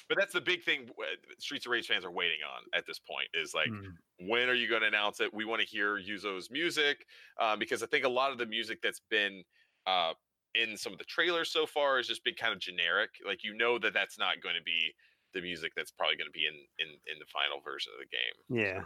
[0.08, 1.04] But that's the big thing uh,
[1.38, 3.92] Streets of Rage fans are waiting on at this point is like, Mm.
[4.20, 5.32] when are you going to announce it?
[5.34, 7.04] We want to hear Yuzo's music
[7.40, 9.42] um, because I think a lot of the music that's been
[9.86, 10.12] uh,
[10.54, 13.10] in some of the trailers so far has just been kind of generic.
[13.26, 14.94] Like you know that that's not going to be
[15.34, 18.08] the music that's probably going to be in, in in the final version of the
[18.08, 18.64] game.
[18.64, 18.82] Yeah.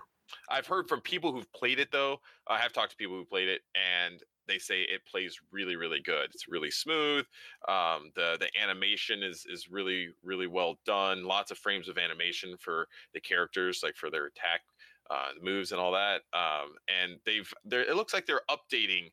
[0.48, 2.20] I've heard from people who've played it though.
[2.48, 6.00] I have talked to people who played it, and they say it plays really, really
[6.00, 6.30] good.
[6.34, 7.24] It's really smooth.
[7.68, 11.24] Um, the the animation is is really, really well done.
[11.24, 14.62] Lots of frames of animation for the characters, like for their attack
[15.10, 16.22] uh, moves and all that.
[16.32, 19.10] Um, and they've they it looks like they're updating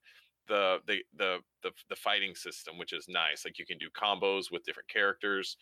[0.47, 3.45] the, the the the the fighting system, which is nice.
[3.45, 5.57] Like you can do combos with different characters.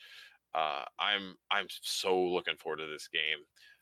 [0.55, 3.39] Uh, I'm I'm so looking forward to this game.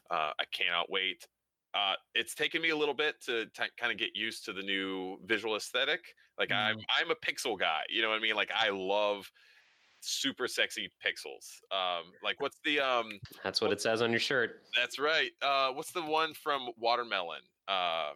[0.09, 1.27] Uh, I cannot wait.
[1.75, 4.61] Uh, it's taken me a little bit to t- kind of get used to the
[4.61, 5.99] new visual aesthetic.
[6.39, 8.35] Like I'm I'm a pixel guy, you know what I mean?
[8.35, 9.29] Like I love
[10.01, 11.59] super sexy pixels.
[11.71, 13.19] Um, like what's the um?
[13.43, 14.61] That's what it says on your shirt.
[14.77, 15.31] That's right.
[15.41, 17.41] Uh, what's the one from Watermelon?
[17.67, 18.11] Uh,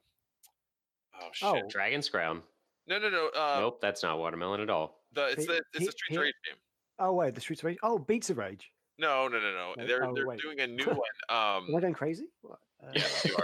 [1.22, 1.64] oh shit!
[1.66, 1.68] Oh.
[1.70, 2.42] Dragon's Crown.
[2.88, 3.30] No, no, no.
[3.36, 5.02] Uh, nope, that's not watermelon at all.
[5.14, 6.56] the it's the it's he- a Streets of Rage game.
[7.00, 7.78] Oh wait, the Streets of Rage.
[7.84, 8.72] Oh, Beats of Rage.
[8.98, 9.74] No, no, no, no.
[9.78, 10.42] Oh, They're oh, they're wait.
[10.42, 10.98] doing a new one.
[11.30, 12.26] Um, Am I going crazy?
[12.42, 12.60] What?
[12.94, 13.36] Yeah, you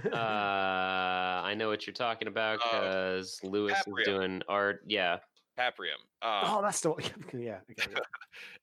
[0.12, 3.98] Uh, I know what you're talking about Uh, because Lewis Paprium.
[4.00, 4.82] is doing art.
[4.86, 5.18] Yeah.
[5.58, 6.00] Paprium.
[6.22, 7.02] Um, oh, that's the one.
[7.34, 7.58] yeah.
[7.70, 7.92] Okay.
[7.92, 7.98] yeah.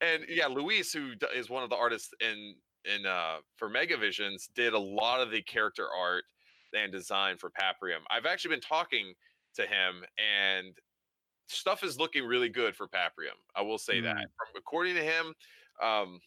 [0.00, 2.54] and yeah, Luis, who is one of the artists in
[2.84, 6.24] in uh for Megavisions, did a lot of the character art
[6.74, 8.00] and design for Paprium.
[8.10, 9.14] I've actually been talking
[9.54, 10.74] to him, and
[11.48, 13.36] stuff is looking really good for Paprium.
[13.54, 14.16] I will say that.
[14.16, 14.20] Mm.
[14.20, 15.34] From according to him,
[15.82, 16.20] um,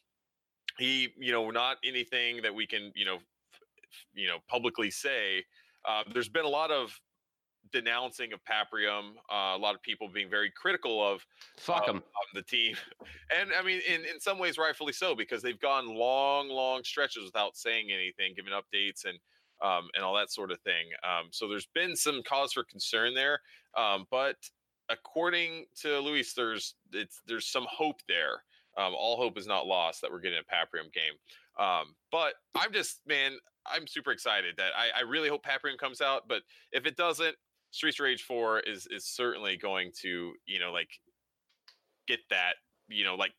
[0.78, 5.44] he you know not anything that we can you know f- you know publicly say.
[5.88, 7.00] Uh, there's been a lot of
[7.72, 11.26] denouncing of Paprium, uh, a lot of people being very critical of
[11.58, 12.04] Fuck um,
[12.34, 12.76] the team.
[13.40, 17.24] And I mean, in, in some ways, rightfully so, because they've gone long, long stretches
[17.24, 19.18] without saying anything, giving updates and
[19.62, 20.88] um, and all that sort of thing.
[21.04, 23.40] Um, so there's been some cause for concern there.
[23.78, 24.36] Um, but
[24.90, 28.44] according to Luis, there's it's there's some hope there.
[28.78, 31.14] Um, all hope is not lost that we're getting a Paprium game.
[31.60, 33.34] Um, but I'm just man,
[33.66, 36.28] I'm super excited that I, I really hope Paprium comes out.
[36.28, 37.36] But if it doesn't,
[37.72, 40.90] Streets of Rage 4 is is certainly going to, you know, like
[42.08, 42.54] get that,
[42.88, 43.34] you know, like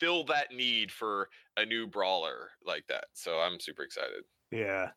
[0.00, 3.04] fill that need for a new brawler like that.
[3.14, 4.24] So I'm super excited.
[4.50, 4.88] Yeah.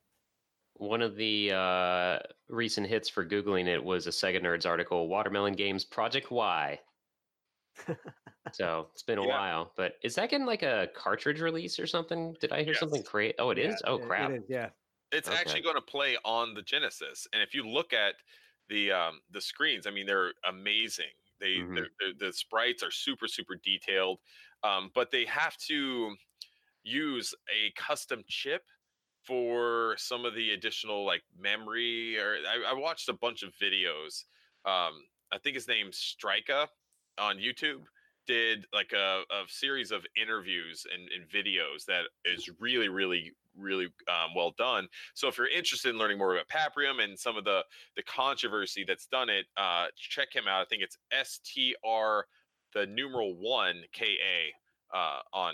[0.74, 2.20] One of the uh,
[2.50, 6.80] recent hits for Googling it was a Sega Nerds article, Watermelon Games Project Y.
[8.52, 9.26] so it's been a Yeah.
[9.26, 12.34] while, but is that getting like a cartridge release or something?
[12.42, 13.06] Did I hear something Yes.
[13.06, 13.36] great?
[13.40, 13.82] Oh, it is.
[13.82, 14.32] Yeah, Oh, it- it crap.
[14.32, 14.72] is, yeah.
[15.12, 18.16] It's actually going to play on the Genesis, and if you look at
[18.70, 21.14] the um, the screens, I mean, they're amazing.
[21.40, 21.74] They Mhm.
[21.74, 24.20] they're, they're, the sprites are super super detailed,
[24.64, 26.18] um, but they have to
[26.84, 28.70] use a custom chip
[29.24, 32.18] for some of the additional like memory.
[32.20, 34.26] Or I, I watched a bunch of videos.
[34.66, 36.70] Um, I think his name's Strika
[37.18, 37.86] on YouTube
[38.28, 43.88] did like a, a series of interviews and, and videos that is really really really
[44.08, 44.88] um, well done.
[45.16, 47.64] So if you're interested in learning more about paprium and some of the
[47.96, 50.62] the controversy that's done it uh check him out.
[50.62, 52.26] I think it's str
[52.74, 54.06] the numeral one ka
[54.94, 55.54] uh on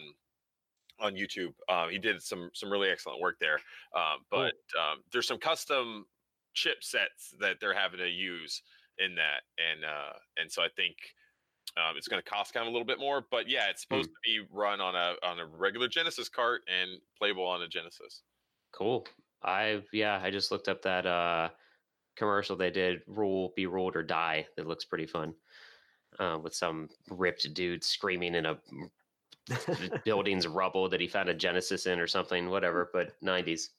[0.99, 1.53] on youtube.
[1.69, 3.59] Um he did some some really excellent work there
[3.95, 6.05] um but um there's some custom
[6.55, 8.61] chipsets that they're having to use
[8.99, 10.95] in that and uh and so i think
[11.77, 14.09] um, it's going to cost kind of a little bit more, but yeah, it's supposed
[14.09, 18.21] to be run on a on a regular Genesis cart and playable on a Genesis.
[18.71, 19.05] Cool.
[19.41, 21.49] I've yeah, I just looked up that uh
[22.15, 24.45] commercial they did, Rule, Be Ruled or Die.
[24.55, 25.33] That looks pretty fun.
[26.19, 28.57] Uh, with some ripped dude screaming in a
[30.05, 33.69] building's rubble that he found a Genesis in or something, whatever, but 90s.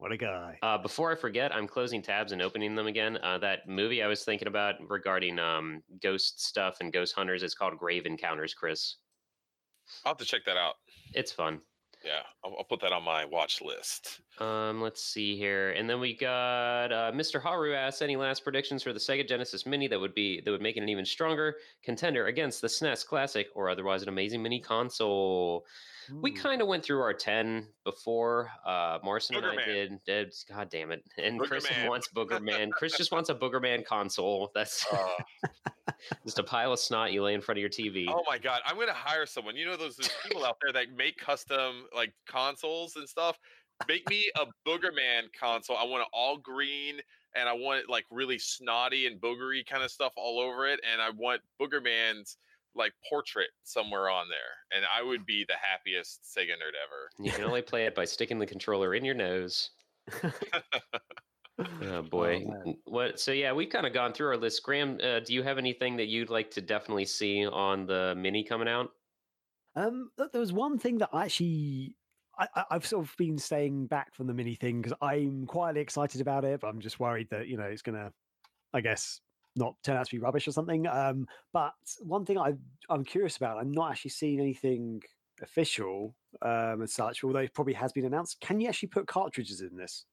[0.00, 0.58] What a guy.
[0.62, 3.18] Uh, before I forget, I'm closing tabs and opening them again.
[3.22, 7.54] Uh, that movie I was thinking about regarding um, ghost stuff and ghost hunters is
[7.54, 8.96] called Grave Encounters, Chris.
[10.06, 10.76] I'll have to check that out.
[11.12, 11.60] It's fun.
[12.02, 14.22] Yeah, I'll, I'll put that on my watch list.
[14.38, 17.38] Um, let's see here, and then we got uh, Mr.
[17.38, 20.62] Haru asks any last predictions for the Sega Genesis Mini that would be that would
[20.62, 24.60] make it an even stronger contender against the SNES Classic or otherwise an amazing mini
[24.60, 25.66] console.
[26.22, 26.36] We Hmm.
[26.36, 28.50] kind of went through our ten before.
[28.64, 30.00] Uh, Morrison and I did.
[30.48, 31.04] God damn it!
[31.18, 31.88] And Booger Chris Man.
[31.88, 32.70] wants Booger Man.
[32.72, 34.50] Chris just wants a Booger Man console.
[34.54, 35.08] That's Uh,
[36.24, 38.06] just a pile of snot you lay in front of your TV.
[38.08, 39.56] oh my god, I'm gonna hire someone.
[39.56, 43.38] You know those, those people out there that make custom like consoles and stuff.
[43.88, 45.76] Make me a Booger Man console.
[45.76, 47.00] I want it all green
[47.34, 50.80] and I want it like really snotty and boogery kind of stuff all over it.
[50.90, 52.36] And I want Booger Man's
[52.74, 54.76] like portrait somewhere on there.
[54.76, 57.10] And I would be the happiest Sega nerd ever.
[57.18, 59.70] You can only play it by sticking the controller in your nose.
[61.82, 62.38] Oh boy.
[62.46, 62.62] man.
[62.68, 63.20] N- what?
[63.20, 64.62] So yeah, we've kind of gone through our list.
[64.62, 68.42] Graham, uh, do you have anything that you'd like to definitely see on the mini
[68.44, 68.88] coming out?
[69.76, 71.96] Um, th- there was one thing that I actually
[72.38, 75.82] I, I- I've sort of been staying back from the mini thing because I'm quietly
[75.82, 78.10] excited about it, but I'm just worried that you know it's gonna,
[78.72, 79.20] I guess,
[79.56, 80.86] not turn out to be rubbish or something.
[80.86, 82.54] Um, but one thing I
[82.88, 85.02] I'm curious about, I'm not actually seeing anything
[85.42, 88.40] official um, as such, although it probably has been announced.
[88.40, 90.04] Can you actually put cartridges in this?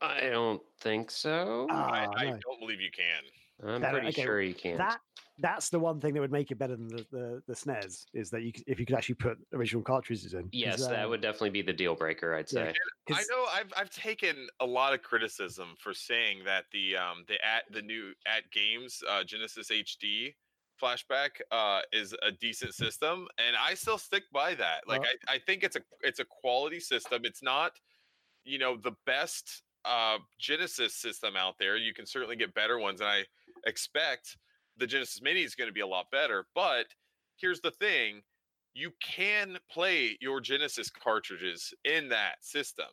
[0.00, 1.66] I don't think so.
[1.70, 2.38] I, Ah, I no.
[2.38, 3.22] don't believe you can.
[3.66, 4.78] I'm that- pretty okay, sure you can't.
[4.78, 4.98] That
[5.40, 8.28] that's the one thing that would make it better than the the, the SNES is
[8.30, 10.48] that you if you could actually put original cartridges in.
[10.52, 12.34] yes, that um, would definitely be the deal breaker.
[12.34, 12.72] I'd yeah.
[12.72, 12.74] say.
[13.10, 17.24] I 'cause- know I've I've taken a lot of criticism for saying that the um
[17.28, 20.34] the at the new AtGames uh, Genesis HD
[20.80, 24.86] flashback uh is a decent system and I still stick by that.
[24.86, 27.22] Like Well- I, I think it's a it's a quality system.
[27.24, 27.72] It's not
[28.44, 31.76] you know the best uh Genesis system out there.
[31.76, 33.24] You can certainly get better ones and I
[33.66, 34.36] expect
[34.76, 36.86] the Genesis Mini is going to be a lot better, but
[37.36, 38.22] here's the thing
[38.74, 42.86] you can play your Genesis cartridges in that system.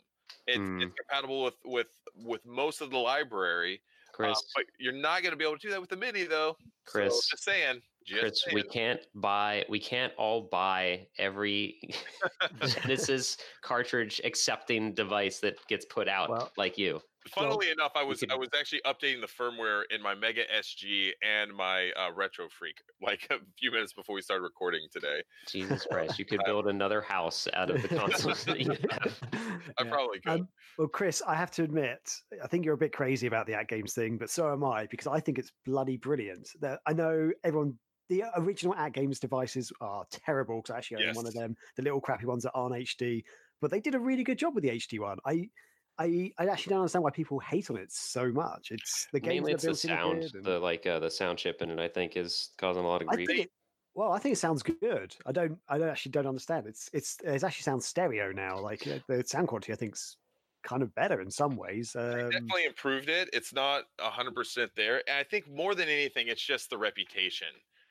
[0.47, 0.81] It's, Hmm.
[0.81, 5.31] it's compatible with with with most of the library, uh, Chris, but you're not going
[5.31, 6.55] to be able to do that with the Mini, though.
[6.85, 7.81] So, Chris, just saying.
[8.05, 8.55] Just Chris, saying.
[8.55, 9.65] we can't buy.
[9.69, 11.79] We can't all buy every
[12.65, 17.01] Genesis cartridge accepting device that gets put out Well, like you.
[17.29, 21.51] Funnily enough, I was I was actually updating the firmware in my Mega SG and
[21.53, 25.23] my uh, Retro Freak like a few minutes before we started recording today.
[25.47, 29.19] Jesus Christ, you could build another house out of the consoles that you have.
[29.33, 29.89] I Yeah.
[29.89, 30.41] probably could.
[30.41, 30.47] Um,
[30.77, 31.99] well, Chris, I have to admit,
[32.43, 35.07] I think you're a bit crazy about the AtGames thing, but so am I because
[35.07, 36.49] I think it's bloody brilliant.
[36.61, 37.79] That I know everyone.
[38.07, 41.55] The original AtGames devices are terrible because I actually own one of them.
[41.75, 43.23] The little crappy ones that aren't HD,
[43.61, 45.17] but they did a really good job with the HD one.
[45.25, 45.49] I,
[45.97, 48.71] I, I actually don't understand why people hate on it so much.
[48.71, 50.21] It's the games Mainly, it's are the built in are sound.
[50.21, 51.79] good and- The like uh, the sound chip in it.
[51.79, 53.27] I think is causing a lot of I grief.
[53.27, 53.51] think it,
[53.93, 55.15] well, I think it sounds good.
[55.25, 55.57] I don't.
[55.69, 56.67] I don't actually don't understand.
[56.67, 58.59] It's it's it actually sounds stereo now.
[58.59, 60.17] Like uh, the sound quality, I think's
[60.63, 61.95] kind of better in some ways.
[61.95, 63.29] Um, definitely improved it.
[63.31, 67.47] It's not hundred percent there, and I think more than anything, it's just the reputation.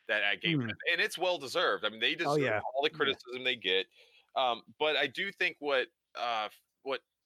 [0.07, 0.68] that at game Hmm.
[0.92, 1.82] and it's well deserved.
[1.82, 2.61] I mean, they deserve Oh, yeah.
[2.74, 2.96] all the Yeah.
[2.98, 3.86] criticism they get.
[4.36, 6.52] Um, but I do think what uh, what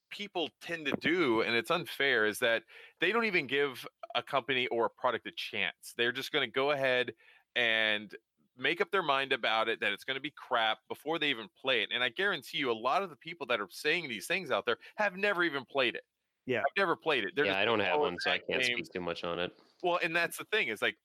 [0.09, 2.63] people tend to do, and it's unfair, is that
[2.99, 3.85] they don't even give
[4.15, 5.93] a company or a product a chance.
[5.97, 7.13] They're just going to go ahead
[7.55, 8.13] and
[8.57, 11.47] make up their mind about it that it's going to be crap before they even
[11.61, 11.89] play it.
[11.93, 14.65] And I guarantee you, a lot of the people that are saying these things out
[14.65, 16.03] there have never even played it.
[16.45, 16.59] Yeah.
[16.59, 17.33] I've never played it.
[17.35, 19.51] They're yeah, I don't have one, so I can't game- speak too much on it.
[19.83, 20.97] well, and that's the thing is like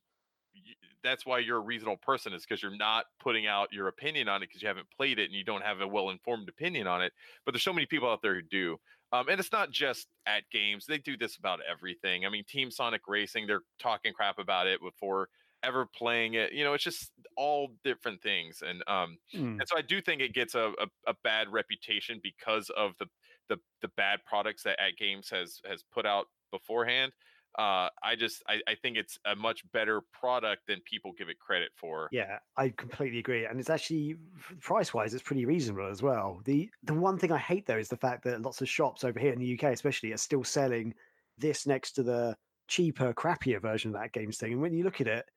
[1.02, 4.42] that's why you're a reasonable person is because you're not putting out your opinion on
[4.42, 7.02] it because you haven't played it and you don't have a well informed opinion on
[7.02, 7.12] it.
[7.44, 8.78] But there's so many people out there who do.
[9.12, 12.26] Um, and it's not just AtGames; they do this about everything.
[12.26, 15.28] I mean, Team Sonic Racing, they're talking crap about it before
[15.62, 16.52] ever playing it.
[16.52, 18.62] You know, it's just all different things.
[18.62, 19.60] And um, Mm.
[19.60, 23.06] and so I do think it gets a, a, a bad reputation because of the,
[23.48, 27.12] the the bad products that AtGames has has put out beforehand.
[27.58, 31.38] Uh, I just I, I think it's a much better product than people give it
[31.38, 32.10] credit for.
[32.10, 34.16] Yeah, I completely agree, and it's actually
[34.60, 36.40] price wise, it's pretty reasonable as well.
[36.44, 39.18] the The one thing I hate though is the fact that lots of shops over
[39.18, 40.94] here in the UK, especially, are still selling
[41.38, 42.36] this next to the
[42.68, 44.52] cheaper, crappier version of that games thing.
[44.52, 45.28] And when you look at it,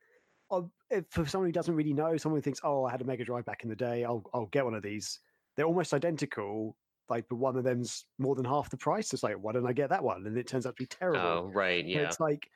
[0.90, 3.24] if, for someone who doesn't really know, someone who thinks, "Oh, I had a Mega
[3.24, 5.20] Drive back in the day, I'll I'll get one of these."
[5.56, 6.78] They're almost identical,
[7.10, 9.14] like, but one of them's more than half the price.
[9.14, 10.26] It's like, why don't I get that one?
[10.26, 11.20] And it turns out to be terrible.
[11.20, 12.02] Oh, right, And yeah.
[12.04, 12.50] It's like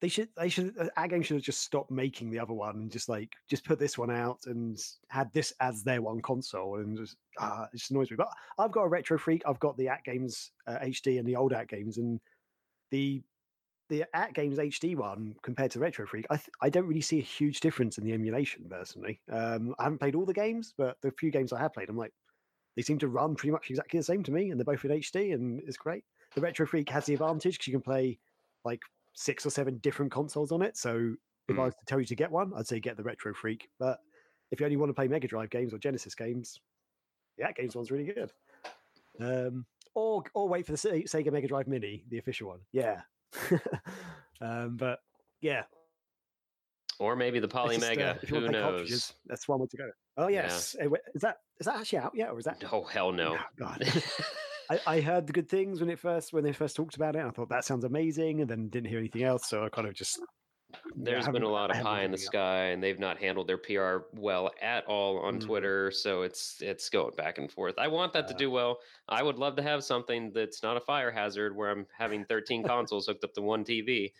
[0.00, 2.76] they should they should uh, our game should have just stopped making the other one
[2.76, 4.78] and just like just put this one out and
[5.08, 8.16] had this as their one console and just ah it just annoys me.
[8.16, 9.42] But I've got a retro freak.
[9.46, 12.20] I've got the AtGames uh, HD and the old AtGames and
[12.90, 13.22] the
[13.88, 16.26] the AtGames HD one compared to Retro Freak.
[16.30, 19.20] I th- I don't really see a huge difference in the emulation personally.
[19.28, 21.96] Um, I haven't played all the games, but the few games I have played, I'm
[21.96, 22.14] like
[22.80, 24.90] they seem to run pretty much exactly the same to me, and they're both in
[24.90, 26.02] HD and it's great.
[26.34, 28.18] The Retro Freak has the advantage because you can play
[28.64, 28.80] like
[29.12, 30.78] six or seven different consoles on it.
[30.78, 31.14] So
[31.48, 31.64] if I Mm.
[31.66, 33.68] was to tell you to get one, I'd say get the Retro Freak.
[33.78, 33.98] But
[34.50, 36.58] if you only want to play Mega Drive games or Genesis games,
[37.36, 38.32] yeah, Games one's really good.
[39.20, 42.60] Um, or or wait for the Sega Mega Drive Mini, the official one.
[42.72, 43.02] Yeah.
[44.40, 45.00] um, but
[45.42, 45.64] yeah,
[47.00, 48.28] Or maybe the it's just, uh, Polymega.
[48.28, 48.62] Who to knows?
[48.62, 49.90] cartridges, that's one way to go.
[50.18, 52.62] Oh yes, wait, is that is that actually out yet, or is that?
[52.70, 53.36] Oh hell no.
[53.38, 53.82] Oh, God.
[54.70, 57.24] I, I heard the good things when it first when they first talked about it.
[57.24, 59.48] I thought that sounds amazing, and then didn't hear anything else.
[59.48, 60.20] So I kind of just
[60.72, 63.58] yeah, There's been a lot of pie in the sky, and they've not handled their
[63.58, 65.46] PR well at all on Mm.
[65.46, 65.90] Twitter.
[65.90, 67.76] So it's it's going back and forth.
[67.78, 68.38] I want that to Uh.
[68.38, 68.78] do well.
[69.08, 72.62] I would love to have something that's not a fire hazard where I'm having 13
[72.74, 74.12] consoles hooked up to one TV.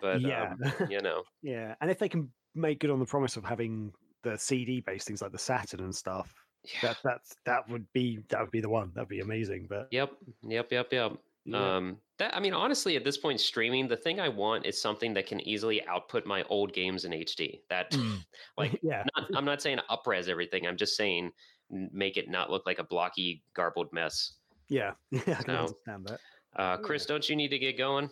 [0.00, 3.36] But yeah, um, you know, yeah, and if they can make good on the promise
[3.36, 3.92] of having
[4.22, 6.34] the CD based things like the Saturn and stuff,
[6.64, 6.72] yeah.
[6.82, 8.92] that that's that would be that would be the one.
[8.94, 9.66] That'd be amazing.
[9.68, 11.12] But Yep, yep, yep, yep.
[11.44, 11.76] yeah.
[11.76, 15.14] Um, that I mean, honestly, at this point, streaming the thing I want is something
[15.14, 17.60] that can easily output my old games in HD.
[17.70, 18.18] That Mm.
[18.56, 20.66] like yeah, not, I'm not saying upres everything.
[20.66, 21.32] I'm just saying
[21.70, 24.32] make it not look like a blocky, garbled mess.
[24.68, 26.20] yeah, yeah, I can understand that.
[26.56, 28.10] Uh, Chris, don't you need to get going?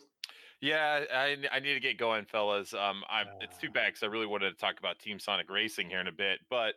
[0.61, 2.73] Yeah, I, I need to get going, fellas.
[2.73, 3.75] Um, I'm, it's too Ah.
[3.75, 6.41] bad because I really wanted to talk about Team Sonic Racing here in a bit,
[6.49, 6.75] but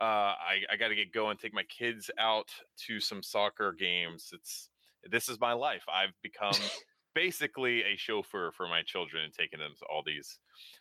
[0.00, 1.36] uh, I, I got to get going.
[1.38, 2.48] Take my kids out
[2.86, 4.30] to some soccer games.
[4.32, 4.68] It's
[5.10, 5.82] this is my life.
[5.92, 6.52] I've become
[7.14, 10.38] basically a chauffeur for my children and taking them to all these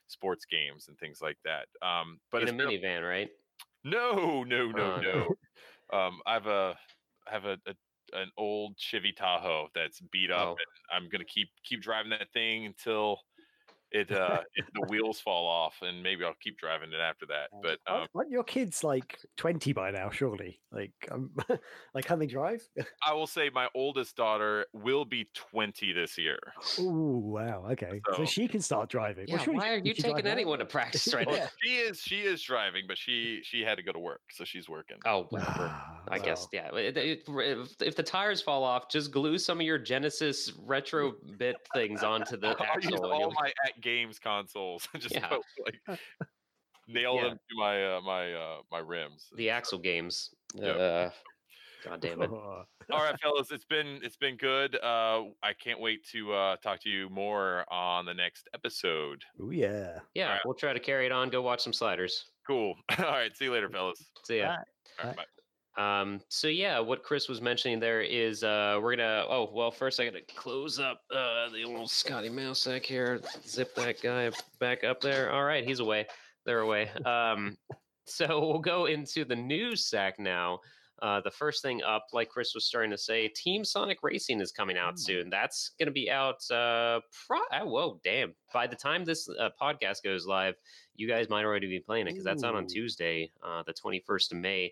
[0.07, 1.67] sports games and things like that.
[1.85, 3.29] Um, but in a it's a- minivan, right?
[3.83, 5.01] no, no, no, Oh,
[5.91, 5.97] no.
[5.97, 6.77] um, I have a
[7.27, 7.73] I have a, a
[8.13, 10.51] an old Chevy Tahoe that's beat up, Oh.
[10.51, 13.19] and I'm gonna keep keep driving that thing until
[13.91, 17.49] it uh it, the wheels fall off, and maybe I'll keep driving it after that.
[17.61, 20.09] But Aren't- um, aren't your kids like twenty by now?
[20.09, 21.31] Surely, like, um,
[21.93, 22.61] like, can they drive?
[23.05, 26.39] I will say my oldest daughter will be 20 this year.
[26.79, 29.25] Oh wow, okay, so, So- she can start driving.
[29.27, 29.43] Well, Yeah.
[29.43, 30.31] surely Why she- are can you taking now?
[30.31, 31.47] anyone to practice right Well, now?
[31.63, 34.69] she is she is driving, but she she had to go to work, so she's
[34.69, 34.97] working.
[35.05, 35.69] Oh, whatever.
[35.71, 36.73] Ah, I guess yeah.
[36.75, 41.13] It- it- if, if the tires fall off, just glue some of your Genesis retro
[41.37, 43.05] bit things onto the axle.
[43.11, 45.27] all my at games consoles and just Yeah.
[45.27, 45.99] put, like
[46.87, 47.21] nail Yeah.
[47.29, 49.27] them to my uh, my uh, my rims.
[49.35, 50.29] the axle games.
[50.55, 50.75] Yep.
[50.77, 51.09] Uh,
[51.83, 52.29] God damn it.
[52.31, 56.79] all right fellas it's been it's been good uh i can't wait to uh talk
[56.81, 59.99] to you more on the next episode Oh yeah.
[60.13, 60.41] Yeah, Alright.
[60.45, 61.29] we'll try to carry it on.
[61.29, 62.25] Go watch some sliders.
[62.45, 64.47] cool all right see you later fellas See ya.
[64.47, 64.55] Bye.
[65.01, 65.40] all right, bye.
[65.77, 69.99] Um, so yeah, what Chris was mentioning there is uh we're gonna oh well first
[69.99, 74.99] I gotta close up uh the old Scotty Mousesack here, zip that guy back up
[74.99, 75.31] there.
[75.31, 76.07] All right, he's away.
[76.45, 76.89] They're away.
[77.05, 77.57] Um
[78.05, 80.59] so we'll go into the news sack now.
[81.01, 84.51] Uh, the first thing up, like Chris was starting to say, Team Sonic Racing is
[84.51, 84.99] coming out Mm.
[84.99, 85.29] soon.
[85.31, 86.35] That's going to be out.
[86.51, 88.35] Uh, pro- oh, whoa, damn!
[88.53, 90.53] By the time this uh, podcast goes live,
[90.95, 94.03] you guys might already be playing it because that's out on Tuesday, uh, the twenty
[94.05, 94.71] first of May,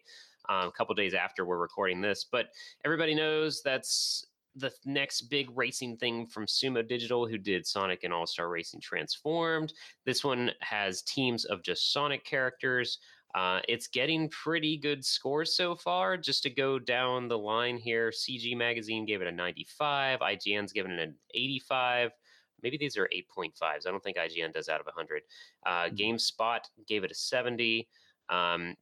[0.50, 2.26] um, a couple days after we're recording this.
[2.30, 2.48] But
[2.84, 4.26] everybody knows that's
[4.56, 8.82] the next big racing thing from Sumo Digital, who did Sonic and All Star Racing
[8.82, 9.74] Transformed.
[10.06, 13.00] This one has teams of just Sonic characters.
[13.36, 16.18] Uh, it's getting pretty good scores so far.
[16.18, 20.92] Just to go down the line here, CG Magazine gave it a 95, IGN's given
[20.92, 22.12] it an 85.
[22.64, 23.54] Maybe these are 8.5s.
[23.62, 25.22] I don't think IGN does out of 100.
[25.66, 25.98] Uh, Mm.
[25.98, 27.88] GameSpot gave it a 70.
[28.30, 28.76] Um,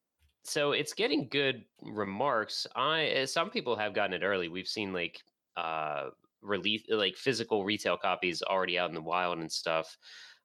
[0.47, 2.65] so it's getting good remarks.
[2.75, 4.47] I uh, some people have gotten it early.
[4.47, 5.21] We've seen like
[5.55, 6.09] uh,
[6.41, 9.97] release like physical retail copies already out in the wild and stuff.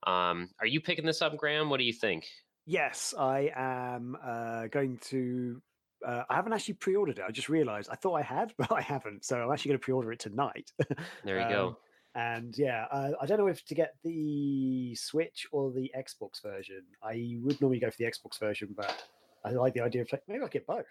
[0.06, 1.70] Um, are you picking this up, Graham?
[1.70, 2.26] What do you think?
[2.66, 5.60] Yes, I am uh, going to.
[6.06, 7.24] Uh, I haven't actually pre-ordered it.
[7.26, 9.24] I just realised I thought I had, but I haven't.
[9.24, 10.72] So I'm actually going to pre-order it tonight.
[11.24, 11.78] There you Um, go.
[12.14, 16.82] And yeah, uh, I don't know if to get the Switch or the Xbox version.
[17.02, 19.02] I would normally go for the Xbox version, but
[19.44, 20.86] I like the idea of play- maybe I'll get both.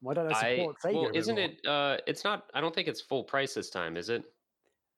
[0.00, 0.94] Why don't I I support Sega?
[0.94, 1.44] Well, isn't more?
[1.44, 1.66] it?
[1.66, 2.46] Uh, it's not.
[2.54, 4.24] I don't think it's full price this time, is it?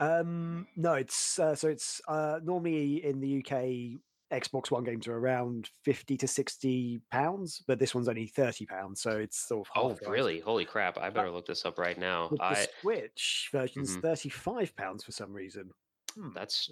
[0.00, 4.00] Um, no, it's uh, so it's uh, normally in the UK.
[4.32, 9.02] Xbox One games are around fifty to sixty pounds, but this one's only thirty pounds,
[9.02, 10.08] so it's sort of Oh, price.
[10.08, 10.40] really?
[10.40, 10.96] Holy crap!
[10.96, 12.28] I better look this up right now.
[12.30, 14.00] But the I Switch version's Mhm.
[14.02, 15.70] thirty-five pounds for some reason.
[16.14, 16.70] Hmm, that's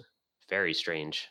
[0.49, 1.27] very strange.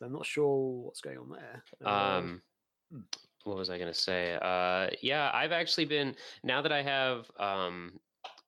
[0.00, 1.62] I'm not sure what's going on there.
[1.84, 2.42] Uh, Um,
[2.90, 3.00] hmm.
[3.44, 4.38] What was I going to say?
[4.40, 7.92] Uh, yeah, I've actually been now that I have um,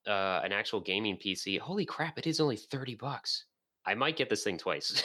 [0.07, 1.59] uh, an actual gaming PC.
[1.59, 2.17] Holy crap!
[2.17, 3.45] It is only thirty bucks.
[3.85, 5.01] I might get this thing twice.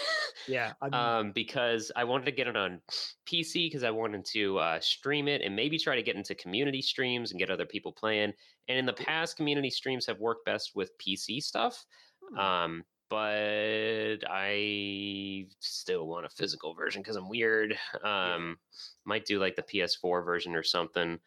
[0.48, 2.80] yeah, um, because I wanted to get it on
[3.26, 6.82] PC because I wanted to uh, stream it and maybe try to get into community
[6.82, 8.32] streams and get other people playing.
[8.68, 11.84] And in the past, community streams have worked best with PC stuff.
[12.28, 17.76] hmm, Um, but I still want a physical version because I'm weird.
[18.02, 18.56] Um,
[19.04, 21.18] might do like the PS4 version or something.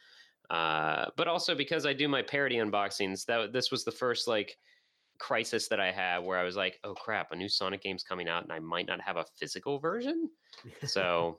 [0.49, 4.57] Uh, but also because I do my parody unboxings, that this was the first like
[5.19, 8.27] crisis that I had where I was like, oh crap, a new Sonic game's coming
[8.27, 10.31] out and I might not have a physical version.
[10.87, 11.37] So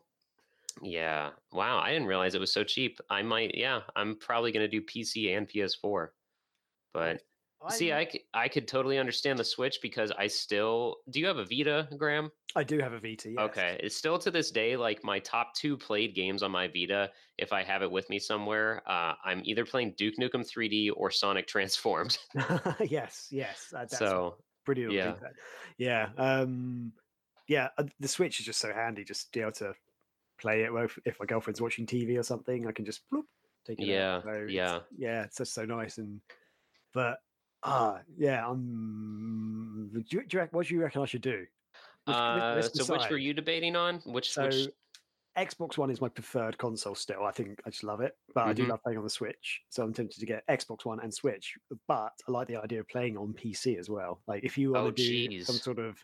[0.80, 1.30] yeah.
[1.52, 3.00] Wow, I didn't realize it was so cheap.
[3.10, 6.10] I might yeah, I'm probably gonna do PC and PS4.
[6.94, 7.22] But
[7.70, 11.26] see, I'm- I, c- I could totally understand the Switch because I still do you
[11.26, 12.30] have a Vita, Graham?
[12.54, 13.30] I do have a Vita.
[13.30, 13.38] Yes.
[13.38, 13.76] Okay.
[13.82, 17.52] It's still to this day like my top two played games on my Vita, if
[17.52, 21.46] I have it with me somewhere, uh, I'm either playing Duke Nukem 3D or Sonic
[21.46, 22.18] Transformed.
[22.88, 23.72] yes, yes.
[23.74, 24.92] uh, that's so brilliant.
[24.94, 25.14] yeah.
[25.78, 26.08] Yeah.
[26.16, 26.92] Um,
[27.48, 27.68] yeah.
[27.78, 29.74] uh, The Switch is just so handy, just to be able to
[30.40, 30.70] play it.
[30.72, 33.22] If, if my girlfriend's watching TV or something, I can just bloop,
[33.66, 33.86] take it.
[33.86, 34.78] Yeah, So yeah.
[34.96, 35.24] Yeah.
[35.24, 35.98] It's just so nice.
[35.98, 36.20] And
[36.94, 37.18] but
[37.66, 38.48] ah, yeah.
[38.48, 41.46] Um, do you, do you, what do you reckon I should do?
[42.04, 44.00] Which- uh, so which were you debating on?
[44.06, 44.68] Which So which
[45.36, 47.24] Xbox One is my preferred console still.
[47.24, 48.68] I think I just love it, but I do Mhm.
[48.70, 49.60] love playing on the Switch.
[49.68, 51.58] So I'm tempted to get Xbox One and Switch.
[51.86, 54.22] But I like the idea of playing on PC as well.
[54.26, 54.96] Like if you want Oh, to
[55.28, 56.02] do some sort of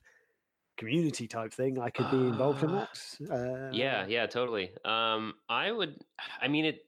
[0.77, 2.99] community type thing, I could be involved in that.
[3.31, 4.71] Uh, Yeah, yeah, totally.
[4.85, 6.05] Um, I would.
[6.41, 6.87] I mean, it.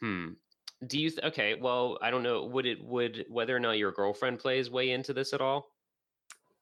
[0.00, 0.34] Hmm.
[0.86, 1.10] Do you?
[1.10, 1.54] Th- okay.
[1.54, 2.44] Well, I don't know.
[2.46, 2.82] Would it?
[2.82, 5.76] Would whether or not your girlfriend plays weigh into this at all?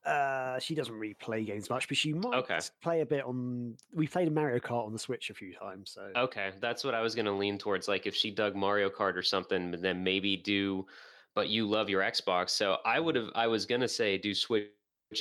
[0.04, 2.58] Uh, she doesn't really play games much, but she might Okay.
[2.82, 3.76] play a bit on.
[3.92, 6.94] We played a Mario Kart on the Switch a few times, so Okay, that's what
[6.94, 7.88] I was gonna lean towards.
[7.88, 10.86] Like, if she dug Mario Kart or something, then maybe do.
[11.34, 13.30] But you love your Xbox, so I would have.
[13.34, 14.70] I was gonna say do Switch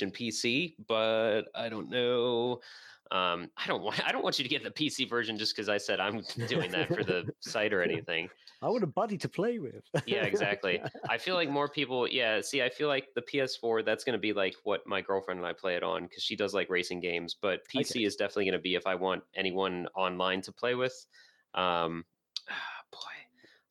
[0.00, 2.60] and PC, but I don't know.
[3.10, 4.06] Um, I don't want.
[4.06, 6.70] I don't want you to get the PC version just because I said I'm doing
[6.72, 8.28] that for the site or anything.
[8.60, 9.84] I want a buddy to play with.
[10.04, 10.82] Yeah, exactly.
[11.08, 12.40] I feel like more people, yeah.
[12.40, 15.46] See, I feel like the PS4 that's going to be like what my girlfriend and
[15.46, 17.36] I play it on because she does like racing games.
[17.40, 18.02] But PC Okay.
[18.02, 21.06] is definitely going to be if I want anyone online to play with.
[21.54, 22.04] Um,
[22.90, 22.98] boy,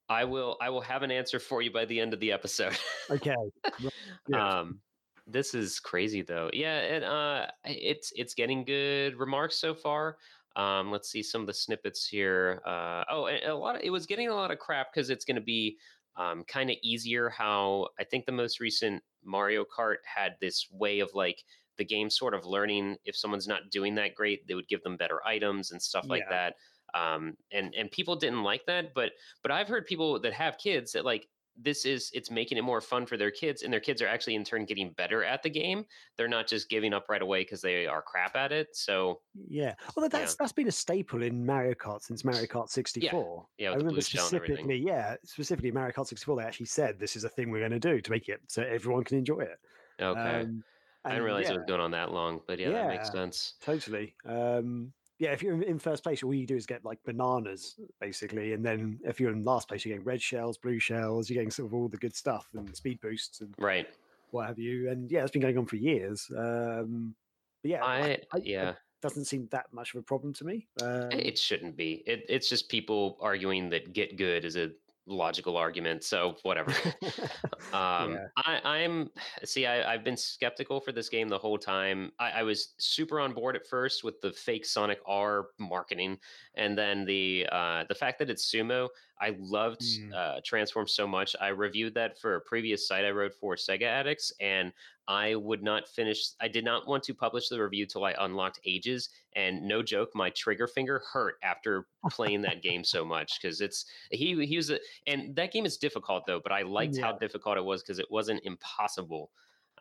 [0.07, 0.55] I will.
[0.61, 2.77] I will have an answer for you by the end of the episode.
[3.09, 3.35] okay.
[4.25, 4.35] Good.
[4.35, 4.79] um,
[5.27, 6.49] this is crazy though.
[6.53, 10.17] Yeah, and uh, it's it's getting good remarks so far.
[10.55, 12.61] Um, let's see some of the snippets here.
[12.65, 15.25] Uh, oh, and a lot of it was getting a lot of crap because it's
[15.25, 15.77] going to be
[16.15, 17.29] um, kind of easier.
[17.29, 21.43] How I think the most recent Mario Kart had this way of like
[21.77, 24.97] the game sort of learning if someone's not doing that great, they would give them
[24.97, 26.29] better items and stuff like Yeah.
[26.29, 26.55] that.
[26.93, 29.11] Um, and and people didn't like that, but
[29.43, 31.27] but I've heard people that have kids that like
[31.59, 34.35] this is it's making it more fun for their kids and their kids are actually
[34.35, 35.85] in turn getting better at the game.
[36.17, 39.73] They're not just giving up right away because they are crap at it so yeah.
[39.95, 40.35] Well that's Yeah.
[40.39, 43.85] that's been a staple in mario kart since mario kart 64 yeah i with the
[43.85, 47.23] remember blue shell and specifically yeah specifically mario kart 64 they actually said this is
[47.23, 49.59] a thing we're going to do to make it so everyone can enjoy it.
[50.01, 50.19] Okay.
[50.41, 50.63] Um,
[51.05, 53.53] i didn't realize yeah, it was going on that long but yeah, that makes sense.
[53.61, 54.13] Totally.
[54.25, 58.53] Um, yeah, if you're in- first place, all you do is get like bananas, basically,
[58.53, 61.51] and then if you're in last place, you're getting red shells, blue shells, you're getting
[61.51, 63.87] sort of all the good stuff and speed boosts and right
[64.31, 64.89] what have you.
[64.89, 66.29] And yeah, it's been going on for years.
[66.35, 67.15] Um,
[67.63, 70.67] but yeah, I, i I- yeah doesn't seem that much of a problem to me.
[70.81, 74.71] Um, it shouldn't be it, it's just people arguing that get good is a
[75.07, 76.73] logical argument so whatever
[77.73, 78.27] Um, Yeah.
[78.37, 79.09] I, I'm
[79.43, 79.65] see.
[79.65, 82.11] I, I've been skeptical for this game the whole time.
[82.19, 86.17] I, I was super on board at first with the fake Sonic R marketing,
[86.55, 88.89] and then the uh, the fact that it's sumo.
[89.19, 90.13] I loved Mm.
[90.13, 91.35] uh, Transform so much.
[91.41, 94.71] I reviewed that for a previous site I wrote for Sega Addicts, and
[95.07, 96.31] I would not finish.
[96.41, 100.09] I did not want to publish the review till I unlocked Ages, and no joke,
[100.13, 104.69] my trigger finger hurt after playing that game so much because it's he he was
[104.69, 106.39] a, and that game is difficult though.
[106.41, 109.31] But I liked how difficult it was because it wasn't impossible.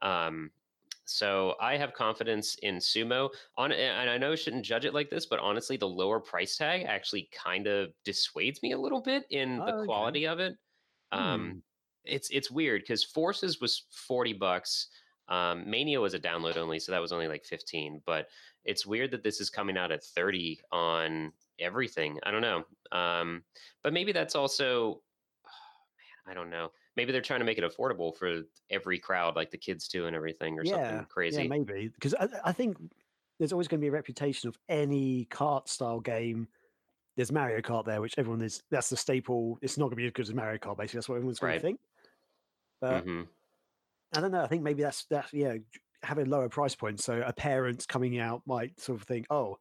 [0.02, 0.50] Um,
[1.06, 3.30] so I have confidence in Sumo.
[3.56, 6.56] On and I know I shouldn't judge it like this, but honestly, the lower price
[6.56, 9.86] tag actually kind of dissuades me a little bit in Oh, the okay.
[9.86, 10.56] quality of it.
[11.12, 11.58] Um, Hmm.
[12.04, 14.88] it's it's weird because Forces was forty bucks.
[15.28, 18.02] Um, Mania was a download only, so that was only like fifteen.
[18.04, 18.28] But
[18.64, 22.18] it's weird that this is coming out at thirty on everything.
[22.24, 22.64] I don't know.
[22.92, 23.44] Um,
[23.82, 25.02] but maybe that's also,
[25.44, 26.70] man, I don't know.
[26.96, 30.16] Maybe they're trying to make it affordable for every crowd, like the kids too, and
[30.16, 31.42] everything, or yeah, something crazy.
[31.42, 32.76] Yeah, maybe because I, I think
[33.38, 36.48] there's always going to be a reputation of any kart style game.
[37.16, 38.62] There's Mario Kart there, which everyone is.
[38.70, 39.58] That's the staple.
[39.62, 40.76] It's not going to be as good as Mario Kart.
[40.76, 41.58] Basically, that's what everyone's going Right.
[41.58, 41.80] to think.
[42.80, 43.22] But hmm
[44.14, 44.42] I don't know.
[44.42, 45.56] I think maybe that's that's yeah,
[46.02, 47.04] having lower price points.
[47.04, 49.58] So a parent coming out might sort of think, oh,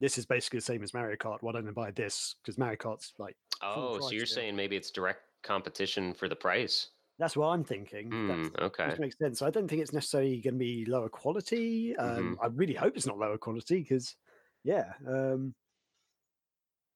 [0.00, 1.38] this is basically the same as Mario Kart.
[1.42, 2.36] Why don't I buy this?
[2.42, 4.26] Because Mario Kart's like Oh, so you're yeah.
[4.26, 6.88] saying maybe it's direct competition for the price?
[7.18, 8.26] that's what I'm thinking.
[8.26, 8.88] That's, okay.
[8.88, 9.40] which makes sense.
[9.40, 11.94] I don't think it's necessarily going to be lower quality.
[11.98, 12.18] Mm-hmm.
[12.18, 14.16] Um, I really hope it's not lower quality because,
[14.64, 15.54] yeah, um,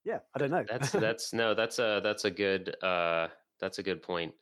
[0.04, 0.64] yeah, I don't know.
[0.68, 3.28] That's that's no, that's a that's a good uh
[3.60, 4.32] that's a good point.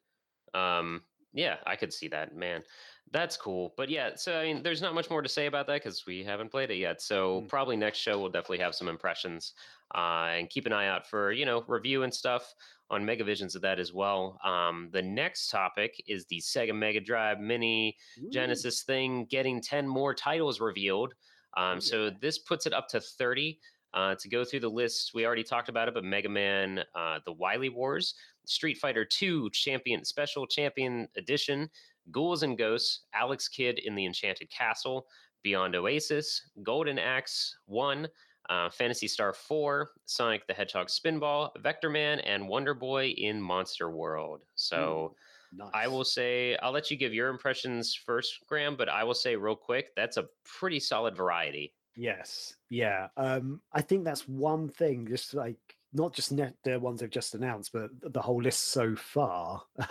[0.54, 1.02] Um
[1.36, 2.64] yeah, I could see that, man.
[3.12, 3.72] That's cool.
[3.76, 6.24] But yeah, so I mean there's not much more to say about that cuz we
[6.24, 7.00] haven't played it yet.
[7.00, 7.48] So Mm.
[7.48, 9.54] probably next show we'll definitely have some impressions.
[9.94, 12.52] Uh and keep an eye out for, you know, review and stuff
[12.90, 14.40] on Megavisions of that as well.
[14.42, 19.86] Um the next topic is the Sega Mega Drive Mini Ooh, Genesis thing getting 10
[19.86, 21.14] more titles revealed.
[21.56, 23.60] Um, Oh, so this puts it up to 30.
[23.97, 27.18] Uh, to go through the list, we already talked about it, but Mega Man, uh,
[27.24, 28.14] the Wily Wars,
[28.44, 31.70] Street Fighter 2 Champion Special Champion Edition,
[32.12, 35.06] Ghouls and Ghosts, Alex Kidd in the Enchanted Castle,
[35.43, 38.06] Beyond Oasis, Golden Axe 1,
[38.51, 44.43] uh, Phantasy Star 4, Sonic the Hedgehog Spinball, Vectorman, and Wonder Boy in Monster World.
[44.56, 45.14] So.
[45.55, 45.70] nice.
[45.73, 49.36] I will say, I'll let you give your impressions first, Graham, but I will say
[49.36, 51.73] real quick, that's a pretty solid variety.
[51.97, 53.09] Yes, yeah.
[53.16, 55.06] Um, I think that's one thing.
[55.09, 55.59] Just like
[55.93, 59.62] not just net the ones they've just announced, but the whole list so far.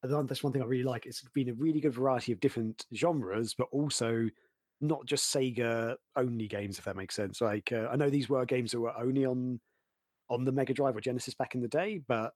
[0.00, 1.06] Um, that's one thing I really like.
[1.06, 4.28] It's been a really good variety of different genres, but also
[4.80, 7.40] not just Sega only games, if that makes sense.
[7.40, 9.58] Like uh, I know these were games that were only on
[10.30, 12.32] on the Mega Drive or Genesis back in the day, but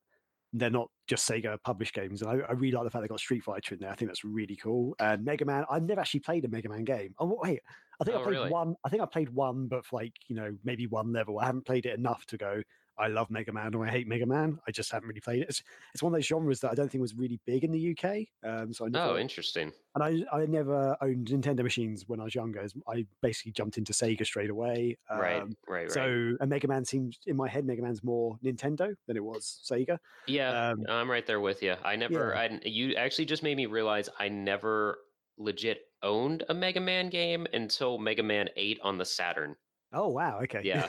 [0.53, 2.21] they're not just Sega published games.
[2.21, 3.89] And I, I really like the fact they got Street Fighter in there.
[3.89, 4.95] I think that's really cool.
[4.99, 7.15] And Mega Man, I've never actually played a Mega Man game.
[7.19, 7.59] Oh wait,
[7.99, 8.49] I think Oh, I played really?
[8.51, 8.75] one.
[8.85, 11.39] I think I played one, but for like you know maybe one level.
[11.39, 12.61] I haven't played it enough to go.
[12.97, 14.59] I love Mega Man or I hate Mega Man.
[14.67, 15.49] I just haven't really played it.
[15.49, 15.63] It's,
[15.93, 18.27] it's one of those genres that I don't think was really big in the UK.
[18.47, 19.71] Um, so I never, Oh, interesting.
[19.95, 22.65] and I I never owned Nintendo machines when I was younger.
[22.87, 24.97] I basically jumped into Sega straight away.
[25.11, 25.91] right, Um, right, right.
[25.91, 27.65] So a Mega Man seems in my head.
[27.65, 29.97] Mega Man's more Nintendo than it was Sega.
[30.27, 31.75] yeah, um, I'm right there with you.
[31.83, 34.99] I never, I, you actually just made me realize I never
[35.37, 39.55] legit owned a Mega Man game until Mega Man 8 on the Saturn.
[39.93, 40.61] Oh wow, okay.
[40.63, 40.87] Yeah.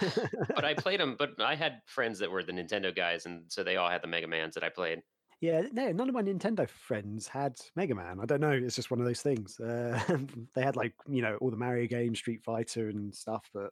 [0.54, 3.62] But I played them, but I had friends that were the Nintendo guys, and so
[3.62, 5.02] they all had the Mega Mans that I played.
[5.40, 8.18] yeah, no, none of my Nintendo friends had Mega Man.
[8.20, 8.52] I don't know.
[8.52, 9.60] It's just one of those things.
[9.60, 10.00] Uh,
[10.54, 13.48] they had like you know all the Mario games, Street Fighter, and stuff.
[13.52, 13.70] But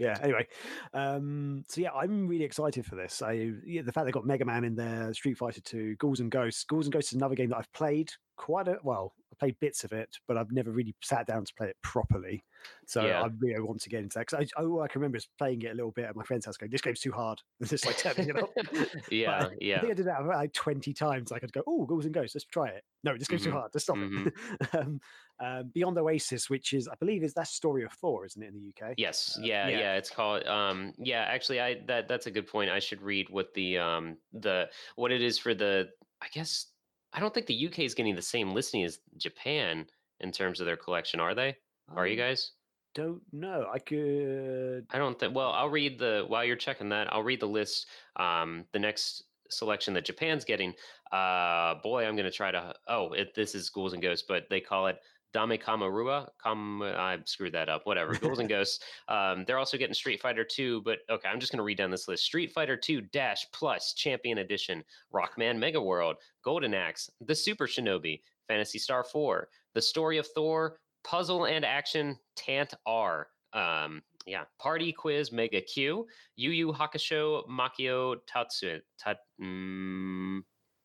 [0.00, 0.48] yeah, anyway.
[0.92, 3.22] Um, so yeah, I'm really excited for this.
[3.22, 6.32] I yeah, the fact they got Mega Man in there, Street Fighter Two, Ghouls and
[6.32, 6.64] Ghosts.
[6.64, 9.14] Ghouls and Ghosts is another game that I've played quite a well.
[9.34, 12.44] I played bits of it, but I've never really sat down to play it properly.
[12.86, 13.20] So Yeah.
[13.20, 15.62] I really want to get into that because I, all I can remember is playing
[15.62, 17.86] it a little bit at my friend's house, going, "This game's too hard." And just
[17.86, 18.50] like turning it off.
[19.10, 19.80] yeah, I yeah.
[19.80, 21.32] think I did that about like twenty times.
[21.32, 23.52] I could go, "Oh, Ghouls and Ghosts, let's try it." No, this game's Mhm, too
[23.52, 23.70] hard.
[23.74, 24.26] Let's stop mhm.
[24.26, 24.74] it.
[24.74, 25.00] um,
[25.40, 28.54] um, Beyond Oasis, which is I believe is that story of Thor, isn't it in
[28.54, 28.96] the UK?
[28.96, 29.78] Yes, Uh, yeah, yeah.
[29.78, 30.44] yeah, It's called.
[30.46, 32.70] Um, yeah, actually, I that that's a good point.
[32.70, 35.90] I should read what the um the what it is for the.
[36.20, 36.72] I guess
[37.14, 39.86] I don't think the UK is getting the same listing as Japan
[40.20, 41.20] in terms of their collection.
[41.20, 41.56] Are they?
[41.94, 42.52] Are you guys?
[42.94, 43.66] Don't know.
[43.72, 44.86] I could.
[44.90, 45.34] I don't think.
[45.34, 47.12] Well, I'll read the while you're checking that.
[47.12, 47.86] I'll read the list.
[48.16, 50.74] Um, the next selection that Japan's getting.
[51.12, 52.74] Uh, boy, I'm gonna try to.
[52.88, 54.98] Oh, it, this is Ghouls and Ghosts, but they call it
[55.34, 56.28] Dame Kamarua.
[56.42, 57.84] Kam, I screwed that up.
[57.84, 58.14] Whatever.
[58.14, 58.82] Ghouls and Ghosts.
[59.08, 62.08] Um, they're also getting Street Fighter 2, but okay, I'm just gonna read down this
[62.08, 62.24] list.
[62.24, 68.22] Street Fighter 2 Dash Plus Champion Edition, Rockman Mega World, Golden Axe, The Super Shinobi,
[68.46, 73.26] Phantasy Star 4, The Story of Thor, Puzzle and Action Tant R.
[73.52, 76.06] Um, yeah, Party Quiz Mega Q,
[76.36, 80.40] Yu Yu Hakusho Makio Tatsu Tat mm,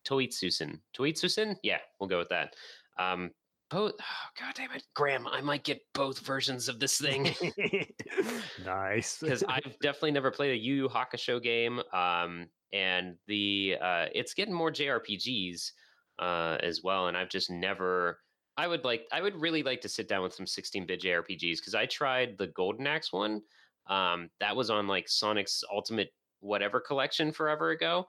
[0.07, 0.79] Toitsusen.
[0.97, 1.55] Toitsusen?
[1.63, 2.55] Yeah, we'll go with that.
[2.99, 3.31] Um,
[3.69, 3.93] both.
[3.99, 4.03] Oh,
[4.39, 5.27] God damn it, Graham!
[5.27, 7.33] I might get both versions of this thing
[8.65, 9.17] nice.
[9.21, 11.81] because I've definitely never played a Yu Yu Hakusho game.
[11.93, 15.71] Um, and the uh, it's getting more JRPGs
[16.19, 18.19] uh, as well, and I've just never.
[18.57, 19.07] I would like.
[19.11, 22.47] I would really like to sit down with some 16-bit JRPGs because I tried the
[22.47, 23.41] Golden Axe one.
[23.87, 28.07] Um, that was on like Sonic's Ultimate whatever collection forever ago.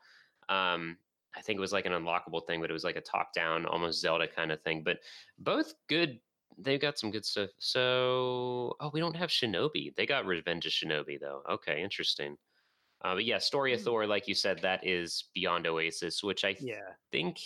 [0.49, 0.97] Um,
[1.37, 4.01] I think it was like an unlockable thing, but it was like a top-down, almost
[4.01, 4.83] Zelda kind of thing.
[4.83, 4.99] But
[5.39, 6.19] both good.
[6.59, 7.51] They've got some good stuff.
[7.59, 9.95] So, oh, we don't have Shinobi.
[9.97, 11.43] They got Revenge of Shinobi though.
[11.49, 12.37] Okay, interesting.
[13.03, 13.85] Uh, but yeah, Story of Hmm.
[13.85, 16.91] Thor, like you said, that is Beyond Oasis, which I yeah.
[17.13, 17.39] think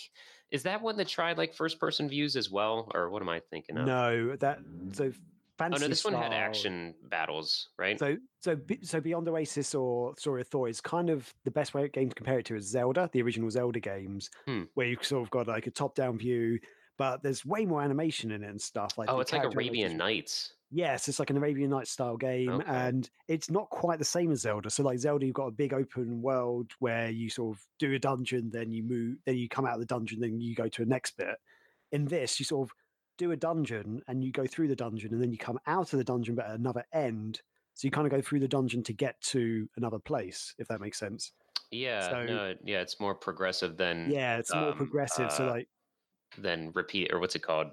[0.50, 3.76] is that one that tried like first-person views as well, or what am I thinking
[3.76, 3.86] of?
[3.86, 4.60] No, that
[4.92, 5.12] so
[5.60, 7.98] oh no, this one had action battles, right?
[7.98, 11.88] So, so, so Beyond Oasis or Story of Thor is kind of the best way
[11.88, 14.62] game to compare it to is Zelda, the original Zelda games, Hmm.
[14.74, 16.58] where you've sort of got like a top-down view,
[16.98, 18.96] but there's way more animation in it and stuff.
[18.98, 20.54] Like oh, it's like Arabian Nights.
[20.70, 22.64] Yes, it's like an Arabian Nights style game, Okay.
[22.68, 24.70] and it's not quite the same as Zelda.
[24.70, 27.98] So, like Zelda, you've got a big open world where you sort of do a
[27.98, 30.82] dungeon, then you move, then you come out of the dungeon, then you go to
[30.82, 31.36] a next bit.
[31.92, 32.74] In this, you sort of
[33.18, 35.98] do a dungeon and you go through the dungeon, and then you come out of
[35.98, 37.40] the dungeon, but at another end.
[37.74, 40.80] So you kind of go through the dungeon to get to another place, if that
[40.80, 41.32] makes sense.
[41.70, 45.32] Yeah, So- no, yeah, it's more progressive than Yeah, it's more um, progressive.
[45.32, 45.68] so uh, like,
[46.38, 47.68] than repeat or what's it called?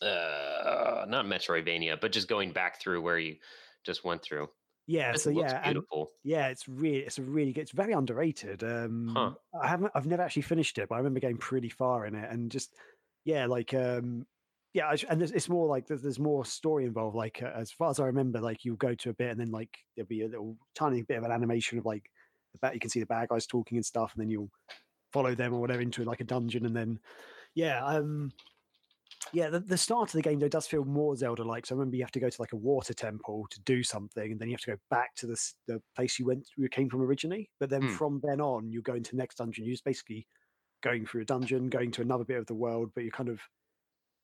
[0.00, 3.36] Uh, not Metroidvania, but just going back through where you
[3.84, 4.48] just went through.
[4.86, 6.10] yeah, so yeah, beautiful.
[6.24, 7.62] Yeah, it's really, it's a really good.
[7.62, 8.64] It's very underrated.
[8.64, 12.14] Um, I haven't, I've never actually finished it, but I remember getting pretty far in
[12.14, 12.74] it, and just,
[13.24, 14.26] yeah, like, um,
[14.74, 17.16] yeah, and it's more like there's, more story involved.
[17.16, 19.50] Like, uh, as far as I remember, like you'll go to a bit, and then
[19.50, 22.10] like there'll be a little tiny bit of an animation of like
[22.52, 24.50] the bad, you can see the bad guys talking and stuff, and then you'll
[25.12, 26.98] follow them or whatever into like a dungeon, and then,
[27.54, 28.32] yeah, um,
[29.34, 31.66] yeah, the, the start of the game though does feel more Zelda-like.
[31.66, 34.32] So I remember you have to go to like a water temple to do something,
[34.32, 36.88] and then you have to go back to the the place you went you came
[36.88, 37.50] from originally.
[37.60, 37.88] But then Hmm.
[37.88, 39.64] from then on, you go into the next dungeon.
[39.64, 40.26] You're just basically
[40.82, 43.40] going through a dungeon, going to another bit of the world, but you're kind of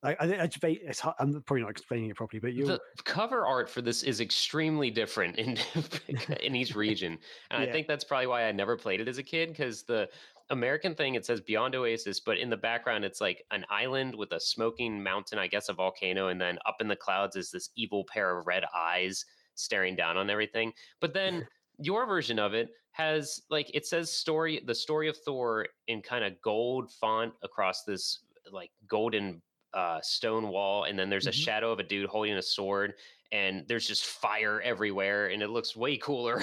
[0.03, 2.67] I, I, I just ba- it's hard, I'm probably not explaining it properly, but you
[2.67, 5.59] The cover art for this is extremely different in
[6.43, 7.19] in each region,
[7.51, 10.09] and I think that's probably why I never played it as a kid because the
[10.51, 14.33] American thing it says Beyond Oasis, but in the background it's like an island with
[14.33, 17.71] a smoking mountain, I guess a volcano, and then up in the clouds is this
[17.75, 20.73] evil pair of red eyes staring down on everything.
[21.01, 21.47] But then
[21.79, 26.25] your version of it has like it says story the story of Thor in kind
[26.25, 28.21] of gold font across this
[28.51, 29.43] like golden
[29.79, 31.45] uh, stone wall, and then there's a Mhm.
[31.45, 32.99] shadow of a dude holding a sword,
[33.31, 36.43] and there's just fire everywhere, and it looks way cooler.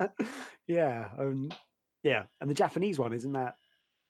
[0.66, 1.50] yeah, um,
[2.02, 3.56] yeah, and the Japanese one isn't that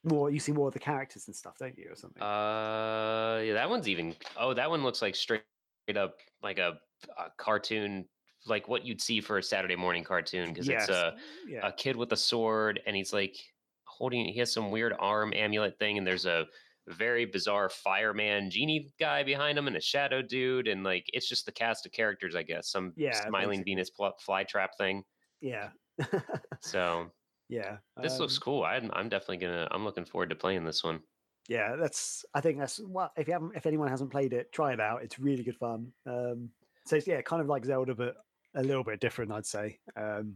[0.03, 0.29] more?
[0.29, 2.21] You see more of the characters and stuff, don't you, or something?
[2.21, 4.13] Uh, yeah, that one's even.
[4.35, 5.43] Oh, that one looks like straight
[5.95, 6.81] up like a,
[7.17, 8.09] a cartoon,
[8.45, 11.15] like what you'd see for a Saturday morning cartoon, because it's a
[11.47, 13.37] yeah, a kid with a sword, and he's like
[13.85, 14.25] holding.
[14.25, 16.45] He has some weird arm amulet thing, and there's a
[16.87, 21.45] very bizarre fireman genie guy behind him, and a shadow dude, and like it's just
[21.45, 22.69] the cast of characters, I guess.
[22.69, 23.63] Some Yeah, smiling.
[23.63, 25.03] Venus pl- flytrap thing.
[25.41, 25.69] yeah,
[26.61, 27.07] So
[27.49, 27.77] yeah.
[28.01, 28.63] this looks um, cool.
[28.63, 29.67] I'm I'm definitely gonna.
[29.71, 30.99] I'm looking forward to playing this one.
[31.47, 34.73] yeah that's i think that's well if you haven't if anyone hasn't played it try
[34.73, 36.49] it out it's really good fun um
[36.87, 38.15] so it's, yeah kind of like zelda but
[38.55, 40.35] a little bit different i'd say um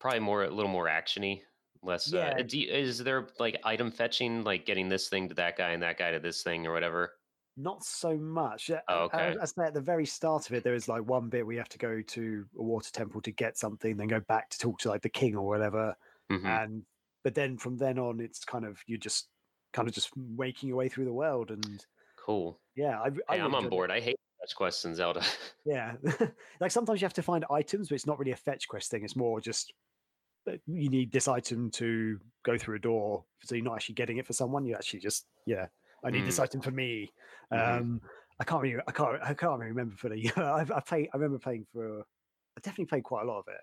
[0.00, 1.40] probably more a little more actiony
[1.82, 2.34] less Yeah.
[2.38, 5.70] uh, do you- is there like item fetching like getting this thing to that guy
[5.70, 7.14] and that guy to this thing or whatever
[7.56, 8.70] Not so much.
[8.70, 9.36] Uh, Oh, uh, okay.
[9.40, 11.58] I say at the very start of it, there is like one bit where you
[11.58, 14.78] have to go to a water temple to get something, then go back to talk
[14.80, 15.94] to like the king or whatever.
[16.30, 16.44] Mhm.
[16.46, 16.86] And
[17.24, 19.28] but then from then on, it's kind of you're just
[19.72, 21.50] kind of just making your way through the world.
[21.50, 21.84] And
[22.16, 22.58] Cool.
[22.76, 23.70] yeah, I, I Hey, I'm on enjoyed it.
[23.70, 23.90] board.
[23.90, 25.20] I hate fetch quests in Zelda.
[25.66, 25.96] Yeah,
[26.60, 29.04] like sometimes you have to find items, but it's not really a fetch quest thing.
[29.04, 29.74] It's more just uh,
[30.66, 34.26] you need this item to go through a door, so you're not actually getting it
[34.26, 34.64] for someone.
[34.64, 35.66] You actually just yeah,
[36.04, 36.42] I need this Mm.
[36.42, 37.12] item for me.
[37.52, 37.78] Mhm.
[37.80, 38.00] Um,
[38.38, 40.30] I can't really, I can't, I can't really remember fully.
[40.36, 43.60] I've, I played, I remember playing for, I definitely played quite a lot of it.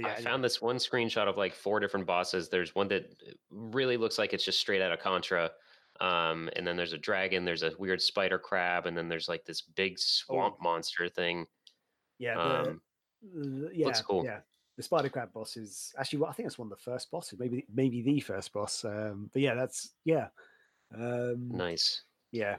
[0.00, 0.30] Yeah, I anyway.
[0.30, 2.50] found this one screenshot of like four different bosses.
[2.50, 5.50] There's one that uh, really looks like it's just straight out of Contra.
[6.00, 9.44] Um, and then there's a dragon, there's a weird spider crab, and then there's like
[9.46, 11.46] this big swamp monster thing.
[12.18, 14.24] yeah, the, Um, yeah, looks cool.
[14.24, 14.40] yeah.
[14.78, 17.38] The spider crab boss is actually, well, I think that's one of the first bosses,
[17.38, 18.86] maybe, maybe the first boss.
[18.86, 20.30] Um, but yeah, that's yeah,
[20.94, 22.04] um, nice.
[22.32, 22.58] yeah.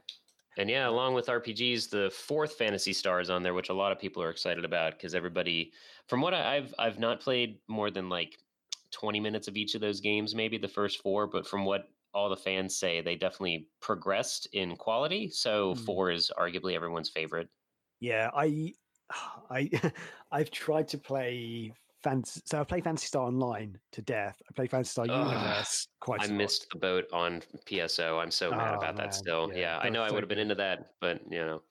[0.58, 3.92] And yeah, along with RPGs, the fourth Phantasy Star is on there, which a lot
[3.92, 5.74] of people are excited about because everybody,
[6.08, 8.38] from what I, I've I've not played more than like
[8.92, 12.30] 20 minutes of each of those games, maybe the first four, but from what all
[12.30, 15.30] the fans say, they definitely progressed in quality.
[15.30, 15.86] So Hmm.
[15.86, 17.50] four is arguably everyone's favorite.
[18.00, 18.74] Yeah, I,
[19.50, 19.94] I,
[20.32, 21.74] I've tried to play
[22.04, 22.42] fantasy.
[22.46, 24.42] So I play Phantasy Star Online to death.
[24.50, 26.22] I play Phantasy Star Ugh, Universe quite.
[26.22, 26.34] I lot.
[26.36, 28.22] missed the boat on PSO.
[28.22, 29.50] I'm so mad Oh, about man, that still.
[29.54, 31.62] yeah, Yeah, I know I would have been into that, but you know,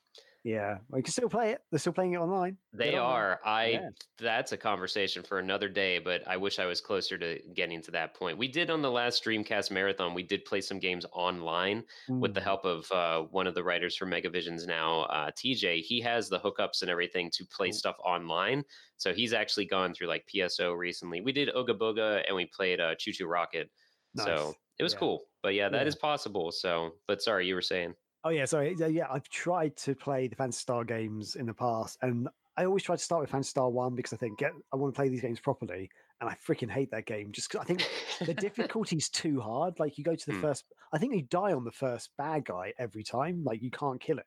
[0.48, 1.60] Yeah, well, you can still play it.
[1.70, 2.56] They're still playing it online.
[2.72, 3.02] they Get on there.
[3.02, 3.40] are.
[3.44, 3.90] I Yeah.
[4.18, 7.90] that's a conversation for another day, but I wish I was closer to getting to
[7.90, 8.38] that point.
[8.38, 12.40] We did on the last Dreamcast marathon, we did play some games online with the
[12.40, 15.82] help of uh, one of the writers from Megavisions now, uh, TJ.
[15.82, 17.72] He has the hookups and everything to play Cool.
[17.78, 18.64] stuff online.
[18.96, 21.20] So he's actually gone through like PSO recently.
[21.20, 23.70] We did Ooga Booga and we played uh, ChuChu Rocket.
[24.14, 24.24] Nice.
[24.24, 24.98] So it was Yeah.
[25.00, 25.24] cool.
[25.42, 25.88] But yeah, that Yeah.
[25.88, 26.52] is possible.
[26.52, 27.94] So, but sorry, you were saying.
[28.24, 28.74] Oh yeah, sorry.
[28.78, 32.64] Yeah, yeah, I've tried to play the Phantasy Star games in the past, and I
[32.64, 34.98] always try to start with Phantasy Star One because I think get I want to
[34.98, 35.88] play these games properly,
[36.20, 37.88] and I freaking hate that game just because I think
[38.26, 39.78] the difficulty's too hard.
[39.78, 40.40] Like you go to the Hmm.
[40.42, 43.44] first, I think you die on the first bad guy every time.
[43.44, 44.26] Like you can't kill it.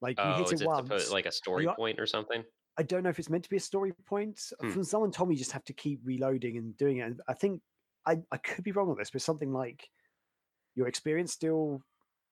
[0.00, 0.86] Like you Oh, hit it it once.
[0.88, 2.42] supposed, like a story you- point or something?
[2.78, 4.40] I don't know if it's meant to be a story point.
[4.60, 4.70] Hmm.
[4.70, 7.02] From someone told me you just have to keep reloading and doing it.
[7.02, 7.60] And I think
[8.06, 9.88] I, I could be wrong on this, but something like
[10.74, 11.82] your experience still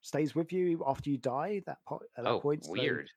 [0.03, 1.63] stays with you after you die.
[1.67, 3.11] That po- at that Oh, point, so- weird.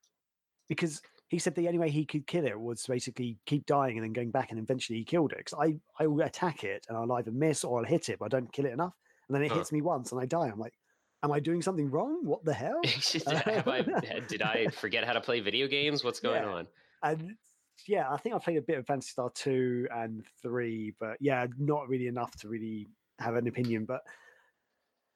[0.67, 4.03] because he said the only way he could kill it was basically keep dying and
[4.03, 5.37] then going back, and eventually he killed it.
[5.39, 8.25] Because I I will attack it and I'll either miss or I'll hit it, but
[8.25, 8.95] I don't kill it enough,
[9.27, 9.57] and then it Huh.
[9.59, 10.47] hits me once and I die.
[10.49, 10.73] I'm like,
[11.23, 12.25] am I doing something wrong?
[12.25, 12.81] What the hell?
[13.45, 13.81] Have I,
[14.27, 16.03] did I forget how to play video games?
[16.03, 16.49] What's going Yeah.
[16.49, 16.67] on?
[17.03, 17.35] and
[17.87, 21.47] yeah, I think I played a bit of Phantasy Star two and three, but yeah,
[21.57, 22.87] not really enough to really
[23.19, 23.85] have an opinion.
[23.85, 24.01] But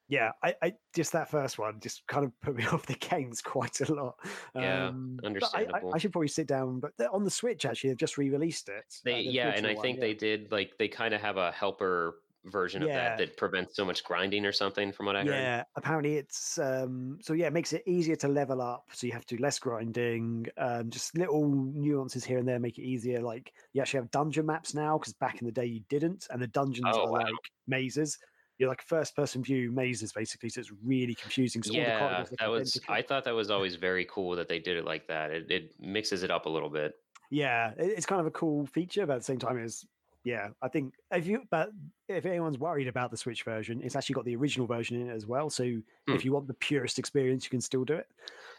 [0.08, 3.42] yeah, I, I just that first one just kind of put me off the games
[3.42, 4.18] quite a lot.
[4.54, 5.94] Yeah, Um, but I- I, understandable.
[5.94, 8.84] I, should probably sit down, but on the Switch actually, they've just re-released it.
[8.88, 10.00] uh, They the yeah, and I one, think yeah.
[10.02, 13.84] they did like they kind of have a helper version of that that prevents so
[13.84, 15.30] much grinding or something from what I heard.
[15.34, 18.84] Yeah, apparently it's um so yeah, it makes it easier to level up.
[18.92, 20.46] So you have to do less grinding.
[20.56, 23.20] Um, just little nuances here and there make it easier.
[23.20, 26.40] Like you actually have dungeon maps now because back in the day you didn't, and
[26.40, 27.18] the dungeons Oh, are wow.
[27.22, 27.34] like
[27.66, 28.16] mazes.
[28.58, 31.62] You're like first person view mazes basically, so it's really confusing.
[31.62, 32.80] So all the Yeah, that was.
[32.88, 35.30] I thought that was always very cool that they did it like that.
[35.30, 36.94] It, it mixes it up a little bit.
[37.30, 39.84] Yeah, it's kind of a cool feature, but at the same time, it's
[40.24, 40.50] yeah.
[40.62, 41.70] I think if you but
[42.08, 45.14] if anyone's worried about the Switch version, it's actually got the original version in it
[45.14, 45.50] as well.
[45.50, 46.14] So Hmm.
[46.14, 48.08] if you want the purest experience, you can still do it.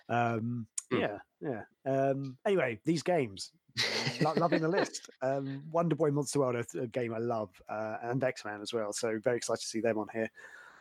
[0.09, 0.99] Um, Hmm.
[0.99, 1.63] Yeah, yeah.
[1.85, 3.51] Um, anyway, these games,
[4.21, 5.09] lo- loving the list.
[5.21, 8.73] Um, Wonder Boy Monster World, a, a game I love, uh, and X Man as
[8.73, 8.93] well.
[8.93, 10.29] So very excited to see them on here.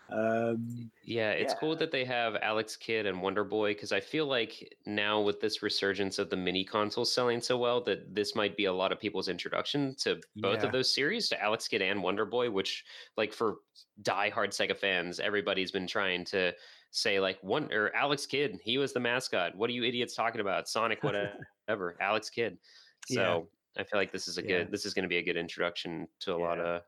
[0.09, 4.27] Um, Yeah, it's cool that they have Alex Kidd and Wonder Boy because I feel
[4.27, 8.57] like now with this resurgence of the mini consoles selling so well that this might
[8.57, 10.67] be a lot of people's introduction to both Yeah.
[10.67, 12.85] of those series, to Alex Kidd and Wonder Boy, which
[13.17, 13.57] like for
[14.03, 16.53] die-hard Sega fans, everybody's been trying to
[16.93, 19.57] say like one or Alex Kidd, he was the mascot.
[19.57, 20.69] What are you idiots talking about?
[20.69, 22.59] Sonic whatever, Alex Kidd.
[23.09, 23.17] Yeah.
[23.17, 24.49] So I feel like this is a Yeah.
[24.59, 26.83] good this is going to be a good introduction to a lot of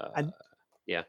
[0.00, 0.32] uh, And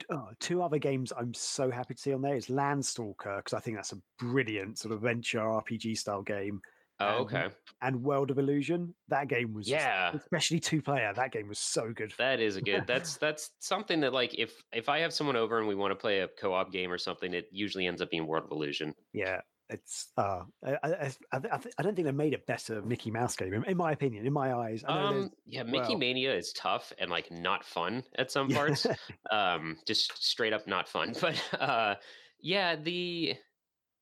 [0.10, 3.60] oh, two other games I'm so happy to see on there is Landstalker because I
[3.60, 6.62] think that's a brilliant sort of venture RPG style game,
[7.00, 7.48] oh okay.
[7.82, 8.94] and World of Illusion.
[9.10, 10.12] That game was just- Yeah.
[10.14, 11.12] especially two player.
[11.14, 12.14] That game was so good.
[12.18, 12.86] That is a good.
[12.88, 15.96] That's that's something that like if if I have someone over and we want to
[15.96, 18.94] play a co-op game or something, it usually ends up being World of Illusion.
[19.12, 20.10] Yeah, it's.
[20.18, 23.78] Uh, I, I, I, I, don't think they made a better Mickey Mouse game, in,
[23.78, 24.84] my opinion, in my eyes.
[24.88, 28.58] I Um, yeah, Mickey well- Mania is tough and like not fun at some Yeah.
[28.58, 28.88] parts.
[29.32, 31.14] um, just straight up not fun.
[31.22, 31.96] But uh,
[32.40, 33.36] yeah, the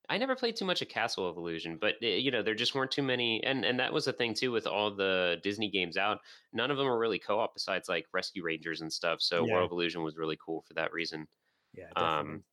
[0.10, 2.76] I never played too much of Castle of Illusion, but uh, you know there just
[2.76, 5.96] weren't too many, and and that was the thing too with all the Disney games
[5.96, 6.20] out.
[6.52, 9.22] None of them were really co-op besides like Rescue Rangers and stuff.
[9.22, 9.54] So Yeah.
[9.54, 11.28] World of Illusion was really cool for that reason.
[11.74, 12.32] Yeah, definitely.
[12.34, 12.44] Um,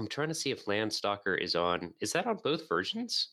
[0.00, 1.92] I'm trying to see if Landstalker is on.
[2.00, 3.28] Is that on both versions?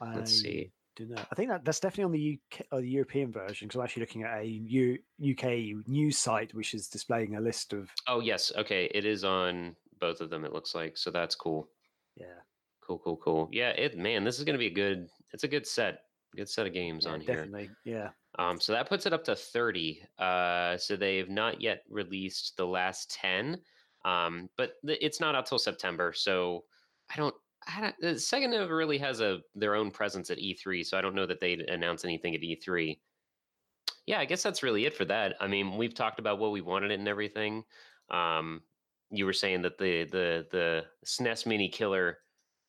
[0.00, 0.70] Let's see.
[0.96, 1.18] don't.
[1.18, 4.02] I think that that's definitely on the UK or the European version because I'm actually
[4.02, 4.98] looking at a U,
[5.30, 9.76] UK news site which is displaying a list of Oh yes, okay, it is on
[10.00, 10.44] both of them.
[10.44, 11.68] It looks like so that's cool.
[12.16, 12.40] yeah.
[12.86, 13.48] Cool, cool, cool.
[13.52, 15.08] Yeah, it man, this is gonna be a good.
[15.32, 16.00] It's a good set.
[16.36, 17.36] Good set of games yeah, on here.
[17.36, 17.70] definitely.
[17.84, 18.08] Yeah.
[18.38, 20.02] Um, so that puts it up to 30.
[20.18, 23.58] Uh, so they've not yet released the last 10,
[24.04, 26.12] um, but th- it's not out till September.
[26.14, 26.64] So
[27.12, 27.34] I don't,
[27.66, 30.84] I don't, the Sega never really has a their own presence at E3.
[30.84, 32.98] So I don't know that they'd announce anything at E3.
[34.06, 35.36] Yeah, I guess that's really it for that.
[35.40, 37.62] I mean, we've talked about what we wanted and everything.
[38.10, 38.62] Um,
[39.10, 42.18] you were saying that the the the SNES Mini Killer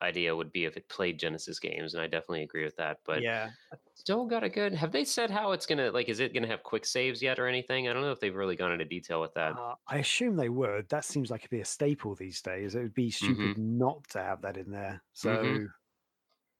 [0.04, 3.00] idea would be if it played Genesis games, and I definitely agree with that.
[3.04, 3.52] But yeah.
[3.96, 4.74] Still got a good.
[4.74, 6.08] Have they said how it's gonna like?
[6.08, 7.88] Is it gonna have quick saves yet or anything?
[7.88, 9.56] I don't know if they've really gone into detail with that.
[9.56, 10.88] Uh, I assume they would.
[10.88, 12.74] That seems like it'd be a staple these days.
[12.74, 15.02] It would be stupid not to have that in there.
[15.12, 15.74] So Mhm.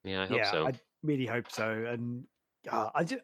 [0.04, 0.70] yeah, I hope yeah, so.
[0.70, 0.72] I
[1.02, 1.84] really hope so.
[1.86, 2.26] And
[2.70, 3.22] uh, I just,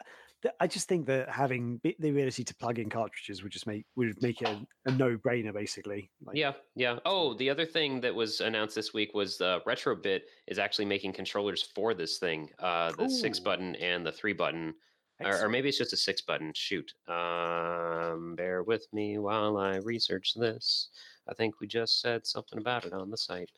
[0.58, 4.20] I just think that having the ability to plug in cartridges would just make would
[4.22, 6.10] make it a, a no brainer, basically.
[6.24, 6.98] Like, yeah, yeah.
[7.04, 11.12] Oh, the other thing that was announced this week was the Retrobit is actually making
[11.12, 12.48] controllers for this thing.
[12.58, 14.74] Uh, the six button and the three button,
[15.22, 16.52] or, or maybe it's just a six button.
[16.54, 16.90] Shoot.
[17.06, 20.88] Um, bear with me while I research this.
[21.28, 23.50] I think we just said something about it on the site.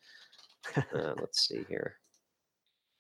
[0.76, 0.82] Uh,
[1.16, 1.94] let's see here.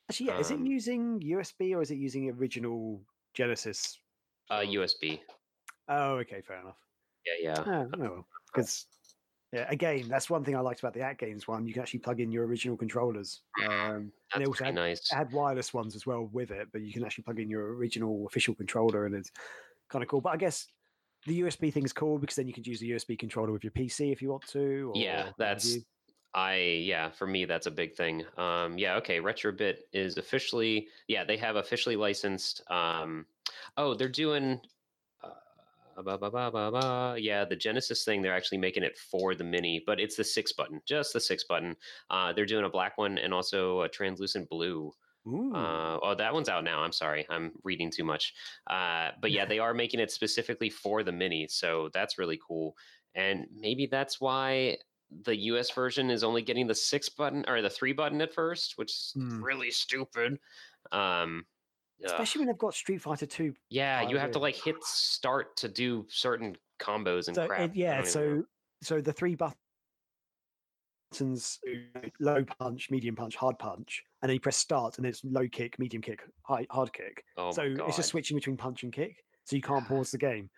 [0.08, 0.38] Actually, yeah.
[0.38, 3.00] is it um, using USB or is it using original
[3.34, 3.98] Genesis?
[4.50, 5.20] Uh, USB.
[5.88, 6.76] Oh, okay, fair enough.
[7.26, 7.88] Yeah, yeah.
[7.92, 8.86] Oh, no, because
[9.52, 11.66] yeah, again, that's one thing I liked about the AtGames one.
[11.66, 13.42] You can actually plug in your original controllers.
[13.62, 15.10] Um, and they also had, nice.
[15.10, 18.26] had wireless ones as well with it, but you can actually plug in your original
[18.26, 19.30] official controller, and it's
[19.90, 20.22] kind of cool.
[20.22, 20.68] But I guess
[21.26, 23.72] the USB thing is cool because then you can use the USB controller with your
[23.72, 24.92] PC if you want to.
[24.94, 25.76] Or yeah that's.
[26.34, 31.24] I yeah for me that's a big thing um yeah okay retrobit is officially yeah
[31.24, 33.26] they have officially licensed um
[33.76, 34.60] oh they're doing
[35.22, 37.16] uh, ba, ba, ba, ba, ba.
[37.18, 40.52] yeah the genesis thing they're actually making it for the mini but it's the six
[40.52, 41.76] button just the six button
[42.10, 44.92] uh they're doing a black one and also a translucent blue
[45.26, 46.80] uh, oh, that one's out now.
[46.80, 48.34] I'm sorry, I'm reading too much.
[48.68, 52.76] Uh, but yeah, they are making it specifically for the mini, so that's really cool.
[53.14, 54.78] And maybe that's why
[55.24, 58.78] the US version is only getting the six button or the three button at first,
[58.78, 59.42] which is Hmm.
[59.42, 60.38] really stupid.
[60.90, 61.46] Um,
[62.02, 62.06] ugh.
[62.10, 63.54] Especially when they've got Street Fighter Two.
[63.70, 67.70] yeah, you have to like hit start to do certain combos and So crap.
[67.70, 68.10] it, yeah, don't know.
[68.10, 68.44] so
[68.82, 69.36] so the three
[71.10, 71.60] buttons,
[72.20, 75.78] low punch, medium punch, hard punch, and then you press start, and it's low kick,
[75.78, 77.24] medium kick, high, hard kick.
[77.36, 80.50] oh so it's just switching between punch and kick, so you can't pause the game.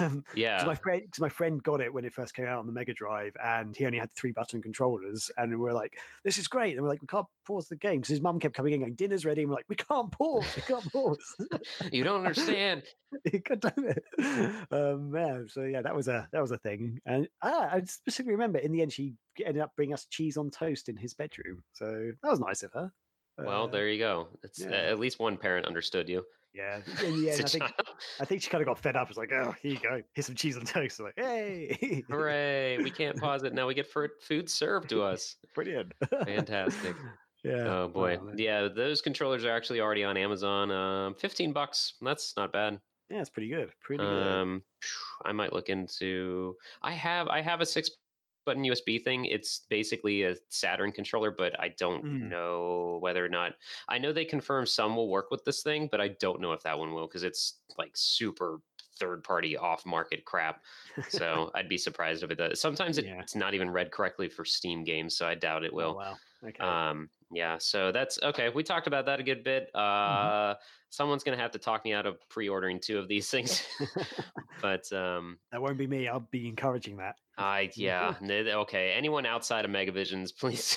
[0.00, 0.66] Um, 'cause yeah.
[0.66, 2.92] my friend, because my friend got it when it first came out on the Mega
[2.94, 6.72] Drive, and he only had three button controllers, and we we're like, "This is great!"
[6.74, 8.94] And we're like, "We can't pause the game," because his mum kept coming in going,
[8.96, 11.36] "Dinner's ready," and we're like, "We can't pause, we can't pause."
[11.92, 12.84] you don't understand.
[13.44, 14.04] God damn it!
[14.70, 18.32] Um, yeah, so yeah, that was a that was a thing, and ah, I specifically
[18.32, 21.64] remember in the end she ended up bringing us cheese on toast in his bedroom,
[21.72, 22.92] so that was nice of her.
[23.40, 24.28] Well, Uh, there you go.
[24.42, 24.70] It's yeah.
[24.70, 26.26] at least one parent understood you.
[26.54, 27.64] Yeah, in the end, I think.
[28.20, 29.08] I think she kind of got fed up.
[29.08, 30.98] It's like, oh, here you go, here's some cheese and toast.
[30.98, 32.78] I'm like, hey, Hooray!
[32.78, 33.66] We can't pause it now.
[33.66, 35.36] We get food served to us.
[35.54, 35.92] brilliant,
[36.24, 36.96] Fantastic.
[37.44, 37.66] yeah.
[37.68, 38.68] Oh boy, yeah.
[38.68, 40.70] Those controllers are actually already on Amazon.
[40.70, 41.94] Um, fifteen bucks.
[42.00, 42.80] That's not bad.
[43.10, 44.26] yeah, it's pretty good, pretty good.
[44.26, 44.62] Um,
[45.24, 46.54] I might look into.
[46.82, 47.90] I have I have a six
[48.48, 49.26] button USB thing.
[49.26, 52.28] It's basically a Saturn controller, but I don't Mm.
[52.30, 53.52] know whether or not.
[53.88, 56.62] I know they confirmed some will work with this thing, but I don't know if
[56.62, 58.60] that one will because it's like super
[58.98, 60.62] third party off market crap.
[61.10, 62.60] So I'd be surprised if it does.
[62.60, 63.20] Sometimes it, Yeah.
[63.20, 65.96] it's not even read correctly for Steam games, so I doubt it Oh, will.
[65.96, 66.16] wow.
[66.42, 66.64] Okay.
[66.64, 68.48] Um, yeah, so that's okay.
[68.48, 69.70] We talked about that a good bit.
[69.74, 69.80] Uh,
[70.54, 70.58] Mm-hmm.
[70.90, 73.62] Someone's gonna have to talk me out of pre-ordering two of these things,
[74.62, 76.08] but um, that won't be me.
[76.08, 77.16] I'll be encouraging that.
[77.38, 78.92] I yeah, okay.
[78.96, 80.76] Anyone outside of Megavisions, please.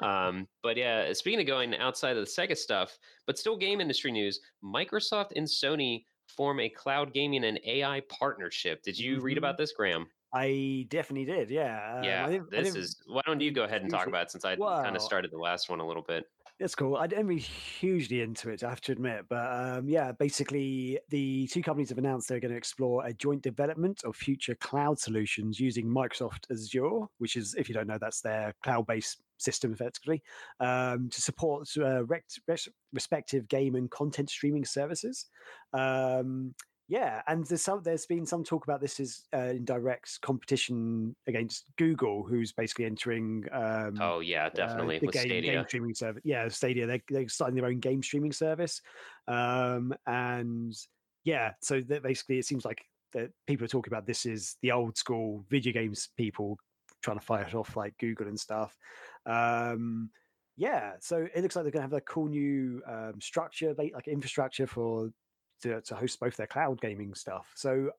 [0.00, 2.96] um, but yeah, speaking of going outside of the Sega stuff,
[3.26, 6.04] but still game industry news, Microsoft and Sony
[6.36, 8.82] form a cloud gaming and AI partnership.
[8.82, 9.38] Did you read Mhm.
[9.38, 10.06] about this, Graham?
[10.34, 11.50] I definitely did.
[11.50, 11.96] Yeah.
[11.98, 12.96] um, yeah, I didn't- I this is.
[13.06, 15.38] Why don't you go ahead and talk about it since I kind of started the
[15.38, 16.24] last one a little bit.
[16.58, 16.96] It's cool.
[16.96, 19.26] I didn't be hugely into it, I have to admit.
[19.28, 23.42] But um, yeah, basically, the two companies have announced they're going to explore a joint
[23.42, 28.22] development of future cloud solutions using Microsoft Azure, which is, if you don't know, that's
[28.22, 30.22] their cloud based system effectively
[30.60, 32.02] um, to support uh,
[32.94, 35.26] respective game and content streaming services.
[35.74, 36.54] Um,
[36.88, 37.82] yeah, and there's some.
[37.82, 42.84] There's been some talk about this is uh, in direct competition against Google, who's basically
[42.84, 43.44] entering.
[43.50, 45.52] Um, oh yeah, definitely uh, the with game, Stadia.
[45.52, 46.22] game streaming service.
[46.24, 46.86] Yeah, Stadia.
[46.86, 48.80] They're, they're starting their own game streaming service,
[49.26, 50.72] um, and
[51.24, 52.84] yeah, so that basically it seems like
[53.14, 56.56] that people are talking about this is the old school video games people
[57.02, 58.76] trying to fight off like Google and stuff.
[59.26, 60.10] Um,
[60.56, 64.06] yeah, so it looks like they're going to have a cool new um, structure, like
[64.06, 65.10] infrastructure for
[65.62, 67.50] to, to host both their cloud gaming stuff.
[67.54, 67.90] So,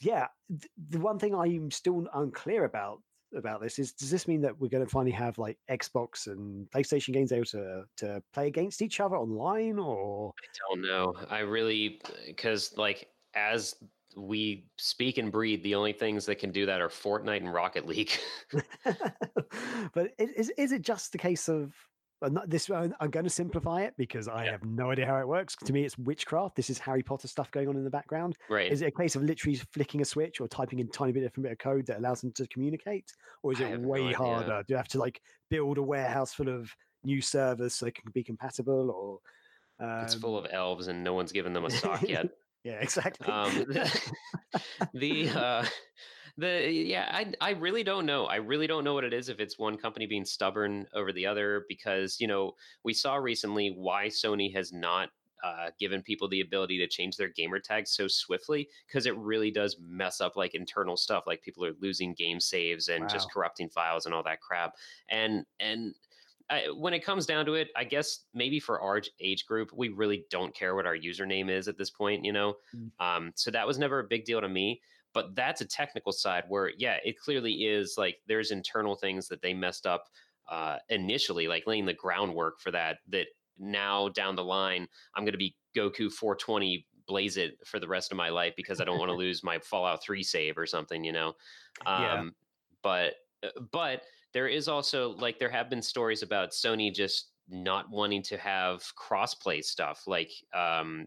[0.00, 3.00] yeah, th- the one thing I'm still unclear about
[3.36, 6.68] about this is does this mean that we're going to finally have like Xbox and
[6.70, 11.14] PlayStation games able to to play against each other online or I don't know.
[11.28, 13.76] I really because like as
[14.16, 17.86] we speak and breathe, the only things that can do that are Fortnite and Rocket
[17.86, 18.10] League.
[19.94, 21.72] but is is it just the case of
[22.22, 24.52] not this I'm going to simplify it because I yeah.
[24.52, 25.56] have no idea how it works.
[25.64, 26.54] To me, it's witchcraft.
[26.54, 28.36] This is Harry Potter stuff going on in the background.
[28.48, 28.70] Right.
[28.70, 31.20] Is it a case of literally flicking a switch or typing in a tiny bit
[31.20, 33.12] different bit of code that allows them to communicate?
[33.42, 34.62] Or is it way no harder?
[34.66, 36.70] Do you have to like build a warehouse full of
[37.04, 40.04] new servers so they can be compatible or um...
[40.04, 42.28] it's full of elves and no one's given them a sock yet.
[42.64, 43.26] yeah, exactly.
[43.26, 44.10] Um, the,
[44.94, 45.64] the uh
[46.36, 49.40] the yeah I, I really don't know i really don't know what it is if
[49.40, 52.54] it's one company being stubborn over the other because you know
[52.84, 55.10] we saw recently why sony has not
[55.42, 59.50] uh, given people the ability to change their gamer tags so swiftly because it really
[59.50, 63.08] does mess up like internal stuff like people are losing game saves and wow.
[63.08, 64.74] just corrupting files and all that crap
[65.08, 65.94] and and
[66.50, 69.88] I, when it comes down to it, I guess maybe for our age group, we
[69.88, 72.56] really don't care what our username is at this point, you know.
[72.74, 72.90] Mm.
[72.98, 74.80] Um, so that was never a big deal to me
[75.12, 79.42] but that's a technical side where yeah it clearly is like there's internal things that
[79.42, 80.04] they messed up
[80.50, 83.26] uh, initially like laying the groundwork for that that
[83.58, 88.10] now down the line i'm going to be goku 420 blaze it for the rest
[88.10, 91.04] of my life because i don't want to lose my fallout 3 save or something
[91.04, 91.28] you know
[91.86, 92.24] um, yeah.
[92.82, 93.14] but
[93.44, 98.22] uh, but there is also like there have been stories about sony just not wanting
[98.22, 101.04] to have crossplay stuff like um,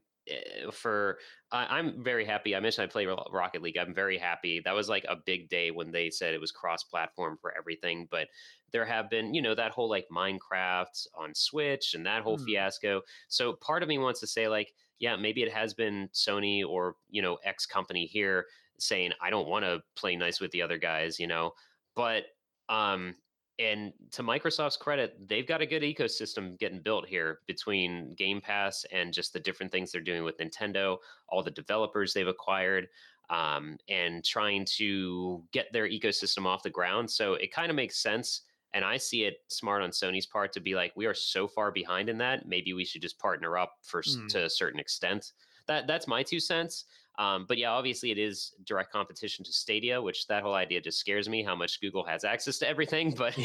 [0.71, 1.17] for
[1.51, 2.55] I, am very happy.
[2.55, 3.77] I mentioned I play Rocket League.
[3.77, 4.61] I'm very happy.
[4.63, 8.07] That was like a big day when they said it was cross-platform for everything.
[8.09, 8.27] But
[8.71, 12.45] there have been, you know, that whole like Minecraft on Switch and that whole mm.
[12.45, 13.01] fiasco.
[13.27, 16.95] So part of me wants to say like, yeah, maybe it has been Sony or
[17.09, 18.45] you know X company here
[18.79, 21.51] saying I don't want to play nice with the other guys, you know.
[21.95, 22.23] But
[22.69, 23.15] um,
[23.59, 28.85] and to Microsoft's credit, they've got a good ecosystem getting built here between Game Pass
[28.91, 30.97] and just the different things they're doing with Nintendo,
[31.29, 32.87] all the developers they've acquired,
[33.29, 37.09] um, and trying to get their ecosystem off the ground.
[37.09, 38.41] So it kind of makes sense.
[38.73, 41.71] And I see it smart on Sony's part to be like, we are so far
[41.71, 42.47] behind in that.
[42.47, 44.27] Maybe we should just partner up for mm.
[44.29, 45.33] to a certain extent.
[45.67, 46.85] That that's my two cents.
[47.19, 50.99] Um, but yeah, obviously it is direct competition to Stadia, which that whole idea just
[50.99, 53.15] scares me how much Google has access to everything.
[53.17, 53.37] But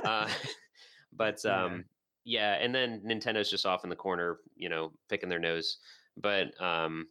[0.04, 0.28] uh,
[1.12, 1.84] but um,
[2.24, 2.54] yeah.
[2.54, 5.78] and then Nintendo's just off in the corner, you know, picking their nose.
[6.16, 7.06] But um,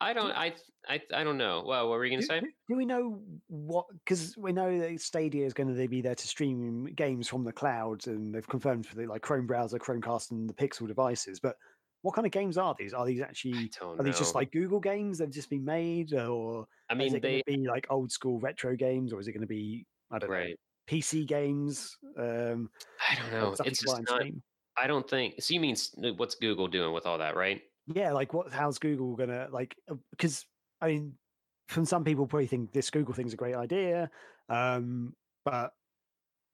[0.00, 0.30] I don't.
[0.32, 0.54] I
[0.88, 1.64] I I don't know.
[1.66, 2.40] Well, what were you going to say?
[2.68, 3.86] Do we know what?
[4.04, 7.52] Because we know that Stadia is going to be there to stream games from the
[7.52, 11.40] cloud, and they've confirmed for the like Chrome browser, Chromecast, and the Pixel devices.
[11.40, 11.56] But
[12.06, 12.94] what kind of games are these?
[12.94, 16.94] Are these actually are these just like Google games that've just been made, or I
[16.94, 19.48] mean, is it they be like old school retro games, or is it going to
[19.48, 20.50] be I don't right.
[20.50, 20.54] know
[20.88, 21.98] PC games?
[22.16, 22.70] Um,
[23.10, 23.56] I don't know.
[23.64, 24.22] It's just not.
[24.80, 25.42] I don't think.
[25.42, 25.74] So you mean
[26.16, 27.60] what's Google doing with all that, right?
[27.92, 28.52] Yeah, like what?
[28.52, 29.74] How's Google gonna like?
[30.12, 30.46] Because
[30.80, 31.14] uh, I mean,
[31.66, 34.12] from some people probably think this Google thing's a great idea,
[34.48, 35.12] um,
[35.44, 35.72] but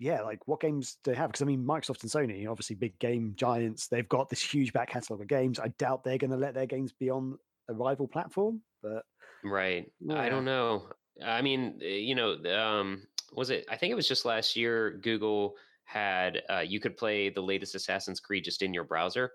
[0.02, 1.30] yeah, like what games do they have?
[1.30, 4.90] Because I mean, Microsoft and Sony, obviously big game giants, they've got this huge back
[4.90, 5.60] catalog of games.
[5.60, 7.38] I doubt they're going to let their games be on
[7.68, 9.04] a rival platform, but
[9.44, 10.20] right, yeah.
[10.20, 10.88] I don't know.
[11.24, 13.64] I mean, eh, you know, um, was it?
[13.70, 14.98] I think it was just last year.
[15.02, 15.54] Google
[15.84, 19.30] had uh, you could play the latest Assassin's Creed just in your browser.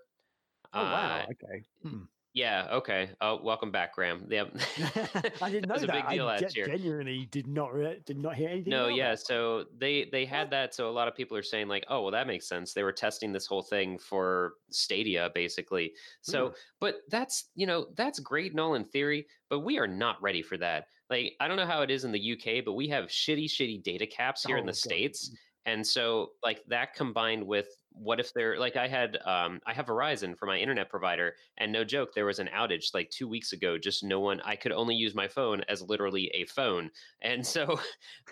[0.74, 1.20] Oh wow!
[1.20, 1.62] Uh, okay.
[1.82, 2.02] Hmm.
[2.34, 2.68] Yeah.
[2.72, 3.10] Okay.
[3.20, 4.26] Oh, welcome back, Graham.
[4.28, 4.56] Yep.
[5.42, 5.80] I didn't know that.
[5.80, 6.66] Was a big deal I last year.
[6.66, 8.70] Genuinely did not re- did not hear anything.
[8.70, 8.88] No.
[8.88, 9.10] yeah.
[9.10, 9.20] That.
[9.20, 10.74] So they they had that.
[10.74, 12.72] So a lot of people are saying like, oh, well, that makes sense.
[12.72, 15.92] They were testing this whole thing for Stadia, basically.
[16.20, 16.54] So, mm.
[16.80, 20.42] but that's you know that's great and all in theory, but we are not ready
[20.42, 20.86] for that.
[21.10, 23.82] Like, I don't know how it is in the UK, but we have shitty, shitty
[23.82, 24.76] data caps here oh, in the God.
[24.76, 25.30] states.
[25.68, 29.86] And so, like that combined with what if they're like I had um, I have
[29.86, 33.52] Verizon for my internet provider, and no joke, there was an outage like two weeks
[33.52, 33.76] ago.
[33.76, 36.90] Just no one I could only use my phone as literally a phone,
[37.22, 37.78] and so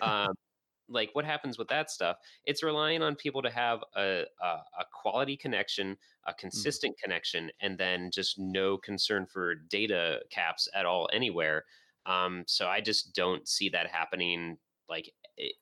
[0.01, 0.33] um,
[0.89, 2.15] like what happens with that stuff
[2.45, 5.97] it's relying on people to have a, a, a quality connection
[6.27, 7.03] a consistent mm.
[7.03, 11.65] connection and then just no concern for data caps at all anywhere
[12.05, 14.57] um, so i just don't see that happening
[14.89, 15.11] like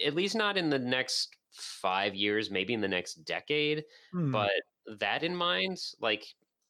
[0.06, 3.84] at least not in the next five years maybe in the next decade
[4.14, 4.32] mm.
[4.32, 4.52] but
[5.00, 6.26] that in mind like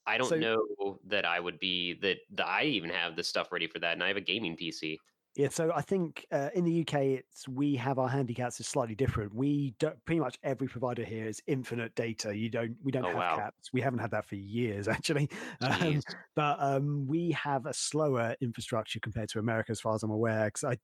[0.05, 3.51] i don't so, know that i would be that, that i even have the stuff
[3.51, 4.97] ready for that and i have a gaming pc
[5.35, 8.95] yeah, so I think uh, in the UK, it's we have our handicaps is slightly
[8.95, 9.35] different.
[9.35, 12.35] We don't pretty much every provider here is infinite data.
[12.35, 13.35] You don't we don't oh, have wow.
[13.35, 13.73] caps.
[13.73, 15.29] We haven't had that for years actually,
[15.59, 15.99] um,
[16.37, 20.45] but um, we have a slower infrastructure compared to America, as far as I'm aware.
[20.45, 20.77] Because I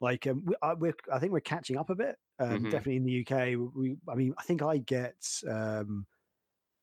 [0.00, 2.16] like um, we, I, we're, I think we're catching up a bit.
[2.38, 2.70] Um, mm-hmm.
[2.70, 5.16] Definitely in the UK, we I mean I think I get.
[5.48, 6.06] Um,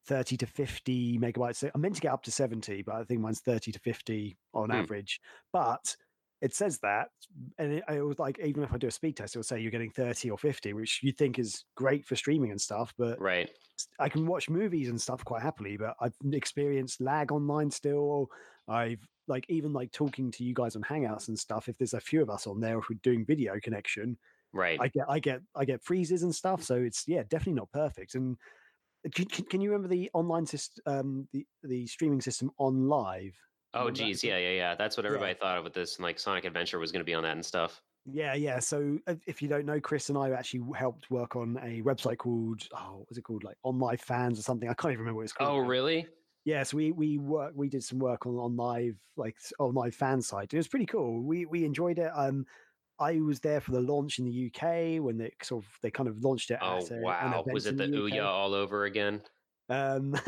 [0.07, 1.67] 30 to 50 megabytes.
[1.73, 4.69] I'm meant to get up to 70, but I think mine's 30 to 50 on
[4.69, 4.75] mm.
[4.75, 5.19] average.
[5.51, 5.95] But
[6.41, 7.07] it says that,
[7.57, 9.59] and it, it, was like even if I do a speed test, it will say
[9.59, 12.93] you're getting 30 or 50, which you think is great for streaming and stuff.
[12.97, 13.49] But right,
[13.99, 18.29] I can watch movies and stuff quite happily, but I've experienced lag online still.
[18.67, 21.69] I've like even like talking to you guys on Hangouts and stuff.
[21.69, 24.17] If there's a few of us on there, if we're doing video connection,
[24.53, 26.63] right, I get I get I get freezes and stuff.
[26.63, 28.15] So it's yeah, definitely not perfect.
[28.15, 28.37] And
[29.13, 33.33] can, can you remember the online system, um, the the streaming system OnLive?
[33.75, 34.75] Oh, geez, yeah, yeah, yeah.
[34.75, 35.37] That's what everybody yeah.
[35.39, 35.97] thought of with this.
[35.97, 37.81] And like Sonic Adventure was going to be on that and stuff.
[38.05, 38.59] Yeah, yeah.
[38.59, 42.61] So if you don't know, Chris and I actually helped work on a website called
[42.73, 43.43] oh, what was it called?
[43.43, 44.69] Like On OnLive Fans or something.
[44.69, 45.49] I can't even remember what it's called.
[45.49, 46.07] Oh, really?
[46.45, 50.21] Yeah, so we we work we did some work on OnLive like on OnLive fan
[50.21, 50.53] site.
[50.53, 51.23] It was pretty cool.
[51.23, 52.11] We we enjoyed it.
[52.15, 52.45] Um,
[52.99, 56.07] I was there for the launch in the UK when they sort of they kind
[56.07, 56.59] of launched it.
[56.61, 57.43] Oh a, wow!
[57.47, 59.21] Was it the, the Ouya all over again?
[59.69, 60.11] Um,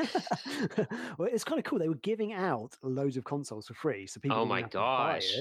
[1.18, 1.80] well, it's kind of cool.
[1.80, 4.38] They were giving out loads of consoles for free, so people.
[4.38, 5.35] Oh my gosh!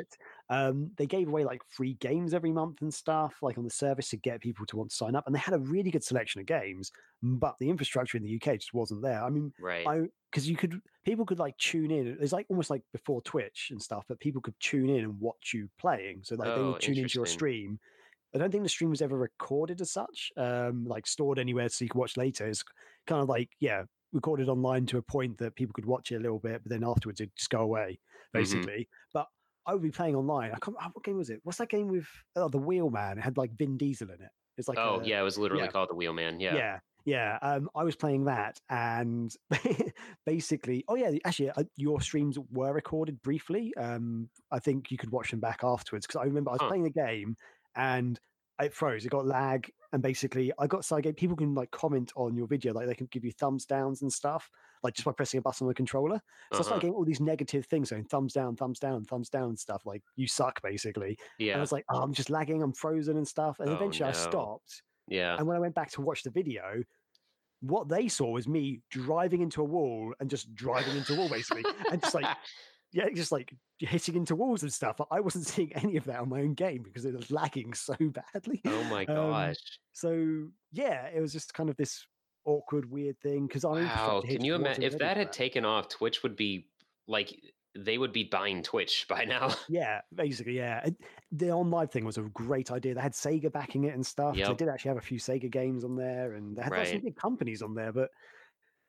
[0.48, 4.10] Um, they gave away like free games every month and stuff, like on the service
[4.10, 5.26] to get people to want to sign up.
[5.26, 6.92] And they had a really good selection of games,
[7.22, 9.22] but the infrastructure in the UK just wasn't there.
[9.22, 9.86] I mean, right?
[9.86, 12.18] I because you could people could like tune in.
[12.20, 15.52] It's like almost like before Twitch and stuff, but people could tune in and watch
[15.54, 16.20] you playing.
[16.24, 17.78] So like oh, they would tune into your stream.
[18.36, 21.84] I don't think the stream was ever recorded as such, um, like stored anywhere so
[21.84, 22.46] you could watch later.
[22.46, 22.62] It's
[23.06, 26.20] kind of like yeah recorded online to a point that people could watch it a
[26.20, 28.38] little bit but then afterwards it just go away mm-hmm.
[28.38, 29.10] basically mm-hmm.
[29.12, 29.26] but
[29.66, 32.06] i would be playing online i can't what game was it what's that game with
[32.36, 35.20] oh, the wheelman it had like vin diesel in it it's like oh a, yeah
[35.20, 35.70] it was literally yeah.
[35.70, 39.32] called the wheelman yeah yeah yeah um, i was playing that and
[40.26, 45.10] basically oh yeah actually uh, your streams were recorded briefly um, i think you could
[45.10, 46.68] watch them back afterwards because i remember i was huh.
[46.68, 47.36] playing the game
[47.76, 48.18] and
[48.60, 49.04] it froze.
[49.04, 52.72] It got lag, and basically, I got so people can like comment on your video,
[52.72, 54.50] like they can give you thumbs downs and stuff,
[54.82, 56.16] like just by pressing a button on the controller.
[56.52, 56.58] So uh-huh.
[56.58, 59.82] I started getting all these negative things saying thumbs down, thumbs down, thumbs down, stuff
[59.84, 61.18] like you suck, basically.
[61.38, 61.52] Yeah.
[61.52, 63.60] And I was like, oh, I'm just lagging, I'm frozen and stuff.
[63.60, 64.10] And oh, eventually, no.
[64.10, 64.82] I stopped.
[65.08, 65.36] Yeah.
[65.36, 66.82] And when I went back to watch the video,
[67.60, 71.28] what they saw was me driving into a wall and just driving into a wall,
[71.28, 72.26] basically, and just like
[72.96, 74.98] yeah, just like hitting into walls and stuff.
[75.10, 77.94] I wasn't seeing any of that on my own game because it was lagging so
[78.00, 78.62] badly.
[78.64, 79.50] Oh my gosh.
[79.50, 79.54] Um,
[79.92, 82.06] so yeah, it was just kind of this
[82.46, 83.46] awkward, weird thing.
[83.46, 85.90] Because I wow, can you imagine if that had taken off?
[85.90, 86.70] Twitch would be
[87.06, 87.38] like
[87.78, 89.54] they would be buying Twitch by now.
[89.68, 90.88] Yeah, basically, yeah.
[91.32, 92.94] The OnLive thing was a great idea.
[92.94, 94.38] They had Sega backing it and stuff.
[94.38, 94.48] Yep.
[94.48, 96.88] They did actually have a few Sega games on there, and they had right.
[96.88, 97.92] some big companies on there.
[97.92, 98.08] But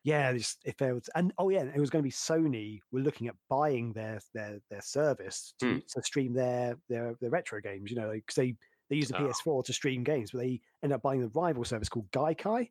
[0.08, 0.32] yeah,
[0.64, 3.36] if there was, and oh yeah, it was going to be Sony were looking at
[3.50, 5.86] buying their their their service to, mm.
[5.86, 7.92] to stream their their their retro games.
[7.92, 8.56] You know, because they
[8.90, 9.34] they use the oh.
[9.46, 12.70] PS4 to stream games, but they end up buying the rival service called Gaikai,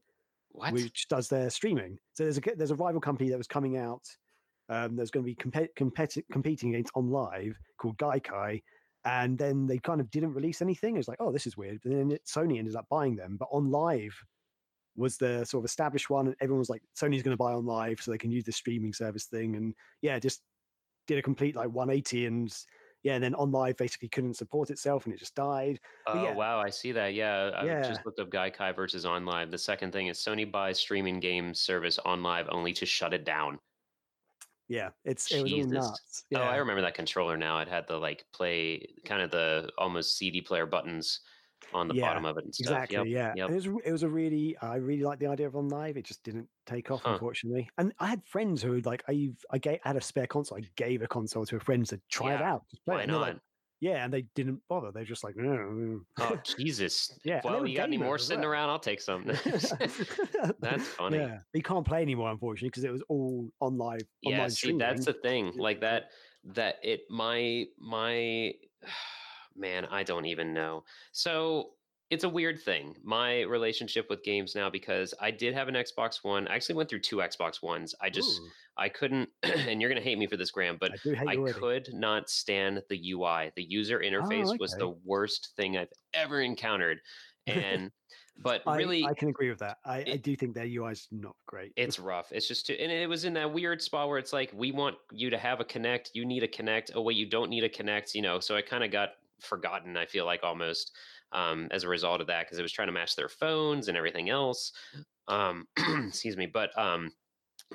[0.53, 0.73] what?
[0.73, 1.99] which does their streaming.
[2.15, 4.05] So there's a there's a rival company that was coming out.
[4.71, 8.63] Um, there's going to be comp- competi- competing against OnLive called Gaikai,
[9.05, 10.95] and then they kind of didn't release anything.
[10.95, 11.81] It was like, oh, this is weird.
[11.85, 13.37] But then it, Sony ended up buying them.
[13.39, 14.15] But OnLive
[14.97, 18.01] was the sort of established one, and everyone was like, Sony's going to buy OnLive
[18.01, 20.43] so they can use the streaming service thing, and yeah, just
[21.07, 22.57] did a complete like 180 and
[23.03, 25.79] yeah, and then OnLive basically couldn't support itself and it just died.
[26.09, 26.35] Oh yeah.
[26.35, 27.15] wow, I see that.
[27.15, 27.83] Yeah, I yeah.
[27.83, 29.53] just looked up Gaikai versus OnLive.
[29.53, 33.61] The second thing is Sony buys streaming game service OnLive only to shut it down.
[34.69, 36.25] Yeah, it's it was nuts.
[36.31, 36.41] Yeah.
[36.41, 37.61] Oh, I remember that controller now.
[37.61, 41.21] It had the like play kind of the almost CD player buttons
[41.73, 42.85] on the yeah, bottom of it and stuff.
[42.85, 42.97] Exactly.
[42.97, 43.45] Yep, yeah.
[43.45, 43.51] Yep.
[43.51, 45.97] It was it was a really I really liked the idea of on live.
[45.97, 47.13] It just didn't take off, huh.
[47.15, 47.69] unfortunately.
[47.79, 50.59] And I had friends who like I've I gave, had a spare console.
[50.59, 52.37] I gave a console to a friend to try yeah.
[52.37, 52.63] it out.
[52.85, 53.09] Why it.
[53.09, 53.21] not?
[53.21, 53.37] Like,
[53.81, 54.91] yeah, and they didn't bother.
[54.91, 56.01] They're just like, no.
[56.19, 57.19] oh Jesus!
[57.25, 57.43] Yeah.
[57.45, 58.51] Well, you got any more sitting well.
[58.51, 58.71] around?
[58.71, 59.27] I'll take some.
[60.61, 61.19] that's funny.
[61.19, 64.01] Yeah, you can't play anymore, unfortunately, because it was all OnLive.
[64.23, 64.79] Yeah, see, streaming.
[64.79, 65.53] that's the thing.
[65.57, 66.11] Like that.
[66.55, 68.53] That it my my
[69.59, 70.85] man, I don't even know.
[71.13, 71.71] So
[72.11, 72.95] it's a weird thing.
[73.03, 76.47] My relationship with games now because I did have an Xbox One.
[76.47, 77.95] I actually went through two Xbox Ones.
[78.01, 80.93] I just Ooh, I couldn't and you're going to hate me for this Graham, but
[81.19, 83.51] I I could not stand the UI.
[83.57, 84.81] The user oh, interface was okay.
[84.81, 87.01] the worst thing I've ever encountered.
[87.49, 87.93] And
[88.43, 89.79] but I, really I can agree with that.
[89.85, 91.73] I, I do think their UI is not great.
[91.77, 92.33] it's rough.
[92.33, 94.97] It's just too, and it was in that weird spot where it's like we want
[95.13, 96.91] you to have a Kinect, you need a Kinect.
[96.95, 98.41] Oh wait, you don't need a Kinect, you know.
[98.41, 99.97] So I kind of got forgotten.
[99.97, 100.93] I feel like almost
[101.33, 103.97] um, as a result of that because it was trying to match their phones and
[103.97, 104.73] everything else.
[105.29, 105.67] Um,
[106.07, 107.11] excuse me, but um,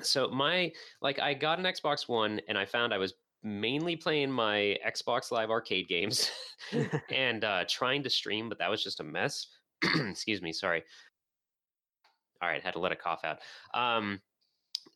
[0.00, 4.30] so my like I got an Xbox One and I found I was mainly playing
[4.30, 6.30] my Xbox Live arcade games
[7.10, 9.46] and uh, trying to stream, but that was just a mess.
[9.82, 10.82] Excuse me, sorry.
[12.40, 13.38] All right, had to let a cough out.
[13.74, 14.20] Um,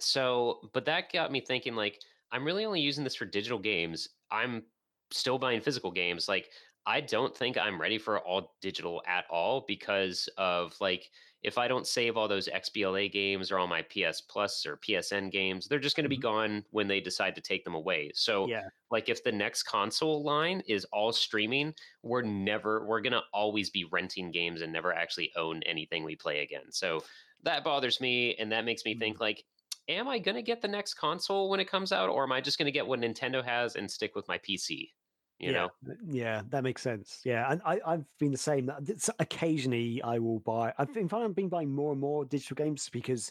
[0.01, 2.01] so, but that got me thinking like,
[2.33, 4.09] I'm really only using this for digital games.
[4.31, 4.65] I'm
[5.13, 6.29] still buying physical games.
[6.29, 6.51] Like,
[6.87, 11.11] I don't think I'm ready for all digital at all because of like,
[11.43, 15.31] if I don't save all those XBLA games or all my PS Plus or PSN
[15.31, 16.21] games, they're just going to be Mhm.
[16.21, 18.13] gone when they decide to take them away.
[18.15, 23.13] So, yeah, like if the next console line is all streaming we're never we're going
[23.13, 27.05] to always be renting games and never actually own anything we play again so
[27.43, 28.99] that bothers me and that makes me Mm.
[28.99, 29.45] think like
[29.89, 32.41] am i going to get the next console when it comes out or am i
[32.41, 34.91] just going to get what nintendo has and stick with my pc
[35.39, 37.21] you yeah, know yeah, that makes sense.
[37.23, 38.65] Yeah, and I, I've been the same.
[38.65, 40.73] That it's- occasionally I will buy.
[40.79, 43.31] I've been, I've been buying more and more digital games because,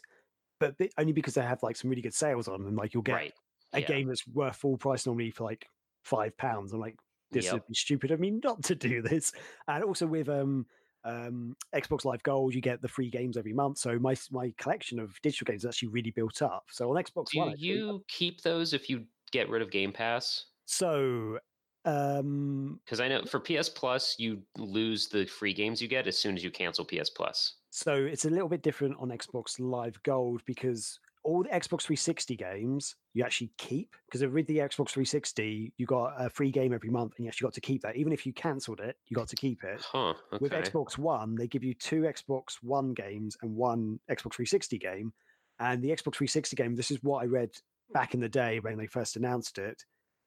[0.59, 2.75] but only because they have like some really good sales on them.
[2.75, 3.33] Like you'll get right
[3.73, 3.87] a yeah.
[3.87, 5.67] game that's worth full price normally for like
[6.03, 6.73] five pounds.
[6.73, 6.95] I'm like,
[7.31, 7.53] this Yep.
[7.53, 9.31] would be stupid of me not to do this.
[9.67, 10.65] And also with um
[11.05, 13.77] um Xbox Live Gold, you get the free games every month.
[13.77, 16.65] So my my collection of digital games is actually really built up.
[16.71, 19.91] So on Xbox do One, actually, you keep those if you get rid of game
[19.91, 21.37] pass so
[21.85, 26.17] um because i know for ps plus you lose the free games you get as
[26.17, 30.01] soon as you cancel ps plus so it's a little bit different on Xbox Live
[30.03, 35.73] Gold because all the Xbox 360 games you actually keep because with the Xbox 360
[35.77, 38.13] you got a free game every month and you actually got to keep that even
[38.13, 41.47] if you cancelled it you got to keep it huh okay with Xbox One, they
[41.47, 45.13] give you two Xbox One games and one Xbox 360 game.
[45.59, 47.49] And the Xbox 360 game, this is what I read
[47.93, 49.83] back in the day when they first announced it,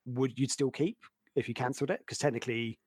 [0.07, 0.99] would you'd still keep
[1.37, 2.01] if you cancelled it?
[2.01, 2.79] Because technically,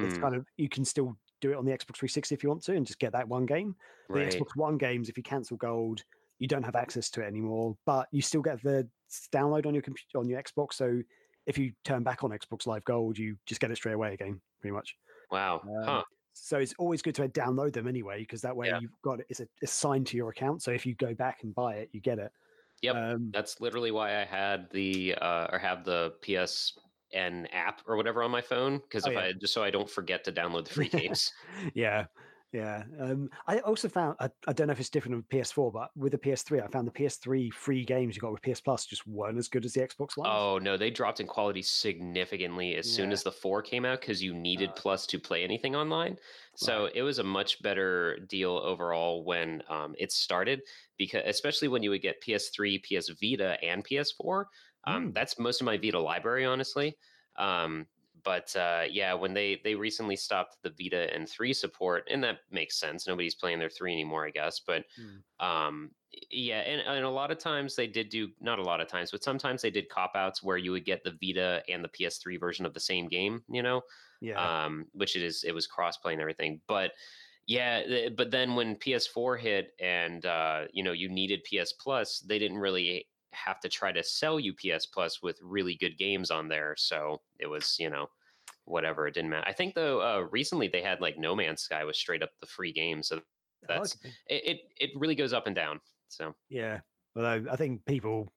[0.00, 2.48] it's Hmm, kind of you can still do it on the Xbox 360 if you
[2.48, 3.76] want to and just get that one game.
[4.08, 4.20] The.
[4.20, 6.02] Xbox One games, if you cancel Gold,
[6.42, 8.88] you don't have access to it anymore, but you still get the
[9.32, 10.74] download on your computer on your Xbox.
[10.74, 11.00] So
[11.46, 14.40] if you turn back on Xbox Live Gold, you just get it straight away again,
[14.60, 14.96] pretty much.
[15.30, 16.02] wow Um, huh
[16.32, 18.80] So it's always good to download them anyway, because that way Yeah.
[18.80, 19.26] you've got it.
[19.28, 20.62] It's assigned to your account.
[20.62, 22.32] So if you go back and buy it, you get it.
[22.82, 22.96] Yep.
[22.96, 28.22] Um, That's literally why I had the uh, or have the PSN app or whatever
[28.24, 29.24] on my phone because Oh, if yeah.
[29.26, 31.30] I just so I don't forget to download the free games.
[31.74, 32.06] yeah,
[32.52, 32.84] yeah.
[33.00, 36.12] Um, I also found I, I don't know if it's different with PS4, but with
[36.12, 39.38] the PS3, I found the PS3 free games you got with PS Plus just weren't
[39.38, 40.28] as good as the Xbox One.
[40.30, 44.22] oh no, they dropped in quality significantly as soon as the four came out because
[44.22, 46.16] you needed Uh, Plus to play anything online.
[46.54, 50.60] So it was a much better deal overall when um, it started
[50.98, 54.44] because especially when you would get PS3, PS Vita, and PS4.
[54.84, 55.14] Um, Mm.
[55.14, 56.96] That's most of my Vita library, honestly.
[57.36, 57.86] Um,
[58.24, 62.40] but uh, yeah, when they they recently stopped the Vita and three support, and that
[62.50, 63.06] makes sense.
[63.06, 64.60] Nobody's playing their three anymore, I guess.
[64.60, 65.22] But Mm.
[65.40, 65.90] um,
[66.30, 69.10] yeah, and, and a lot of times they did do not a lot of times,
[69.10, 72.36] but sometimes they did cop outs where you would get the Vita and the PS3
[72.36, 73.42] version of the same game.
[73.48, 73.82] You know,
[74.20, 76.60] yeah, um, which it is it was crossplay and everything.
[76.66, 76.92] But
[77.46, 82.38] yeah, but then when PS4 hit and uh, you know you needed PS Plus, they
[82.38, 86.74] didn't really have to try to sell UPS Plus with really good games on there.
[86.76, 88.08] So it was you know
[88.64, 89.46] whatever it didn't matter.
[89.48, 92.46] I think though uh, recently they had like No Man's Sky was straight up the
[92.46, 93.20] free game, so
[93.68, 94.14] that's Okay.
[94.28, 94.42] it.
[94.78, 95.80] It, it really goes up and down.
[96.08, 96.80] So yeah.
[97.16, 98.32] Although I think people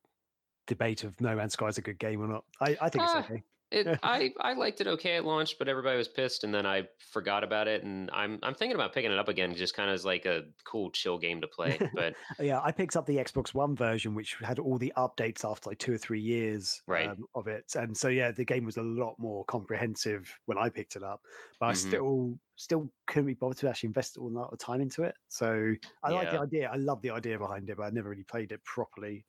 [0.67, 2.43] debate of No Man's Sky is a good game or not.
[2.59, 3.43] I, I think Ah, it's okay.
[3.71, 6.87] It, I I liked it okay at launch, but everybody was pissed, and then I
[6.99, 9.93] forgot about it, and I'm I'm thinking about picking it up again, just kind of
[9.95, 11.85] as like a cool chill game to play.
[11.93, 15.69] But Yeah, I picked up the Xbox One version, which had all the updates after
[15.69, 17.13] like two or three years Right.
[17.13, 20.69] um, of it, and so yeah, the game was a lot more comprehensive when I
[20.69, 21.21] picked it up.
[21.59, 21.73] But I Mhm.
[21.73, 25.15] still still couldn't be bothered to actually invest all that time into it.
[25.29, 25.73] So
[26.03, 26.69] I like the idea.
[26.69, 29.25] I love the idea behind it, but I never really played it properly.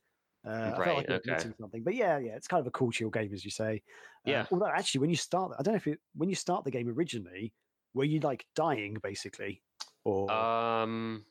[0.47, 1.21] Uh, I felt Right, like okay.
[1.25, 3.83] missing something, but yeah, yeah, it's kind of a cool chill game, as you say.
[4.25, 4.47] Uh, Yeah.
[4.51, 6.89] although actually, when you start, I don't know if it when you start the game
[6.89, 7.53] originally,
[7.95, 9.63] were you like dying basically,
[10.05, 10.51] or
[10.83, 11.27] um,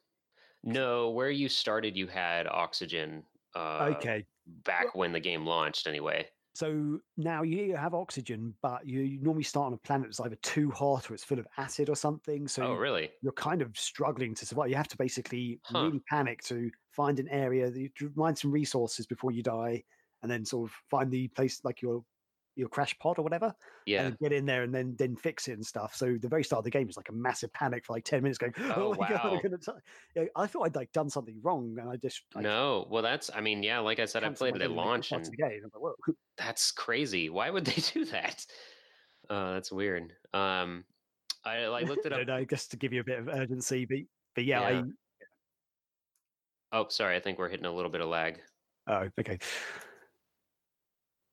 [0.64, 3.26] no, where you started, you had oxygen.
[3.56, 6.30] Uh, okay, back when the game launched, anyway.
[6.54, 10.72] So now you have oxygen, but you normally start on a planet that's either too
[10.72, 12.48] hot or it's full of acid or something.
[12.48, 13.12] So oh, really?
[13.22, 14.70] you're kind of struggling to survive.
[14.70, 15.92] You have to basically Huh.
[15.92, 19.84] really panic to find an area that you find some resources before you die,
[20.22, 22.04] and then sort of find the place like your
[22.58, 23.54] your crash pod or whatever,
[23.86, 24.06] Yeah.
[24.08, 25.94] and get in there and then then fix it and stuff.
[25.94, 28.24] So the very start of the game is like a massive panic for like ten
[28.24, 29.32] minutes, going, Oh, "Oh, my god, wow.
[29.36, 29.74] I'm gonna die!"
[30.16, 32.88] Yeah, I thought I'd like done something wrong, and I just I No.
[32.90, 33.30] Well, that's.
[33.36, 33.80] I mean, yeah.
[33.80, 35.62] Like I said, I played it at launch, and the game.
[35.66, 35.94] I'm like,
[36.38, 37.30] that's crazy.
[37.30, 38.46] Why would they do that?
[39.30, 40.14] Uh, that's weird.
[40.34, 40.86] Um,
[41.44, 42.26] I, I looked it I up.
[42.28, 43.98] don't know, just to give you a bit of urgency, but
[44.34, 44.84] but yeah, Yeah.
[46.76, 47.16] Oh, sorry.
[47.16, 48.42] I think we're hitting a little bit of lag.
[48.88, 49.40] Oh okay.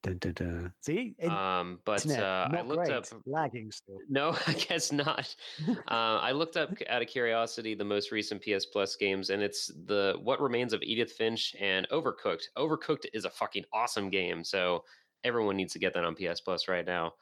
[0.02, 0.73] Dun, dun, dun.
[0.81, 3.05] See, in- Um, but uh, I looked great, up.
[3.24, 3.98] lagging still.
[4.09, 5.35] No, I guess not.
[5.69, 9.69] uh, I looked up out of curiosity the most recent PS Plus games, and it's
[9.86, 12.43] the What Remains of Edith Finch and Overcooked.
[12.59, 14.82] Overcooked is a fucking awesome game, so
[15.23, 17.12] everyone needs to get that on PS Plus right now.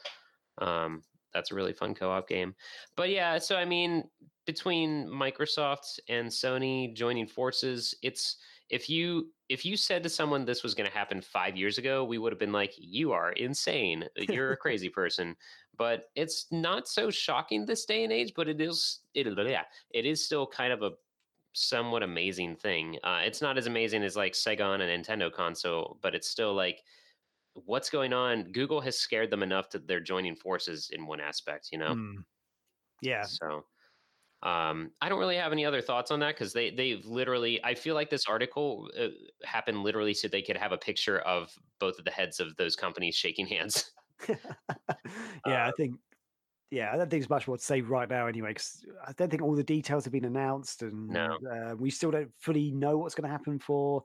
[0.58, 1.02] Um,
[1.34, 2.54] that's a really fun co-op game.
[2.96, 4.04] But yeah, so I mean,
[4.50, 10.64] between Microsoft and Sony joining forces, it's if you if you said to someone this
[10.64, 14.08] was going to happen five years ago, we would have been like, "You are insane.
[14.16, 15.36] You're a crazy person."
[15.76, 18.32] But it's not so shocking this day and age.
[18.34, 20.90] But it is it yeah, it is still kind of a
[21.52, 22.98] somewhat amazing thing.
[23.04, 26.54] Uh, it's not as amazing as like Sega on a Nintendo console, but it's still
[26.54, 26.82] like
[27.54, 28.50] what's going on.
[28.50, 31.68] Google has scared them enough that they're joining forces in one aspect.
[31.70, 31.94] You know.
[31.94, 32.24] Mm.
[33.00, 33.64] Yeah, So
[34.42, 37.62] um, I don't really have any other thoughts on that because they they've literally.
[37.62, 39.08] I feel like this article uh,
[39.44, 42.74] happened literally so they could have a picture of both of the heads of those
[42.74, 43.92] companies shaking hands.
[44.28, 44.36] yeah,
[45.46, 45.96] Uh, I think.
[46.70, 49.28] Yeah, I don't think there's much more to say right now, anyway, because I don't
[49.28, 53.16] think all the details have been announced, and uh, we still don't fully know what's
[53.16, 54.04] going to happen for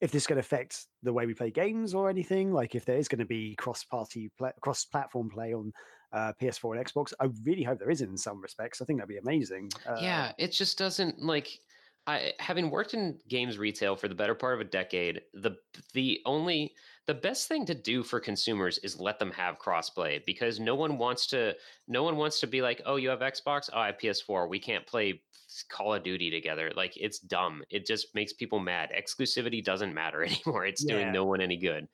[0.00, 2.52] if this is going to affect the way we play games or anything.
[2.52, 5.72] Like if there is going to be cross-party, play, cross-platform play on
[6.12, 8.80] uh, PS4 and Xbox, I really hope there is in some respects.
[8.80, 9.70] I think that'd be amazing.
[9.88, 11.48] Uh, yeah, it just doesn't like.
[12.04, 15.52] I having worked in games retail for the better part of a decade, the
[15.94, 16.74] the only
[17.06, 20.98] the best thing to do for consumers is let them have crossplay because no one
[20.98, 21.54] wants to
[21.86, 23.70] no one wants to be like, "Oh, you have Xbox?
[23.72, 24.48] Oh, I have PS4.
[24.48, 25.22] We can't play
[25.70, 27.62] Call of Duty together." Like it's dumb.
[27.70, 28.90] It just makes people mad.
[28.90, 30.66] Exclusivity doesn't matter anymore.
[30.66, 30.94] It's Yeah.
[30.96, 31.86] doing no one any good.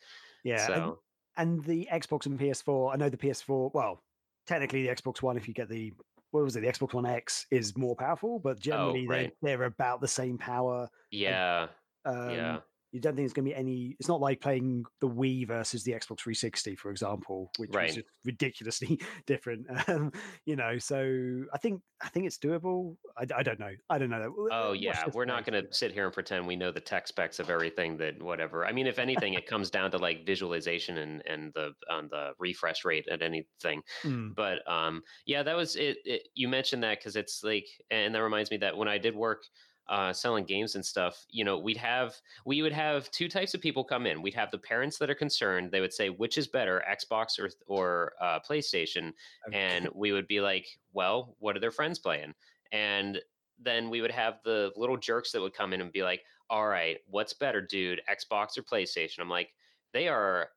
[0.43, 0.65] yeah.
[0.65, 0.99] and- so,
[1.37, 4.03] and the Xbox and PS4, I know the PS4, well,
[4.49, 5.93] technically the Xbox One, if you get the,
[6.33, 9.33] what was it, the Xbox One X is more powerful, but generally Oh, right.
[9.43, 10.89] they're, they're about the same power.
[11.13, 11.69] yeah,
[12.05, 12.59] Um, yeah.
[12.93, 15.85] You don't think it's going to be any, it's not like playing the Wii versus
[15.85, 17.93] the Xbox 360, for example, which Right.
[17.93, 19.67] just ridiculously different.
[19.89, 20.13] Um,
[20.47, 22.97] you know, so I think, I think it's doable.
[23.17, 23.73] I, I don't know.
[23.91, 24.33] I don't know.
[24.51, 27.09] Oh Watch yeah, we're not going to sit here and pretend we know the tech
[27.09, 28.65] specs of everything that whatever.
[28.65, 32.33] I mean, if anything, it comes down to like visualization and and the on the
[32.39, 33.83] refresh rate at anything.
[34.05, 35.99] Mm, But um, yeah, that was it.
[36.05, 39.15] it you mentioned that because it's like, and that reminds me that when I did
[39.15, 39.43] work
[39.89, 43.61] uh, selling games and stuff, you know, we'd have we would have two types of
[43.61, 44.23] people come in.
[44.23, 45.71] We'd have the parents that are concerned.
[45.71, 49.13] They would say, which is better, Xbox or or uh, PlayStation,
[49.49, 49.59] okay.
[49.59, 52.35] and we would be like, well, what are their friends playing?
[52.73, 53.21] And
[53.59, 56.69] then we would have the little jerks that would come in and be like, all
[56.69, 59.21] right, what's better, dude, Xbox or PlayStation?
[59.21, 59.51] I'm like,
[59.93, 60.51] they are.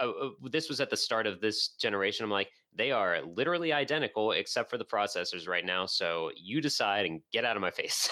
[0.00, 2.24] Uh, uh, this was at the start of this generation.
[2.24, 5.84] I'm like, they are literally identical except for the processors right now.
[5.86, 8.08] So you decide and get out of my face.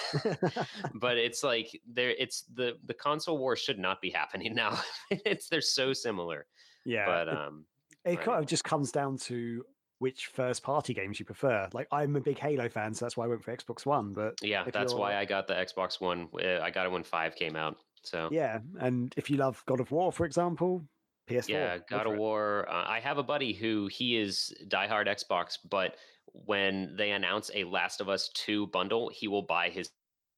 [0.93, 4.79] but it's like there, it's the the console war should not be happening now.
[5.11, 6.45] it's they're so similar.
[6.85, 7.05] yeah.
[7.05, 7.65] But um,
[8.05, 8.21] It Right.
[8.21, 9.63] kind of just comes down to
[9.99, 11.69] which first party games you prefer.
[11.73, 14.13] Like I'm a big Halo fan, so that's why I went for Xbox One.
[14.13, 16.27] But yeah, that's why I got the Xbox One.
[16.43, 17.77] uh, I got it when Five came out.
[18.03, 20.83] So yeah, and if you love God of War, for example,
[21.29, 21.49] PS4.
[21.49, 22.17] Yeah, go God of.
[22.17, 22.67] War.
[22.69, 25.95] Uh, I have a buddy who he is diehard Xbox, but
[26.33, 29.89] when they announce a Last of Us 2 bundle, he will buy his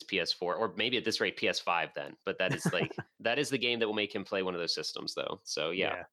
[0.04, 2.16] PS4 or maybe at this rate PS5 then.
[2.26, 4.60] But that is like that is the game that will make him play one of
[4.60, 5.40] those systems though.
[5.44, 5.96] So yeah.
[5.96, 6.04] yeah,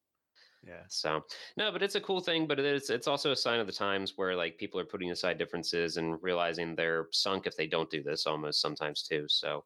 [0.67, 0.83] yeah.
[0.89, 1.25] So
[1.57, 4.15] no, but it's a cool thing, but it's it's also a sign of the times
[4.17, 8.03] where like people are putting aside differences and realizing they're sunk if they don't do
[8.03, 9.25] this almost sometimes too.
[9.29, 9.65] So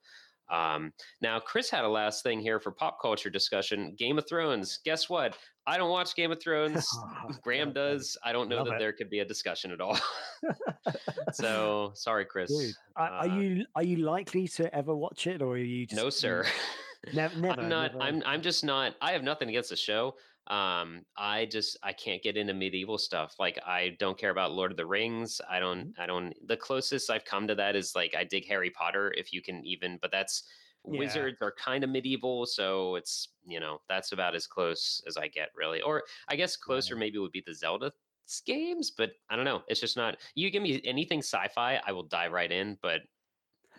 [0.51, 0.93] um
[1.23, 3.95] now Chris had a last thing here for pop culture discussion.
[3.99, 4.79] Game of Thrones.
[4.85, 5.37] Guess what?
[5.66, 6.87] I don't watch Game of Thrones.
[7.43, 8.16] Graham does.
[8.23, 8.79] I don't know Love that it.
[8.81, 9.99] there could be a discussion at all.
[11.33, 12.51] so sorry, Chris.
[12.51, 15.87] Dude, are, are Uh, you are you likely to ever watch it, or are you
[15.87, 16.45] just no, sir.
[17.12, 17.61] Never, never.
[17.62, 17.93] I'm not.
[17.93, 18.23] never- I'm.
[18.27, 18.95] I'm just not.
[19.01, 20.15] I have nothing against the show.
[20.47, 23.35] Um, I just I can't get into medieval stuff.
[23.39, 25.41] Like I don't care about Lord of the Rings.
[25.49, 25.89] I don't.
[25.89, 26.01] Mm-hmm.
[26.01, 26.35] I don't.
[26.47, 29.65] The closest I've come to that is like I dig Harry Potter, if you can
[29.65, 29.99] even.
[30.01, 30.45] But that's
[30.87, 30.99] Yeah.
[30.99, 35.29] Wizards are kind of medieval, so it's you know that's about as close as I
[35.29, 35.81] get really.
[35.81, 37.91] Or I guess closer maybe would be the Zelda
[38.47, 39.62] games, but I don't know.
[39.69, 40.16] It's just not.
[40.35, 43.01] You give me anything sci-fi, I will dive right in, but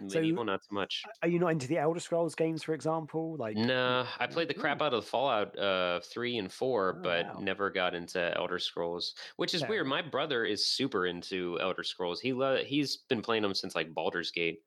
[0.07, 1.03] So- medieval not so much.
[1.21, 3.35] Are you not into the Elder Scrolls games, for example?
[3.37, 7.25] Like, No, I played the crap out of Fallout uh, three and four, Oh, but
[7.25, 7.39] wow.
[7.39, 9.87] never got into Elder Scrolls, which is Fair weird.
[9.87, 12.19] My brother is super into Elder Scrolls.
[12.19, 14.59] He lo- he's been playing them since like Baldur's Gate.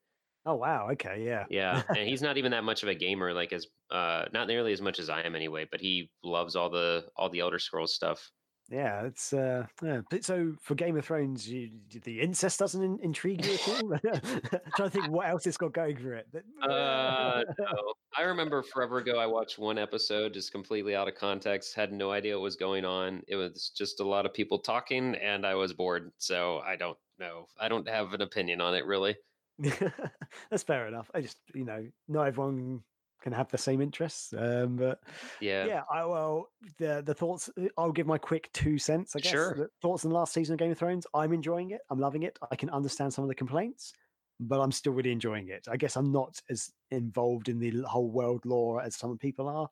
[0.46, 3.52] oh wow, okay, yeah, Yeah, and he's not even that much of a gamer, like
[3.52, 5.66] as uh, not nearly as much as I am anyway.
[5.70, 8.30] But he loves all the all the Elder Scrolls stuff.
[8.70, 9.02] Yeah.
[9.04, 10.00] It's uh, yeah.
[10.10, 11.70] But so for Game of Thrones, you,
[12.04, 13.98] the incest doesn't in, intrigue you at all.
[14.76, 16.26] trying to think what else it's got going for it.
[16.62, 17.94] Uh, no.
[18.16, 22.10] I remember forever ago, I watched one episode just completely out of context, had no
[22.10, 23.22] idea what was going on.
[23.28, 26.10] It was just a lot of people talking, and I was bored.
[26.18, 27.46] So I don't know.
[27.60, 29.16] I don't have an opinion on it really.
[30.50, 31.10] That's fair enough.
[31.14, 32.82] I just, you know, not everyone
[33.20, 34.32] can have the same interests.
[34.32, 35.02] Um, but
[35.40, 35.64] Yeah.
[35.66, 37.50] yeah, I well, the the thoughts.
[37.58, 39.16] uh, I'll give my quick two cents.
[39.16, 39.32] I guess.
[39.32, 39.54] Sure.
[39.54, 41.06] The thoughts on the last season of Game of Thrones.
[41.14, 41.80] I'm enjoying it.
[41.90, 42.38] I'm loving it.
[42.50, 43.92] I can understand some of the complaints,
[44.40, 45.66] but I'm still really enjoying it.
[45.68, 49.68] I guess I'm not as involved in the whole world lore as some people are.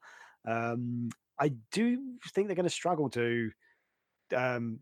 [0.47, 3.51] Um, I do think they're going to struggle to
[4.35, 4.81] um,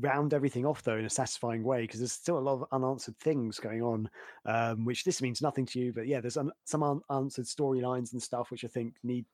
[0.00, 3.16] round everything off though in a satisfying way because there's still a lot of unanswered
[3.18, 4.08] things going on
[4.44, 8.22] um, which this means nothing to you but yeah there's un- some unanswered storylines and
[8.22, 9.24] stuff which i think need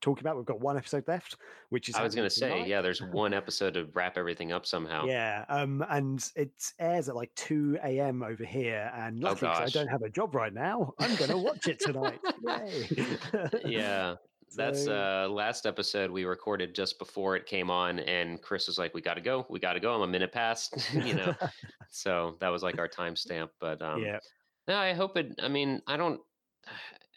[0.00, 0.36] talking about.
[0.36, 1.36] We've got one episode left
[1.70, 4.66] which is I was going to say, yeah, there's one episode to wrap everything up
[4.66, 5.06] somehow.
[5.06, 9.88] yeah um and it airs at like 2 a.m over here and Oh, i don't
[9.88, 12.20] have a job right now i'm gonna watch it tonight.
[13.64, 14.16] Yeah.
[14.56, 18.94] That's uh last episode we recorded just before it came on and Chris was like,
[18.94, 19.94] We gotta go, we gotta go.
[19.94, 21.34] I'm a minute past, you know.
[21.90, 23.50] so that was like our timestamp.
[23.60, 24.18] But um yeah
[24.66, 26.20] no, I hope it I mean, I don't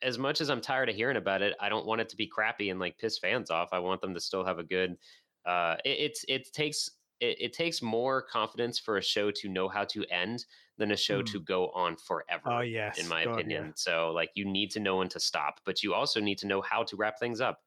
[0.03, 2.27] as much as I'm tired of hearing about it, I don't want it to be
[2.27, 3.69] crappy and like piss fans off.
[3.71, 4.97] I want them to still have a good
[5.45, 6.89] uh it, it's it takes
[7.19, 10.45] it, it takes more confidence for a show to know how to end
[10.77, 11.31] than a show Mm.
[11.31, 13.39] to go on forever oh yes in my God, yeah.
[13.39, 13.73] opinion.
[13.75, 16.61] So like you need to know when to stop, but you also need to know
[16.61, 17.61] how to wrap things up.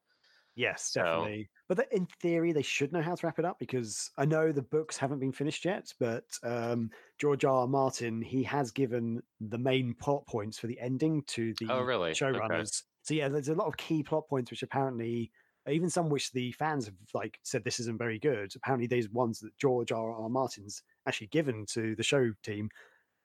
[0.55, 1.49] Yes, So- definitely.
[1.69, 4.51] But th- in theory, they should know how to wrap it up because I know
[4.51, 5.93] the books haven't been finished yet.
[5.97, 7.59] But um, George R.
[7.61, 7.67] R.
[7.67, 12.11] Martin, he has given the main plot points for the ending to the Oh, really?
[12.11, 12.63] Okay.
[13.03, 15.31] So yeah, there's a lot of key plot points which apparently,
[15.69, 18.51] even some which the fans have like said this isn't very good.
[18.55, 20.11] Apparently, these ones that George R.
[20.11, 20.27] R.
[20.29, 22.69] Martin's actually given to the show team.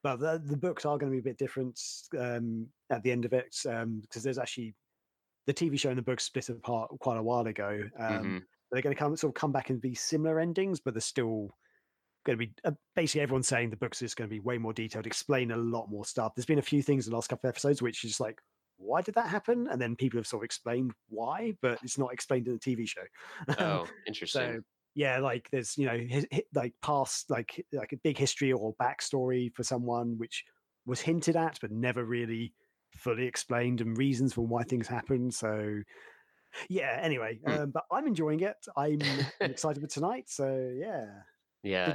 [0.03, 1.81] But the, the books are going to be a bit different
[2.19, 4.75] um, at the end of it because there's actually
[5.47, 7.83] the TV show and the book split apart quite a while ago.
[7.99, 8.45] Um, Mhm.
[8.73, 11.57] They're going to come sort of come back and be similar endings, but they're still
[12.25, 14.73] going to be uh, basically everyone's saying the book's just going to be way more
[14.73, 16.35] detailed, explain a lot more stuff.
[16.35, 18.41] There's been a few things in the last couple of episodes which is like,
[18.77, 19.69] why did that happen?
[19.69, 22.89] And then people have sort of explained why, but it's not explained in the TV
[22.89, 23.05] show.
[23.61, 24.41] Oh, interesting.
[24.41, 24.61] So
[24.97, 28.75] yeah, like there's you know hi- hi- like past like like a big history or
[28.77, 30.43] backstory for someone which
[30.87, 32.55] was hinted at but never really
[32.97, 35.31] fully explained and reasons for why things happen.
[35.31, 35.83] So
[36.71, 37.53] yeah, anyway, Hmm.
[37.53, 38.57] um, but I'm enjoying it.
[38.77, 38.99] I'm
[39.41, 40.25] excited for tonight.
[40.29, 41.07] So yeah.
[41.63, 41.95] Yeah.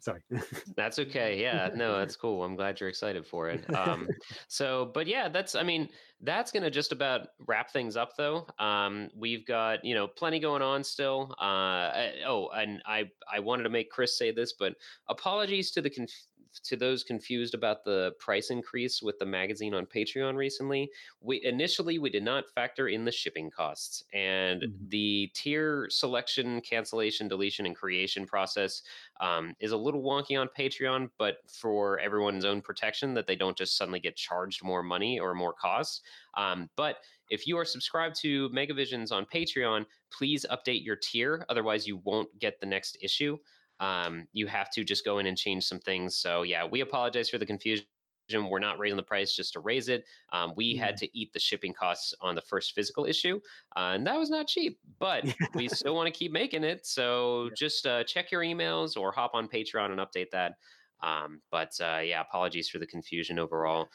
[0.00, 0.22] Sorry.
[0.76, 1.40] that's okay.
[1.40, 1.70] Yeah.
[1.74, 2.42] No, that's cool.
[2.42, 3.68] I'm glad you're excited for it.
[3.74, 4.08] Um,
[4.48, 5.88] so, but yeah, that's, I mean,
[6.20, 8.46] that's going to just about wrap things up, though.
[8.58, 11.34] Um, we've got, you know, plenty going on still.
[11.38, 14.74] Uh, I, oh, and I, I wanted to make Chris say this, but
[15.08, 16.26] apologies to the conf-
[16.62, 20.90] to those confused about the price increase with the magazine on Patreon recently.
[21.20, 24.90] We initially we did not factor in the shipping costs and Mhm.
[24.90, 28.82] the tier selection, cancellation, deletion, and creation process
[29.20, 33.56] um, is a little wonky on Patreon, but for everyone's own protection, that they don't
[33.56, 36.02] just suddenly get charged more money or more cost.
[36.34, 36.98] Um, but
[37.30, 41.44] if you are subscribed to Megavisions on Patreon, please update your tier.
[41.48, 43.38] Otherwise, you won't get the next issue.
[43.80, 46.16] Um, you have to just go in and change some things.
[46.16, 47.86] So, yeah, we apologize for the confusion.
[48.32, 50.04] We're not raising the price just to raise it.
[50.32, 53.38] Um, we had to eat the shipping costs on the first physical issue,
[53.76, 54.78] uh, and that was not cheap.
[54.98, 55.24] But
[55.54, 56.86] we still want to keep making it.
[56.86, 60.54] So just uh, check your emails or hop on Patreon and update that.
[61.02, 63.88] Um, but uh, yeah, apologies for the confusion overall.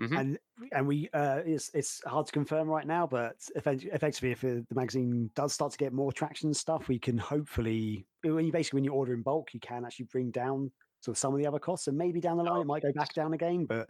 [0.00, 0.18] Uh, mhm.
[0.20, 0.38] and
[0.72, 4.60] and we uh it's it's hard to confirm right now but effect- effectively if uh,
[4.68, 8.50] the magazine does start to get more traction and stuff we can hopefully when you
[8.50, 11.38] basically when you order in bulk you can actually bring down sort of some of
[11.38, 13.88] the other costs and maybe down the line it might go back down again but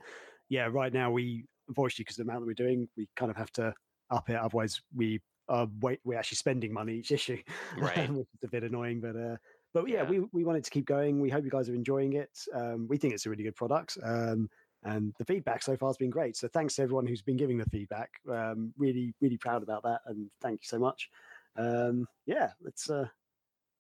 [0.51, 3.51] yeah right now we unfortunately because the amount that we're doing we kind of have
[3.53, 3.73] to
[4.11, 5.19] up it otherwise we
[5.49, 7.39] are wait we're actually spending money each issue
[7.79, 8.11] Right.
[8.11, 9.37] which is a bit annoying but uh
[9.73, 10.11] but yeah, Yeah.
[10.11, 12.99] we we wanted to keep going we hope you guys are enjoying it um we
[12.99, 14.49] think it's a really good product um
[14.85, 16.37] and the feedback so far has been great.
[16.37, 18.11] So thanks to everyone who's been giving the feedback.
[18.31, 21.11] Um, really, really proud about that, and thank you so much.
[21.57, 22.91] Um, yeah, let's.
[22.91, 23.09] Uh,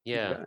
[0.04, 0.44] yeah.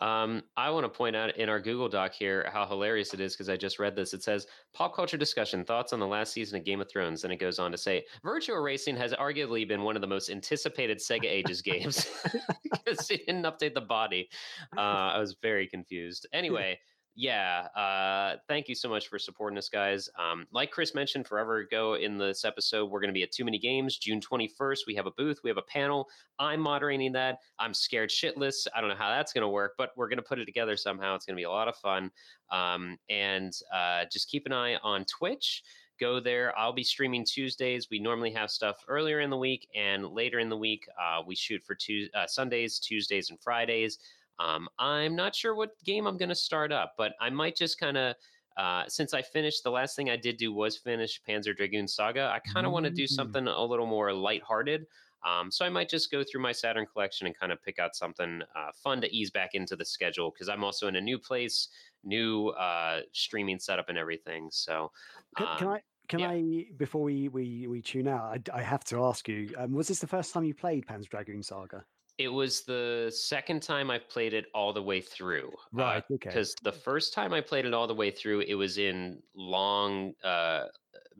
[0.00, 3.34] Um, I want to point out in our Google Doc here how hilarious it is
[3.34, 4.14] because I just read this.
[4.14, 7.24] It says pop culture discussion thoughts on the last season of Game of Thrones.
[7.24, 10.30] And it goes on to say Virtua Racing has arguably been one of the most
[10.30, 12.06] anticipated Sega Ages games
[12.62, 14.28] because it didn't update the body.
[14.76, 16.26] Uh, I was very confused.
[16.40, 16.78] Anyway,
[17.14, 20.08] yeah, uh, thank you so much for supporting us, guys.
[20.18, 23.44] Um, like Chris mentioned forever ago in this episode, we're going to be at Too
[23.44, 24.80] Many Games June 21st.
[24.86, 26.08] We have a booth, we have a panel.
[26.38, 27.38] I'm moderating that.
[27.58, 28.66] I'm scared shitless.
[28.74, 30.76] I don't know how that's going to work, but we're going to put it together
[30.76, 31.14] somehow.
[31.14, 32.10] It's going to be a lot of fun.
[32.50, 35.62] Um, and uh, just keep an eye on Twitch
[36.00, 36.58] go there.
[36.58, 37.88] I'll be streaming Tuesdays.
[37.90, 40.88] We normally have stuff earlier in the week and later in the week.
[41.00, 43.98] Uh, we shoot for two, uh, Sundays, Tuesdays, and Fridays.
[44.42, 47.78] Um, I'm not sure what game I'm going to start up, but I might just
[47.78, 48.14] kind of.
[48.56, 52.30] Uh, since I finished, the last thing I did do was finish Panzer Dragoon Saga.
[52.34, 53.08] I kind of want to do Mm.
[53.08, 54.86] something a little more lighthearted.
[55.24, 57.94] Um, so I might just go through my Saturn collection and kind of pick out
[57.94, 61.18] something uh, fun to ease back into the schedule because I'm also in a new
[61.18, 61.68] place,
[62.04, 64.48] new uh, streaming setup and everything.
[64.50, 64.90] So
[65.36, 65.82] Can, can um, I?
[66.08, 66.30] Can yeah.
[66.30, 66.64] I?
[66.76, 70.00] Before we we we tune out, I, I have to ask you: um, Was this
[70.00, 71.84] the first time you played Panzer Dragoon Saga?
[72.20, 75.56] It was the second time I've played it all the way through.
[75.72, 76.42] Right, okay.
[76.42, 80.14] Because the first time I played it all the way through, it was in long
[80.22, 80.66] uh,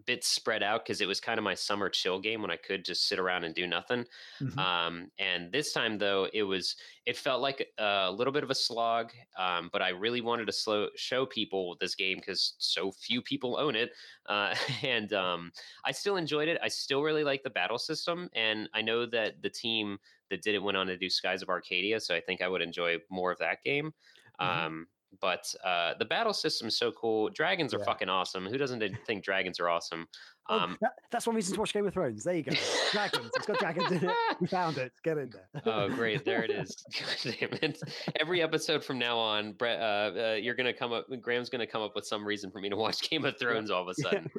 [0.04, 2.84] bits spread out because it was kind of my summer chill game when I could
[2.84, 4.06] just sit around and do nothing.
[4.40, 4.58] Mhm.
[4.58, 8.54] Um, and this time, though, it was it felt like a little bit of a
[8.54, 13.22] slog, um, but I really wanted to slow, show people this game because so few
[13.22, 13.92] people own it.
[14.26, 15.52] Uh, and um,
[15.84, 16.60] I still enjoyed it.
[16.62, 19.98] I still really like the battle system, and I know that the team
[20.30, 22.62] that did it went on to do Skies of Arcadia, so I think I would
[22.62, 23.92] enjoy more of that game.
[24.40, 24.46] Mhm.
[24.66, 24.86] Um,
[25.20, 27.30] but uh, the battle system is so cool.
[27.30, 27.84] Dragons are Yeah.
[27.84, 28.46] fucking awesome.
[28.46, 30.06] Who doesn't think dragons are awesome?
[30.48, 32.22] Oh, Um, that, that's one reason to watch Game of Thrones.
[32.22, 32.52] There you go.
[32.92, 33.28] Dragons.
[33.34, 34.16] It's got dragons in it.
[34.40, 34.92] We found it.
[35.02, 35.48] Get in there.
[35.66, 36.24] oh, great!
[36.24, 36.76] There it is.
[37.24, 37.82] God damn it!
[38.20, 41.06] Every episode from now on, Brett, uh, uh, you're gonna come up.
[41.20, 43.82] Graham's gonna come up with some reason for me to watch Game of Thrones all
[43.82, 44.30] of a sudden.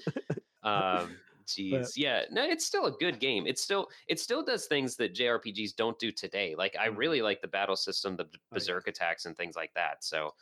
[0.64, 3.48] Um, Jeez, yeah, no, it's still a good game.
[3.48, 6.56] It still it still does things that JRPGs don't do today.
[6.56, 6.98] Like I Mm.
[6.98, 8.38] really like the battle system, the yeah.
[8.54, 10.04] berserk attacks, and things like that.
[10.04, 10.34] So,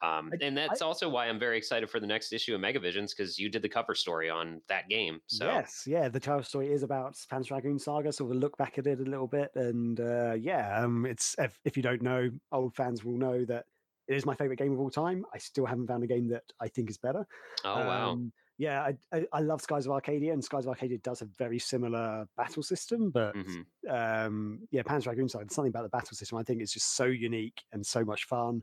[0.00, 3.10] um, I- and that's also why I'm very excited for the next issue of Megavisions
[3.16, 5.20] because you did the cover story on that game.
[5.26, 8.78] So Yes, yeah, the cover story is about Panzer Dragoon Saga, so we'll look back
[8.78, 9.50] at it a little bit.
[9.56, 13.66] And uh, yeah, um, it's if, if you don't know, old fans will know that
[14.06, 15.26] it is my favorite game of all time.
[15.34, 17.26] I still haven't found a game that I think is better.
[17.64, 20.98] oh wow, Um, yeah, I, I, I love Skies of Arcadia, and Skies of Arcadia
[20.98, 23.64] does a very similar battle system, but Mhm.
[23.88, 27.04] um, yeah, Panzer Dragoon Saga, something about the battle system I think is just so
[27.06, 28.62] unique and so much fun.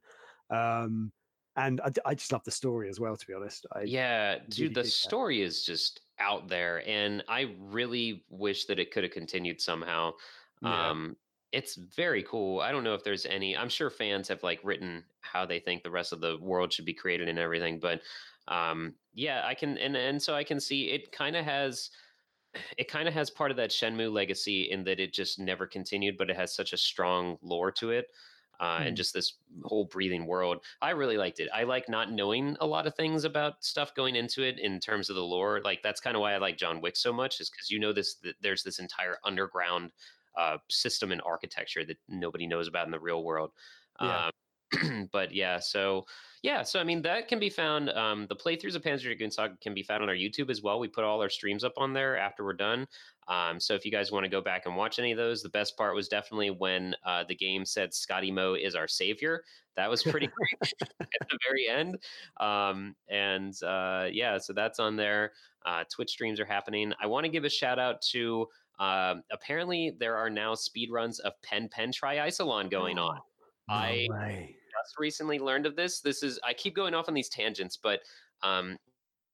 [0.49, 1.11] Um,
[1.57, 3.65] and I just love the story as well, to be honest.
[3.71, 8.77] I, yeah, really dude, the story is just out there, and I really wish that
[8.77, 10.13] it could have continued somehow.
[10.61, 10.89] Yeah.
[10.89, 11.15] Um,
[11.53, 12.59] it's very cool.
[12.59, 13.55] I don't know if there's any.
[13.55, 16.83] I'm sure fans have like written how they think the rest of the world should
[16.83, 18.01] be created and everything, but
[18.47, 21.89] um, yeah, I can and and so I can see it kind of has.
[22.77, 26.17] It kind of has part of that Shenmue legacy in that it just never continued,
[26.17, 28.07] but it has such a strong lore to it.
[28.61, 28.95] Uh, and Hmm.
[28.95, 29.33] just this
[29.65, 30.63] whole breathing world.
[30.81, 31.49] I really liked it.
[31.53, 35.09] I like not knowing a lot of things about stuff going into it in terms
[35.09, 35.61] of the lore.
[35.61, 37.91] Like that's kind of why I like John Wick so much, is because you know
[37.91, 38.15] this.
[38.15, 39.91] Th- there's this entire underground
[40.37, 43.51] uh, system and architecture that nobody knows about in the real world.
[43.99, 44.25] Yeah.
[44.27, 44.31] Um,
[45.11, 46.05] but yeah, so
[46.41, 47.89] yeah, so I mean that can be found.
[47.89, 50.79] Um, the playthroughs of Panzer Dragoon Saga can be found on our YouTube as well.
[50.79, 52.87] We put all our streams up on there after we're done.
[53.27, 55.49] Um, so if you guys want to go back and watch any of those, the
[55.49, 59.43] best part was definitely when uh, the game said Scotty Mo is our savior.
[59.75, 61.97] That was pretty great at the very end.
[62.39, 65.31] Um, and uh, yeah, so that's on there.
[65.65, 66.93] Uh, Twitch streams are happening.
[67.01, 68.47] I want to give a shout out to.
[68.77, 73.19] Um, apparently, there are now speed runs of Pen Pen Triicelon going on.
[73.67, 74.55] No I- way.
[74.83, 76.01] just recently learned of this.
[76.01, 78.01] This is I keep going off on these tangents, but
[78.43, 78.77] um,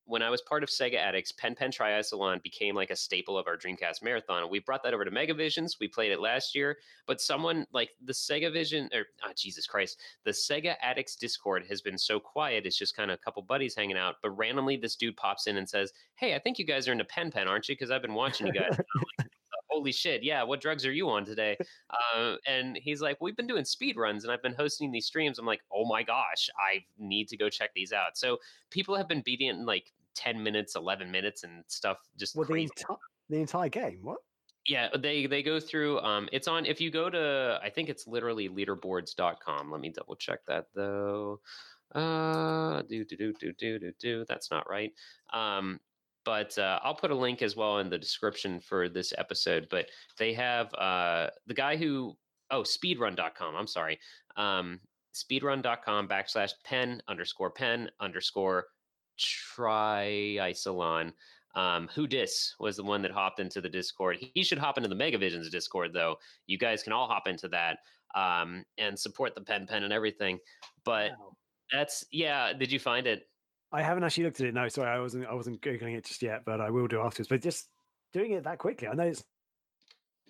[0.06, 3.48] when I was part of Sega Addicts, Pen Pen Triicelon became like a staple of
[3.48, 4.49] our Dreamcast marathon.
[4.49, 5.74] We brought that over to Megavisions.
[5.80, 6.78] We played it last year,
[7.08, 11.82] but someone like the Sega Vision or oh, Jesus Christ, the Sega Addicts Discord has
[11.82, 12.66] been so quiet.
[12.66, 15.58] It's just kind of a couple buddies hanging out, but randomly this dude pops in
[15.58, 17.76] and says, "Hey, I think you guys are into Pen Pen, aren't you?
[17.76, 18.78] Because I've been watching you guys."
[19.72, 20.22] Holy shit!
[20.22, 21.57] Yeah, what drugs are you on today?
[22.15, 25.39] Uh, and he's like, "We've been doing speed runs, and I've been hosting these streams."
[25.39, 28.38] I'm like, "Oh my gosh, I need to go check these out." So
[28.69, 31.98] people have been beating it in like 10 minutes, 11 minutes, and stuff.
[32.18, 32.98] Just Well, the, enti-
[33.30, 33.99] the entire game.
[34.02, 34.19] What?
[34.68, 35.99] Yeah, they they go through.
[35.99, 36.65] Um, it's on.
[36.65, 39.72] If you go to, I think it's literally leaderboards.com.
[39.72, 41.39] Let me double check that though.
[41.93, 44.26] Uh, do do do do do do do.
[44.27, 44.93] That's not right.
[45.34, 45.80] Um,
[46.26, 49.68] but uh, I'll put a link as well in the description for this episode.
[49.69, 49.88] But
[50.18, 52.18] they have uh, the guy who
[52.52, 53.56] oh speedrun.com.
[53.56, 53.99] I'm sorry.
[54.38, 54.80] Um,
[55.14, 58.65] speedrun.com backslash pen underscore pen underscore
[59.19, 61.14] triisolon.
[61.53, 64.18] Um, who dis was the one that hopped into the Discord.
[64.34, 66.15] He should hop into the Megavisions Discord though.
[66.48, 67.80] You guys can all hop into that
[68.15, 70.39] um, and support the pen pen and everything.
[70.85, 71.35] But Wow.
[71.69, 72.53] that's yeah.
[72.53, 73.23] Did you find it?
[73.72, 74.53] I haven't actually looked at it.
[74.53, 75.26] No, sorry, I wasn't.
[75.27, 77.30] I wasn't googling it just yet, but I will do afterwards.
[77.30, 77.69] But just
[78.11, 79.23] doing it that quickly, I know it's.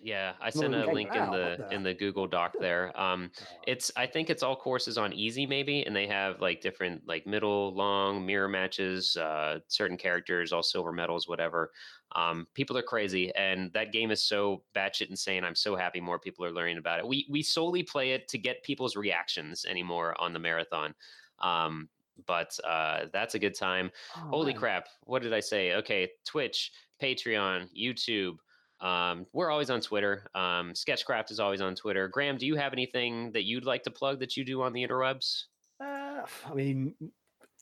[0.04, 2.92] Yeah, I sent a link in out, the in the- the Google Doc there.
[3.00, 3.30] Um,
[3.68, 7.24] it's I think it's all courses on easy maybe, and they have like different like
[7.24, 11.70] middle, long mirror matches, uh, certain characters, all silver medals, whatever.
[12.16, 15.44] Um, people are crazy, and that game is so batshit insane.
[15.44, 17.06] I'm so happy more people are learning about it.
[17.06, 20.96] We we solely play it to get people's reactions anymore on the marathon.
[21.38, 21.88] Um,
[22.26, 23.90] but uh, that's a good time.
[24.16, 24.60] oh, Holy man.
[24.60, 24.88] crap!
[25.04, 25.74] What did I say?
[25.74, 26.72] Okay, Twitch,
[27.02, 28.36] Patreon, YouTube.
[28.80, 30.26] Um, we're always on Twitter.
[30.34, 32.08] Um, Sketchcraft is always on Twitter.
[32.08, 34.86] Graham, do you have anything that you'd like to plug that you do on the
[34.86, 35.44] interwebs?
[35.80, 36.94] Uh, I mean,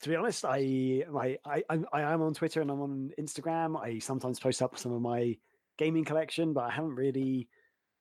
[0.01, 3.78] to be honest, I my I I'm, I am on Twitter and I'm on Instagram.
[3.81, 5.37] I sometimes post up some of my
[5.77, 7.49] gaming collection, but I haven't really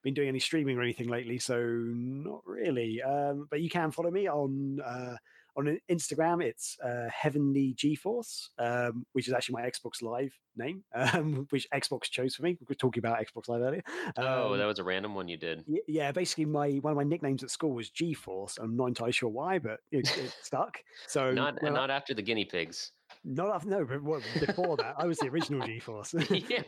[0.01, 3.01] been doing any streaming or anything lately, so not really.
[3.01, 5.15] Um, but you can follow me on uh,
[5.57, 6.43] on Instagram.
[6.43, 12.03] It's uh, Heavenly GeForce, um, which is actually my Xbox Live name, um, which Xbox
[12.03, 12.57] chose for me.
[12.59, 13.83] We were talking about Xbox Live earlier.
[14.17, 15.63] oh, Um, that was a random one you did.
[15.87, 18.57] Yeah, basically, my one of my nicknames at school was G Force.
[18.61, 20.77] I'm not entirely sure why, but it, it stuck.
[21.07, 22.91] So Not I- not after the guinea pigs.
[23.25, 26.13] not af- no, but before that, I was the original G Force.
[26.29, 26.61] Yeah.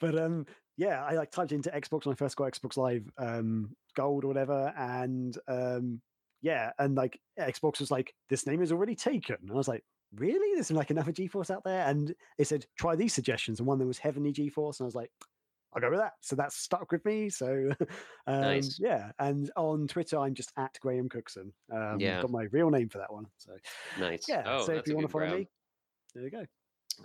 [0.00, 0.46] but um,
[0.76, 4.28] yeah, I like typed into Xbox when I first got Xbox Live um Gold or
[4.28, 6.00] whatever, and um,
[6.40, 9.36] yeah, and like Xbox was like, this name is already taken.
[9.42, 9.84] And I was like,
[10.14, 10.54] really?
[10.54, 13.78] There's like another G Force out there, and it said try these suggestions, and one
[13.78, 15.10] that was Heavenly G Force, and I was like.
[15.74, 16.14] I'll go with that.
[16.22, 17.28] So that's stuck with me.
[17.28, 17.68] So,
[18.26, 18.78] um, Nice.
[18.80, 19.12] yeah.
[19.18, 21.52] And on Twitter, I'm just at Graham Cookson.
[21.70, 22.22] Um, Yeah.
[22.22, 23.26] Got my real name for that one.
[23.36, 23.52] So,
[24.00, 24.24] Nice.
[24.26, 24.44] yeah.
[24.46, 25.46] Oh, so if you want to follow me,
[26.14, 26.46] there you go.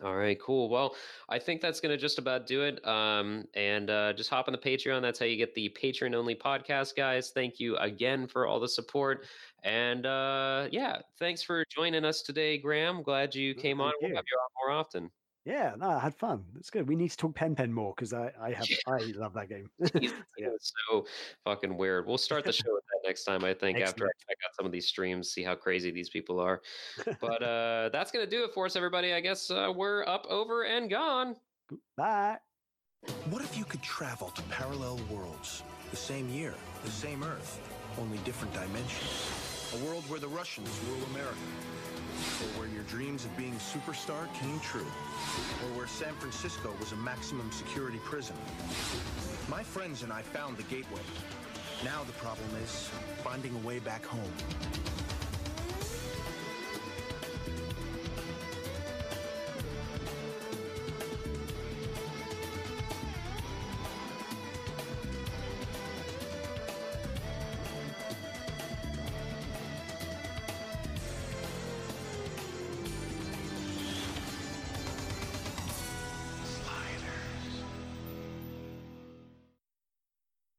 [0.04, 0.70] All right, cool.
[0.70, 0.96] Well,
[1.30, 2.86] I think that's going to just about do it.
[2.88, 5.02] Um, and uh, just hop on the Patreon.
[5.02, 7.32] That's how you get the Patreon only podcast, guys.
[7.32, 9.26] Thank you again for all the support.
[9.64, 13.04] And uh, yeah, thanks for joining us today, Graham.
[13.04, 13.92] Glad you came on.
[14.02, 15.10] thank We'll have you on more often.
[15.46, 16.46] Yeah, no, I had fun.
[16.58, 16.88] It's good.
[16.88, 19.70] We need to talk Pen Pen more because I, I have I love that game.
[20.38, 20.50] Yeah.
[20.60, 21.06] So
[21.44, 22.08] fucking weird.
[22.08, 24.12] We'll start the show next time, I think, after I Excellent.
[24.28, 26.62] check out some of these streams, see how crazy these people are.
[27.20, 29.14] But uh, that's going to do it for us, everybody.
[29.14, 31.36] I guess uh, we're up, over, and gone.
[31.98, 32.38] Bye.
[33.30, 35.64] What if you could travel to parallel worlds?
[35.92, 36.56] The same year,
[36.86, 37.60] the same Earth,
[38.00, 39.70] only different dimensions.
[39.74, 41.38] A world where the Russians rule America.
[42.42, 44.82] Or where your dreams of being superstar came true.
[44.82, 48.36] Or where San Francisco was a maximum security prison.
[49.50, 51.02] My friends and I found the gateway.
[51.84, 52.90] Now the problem is
[53.24, 54.32] finding a way back home.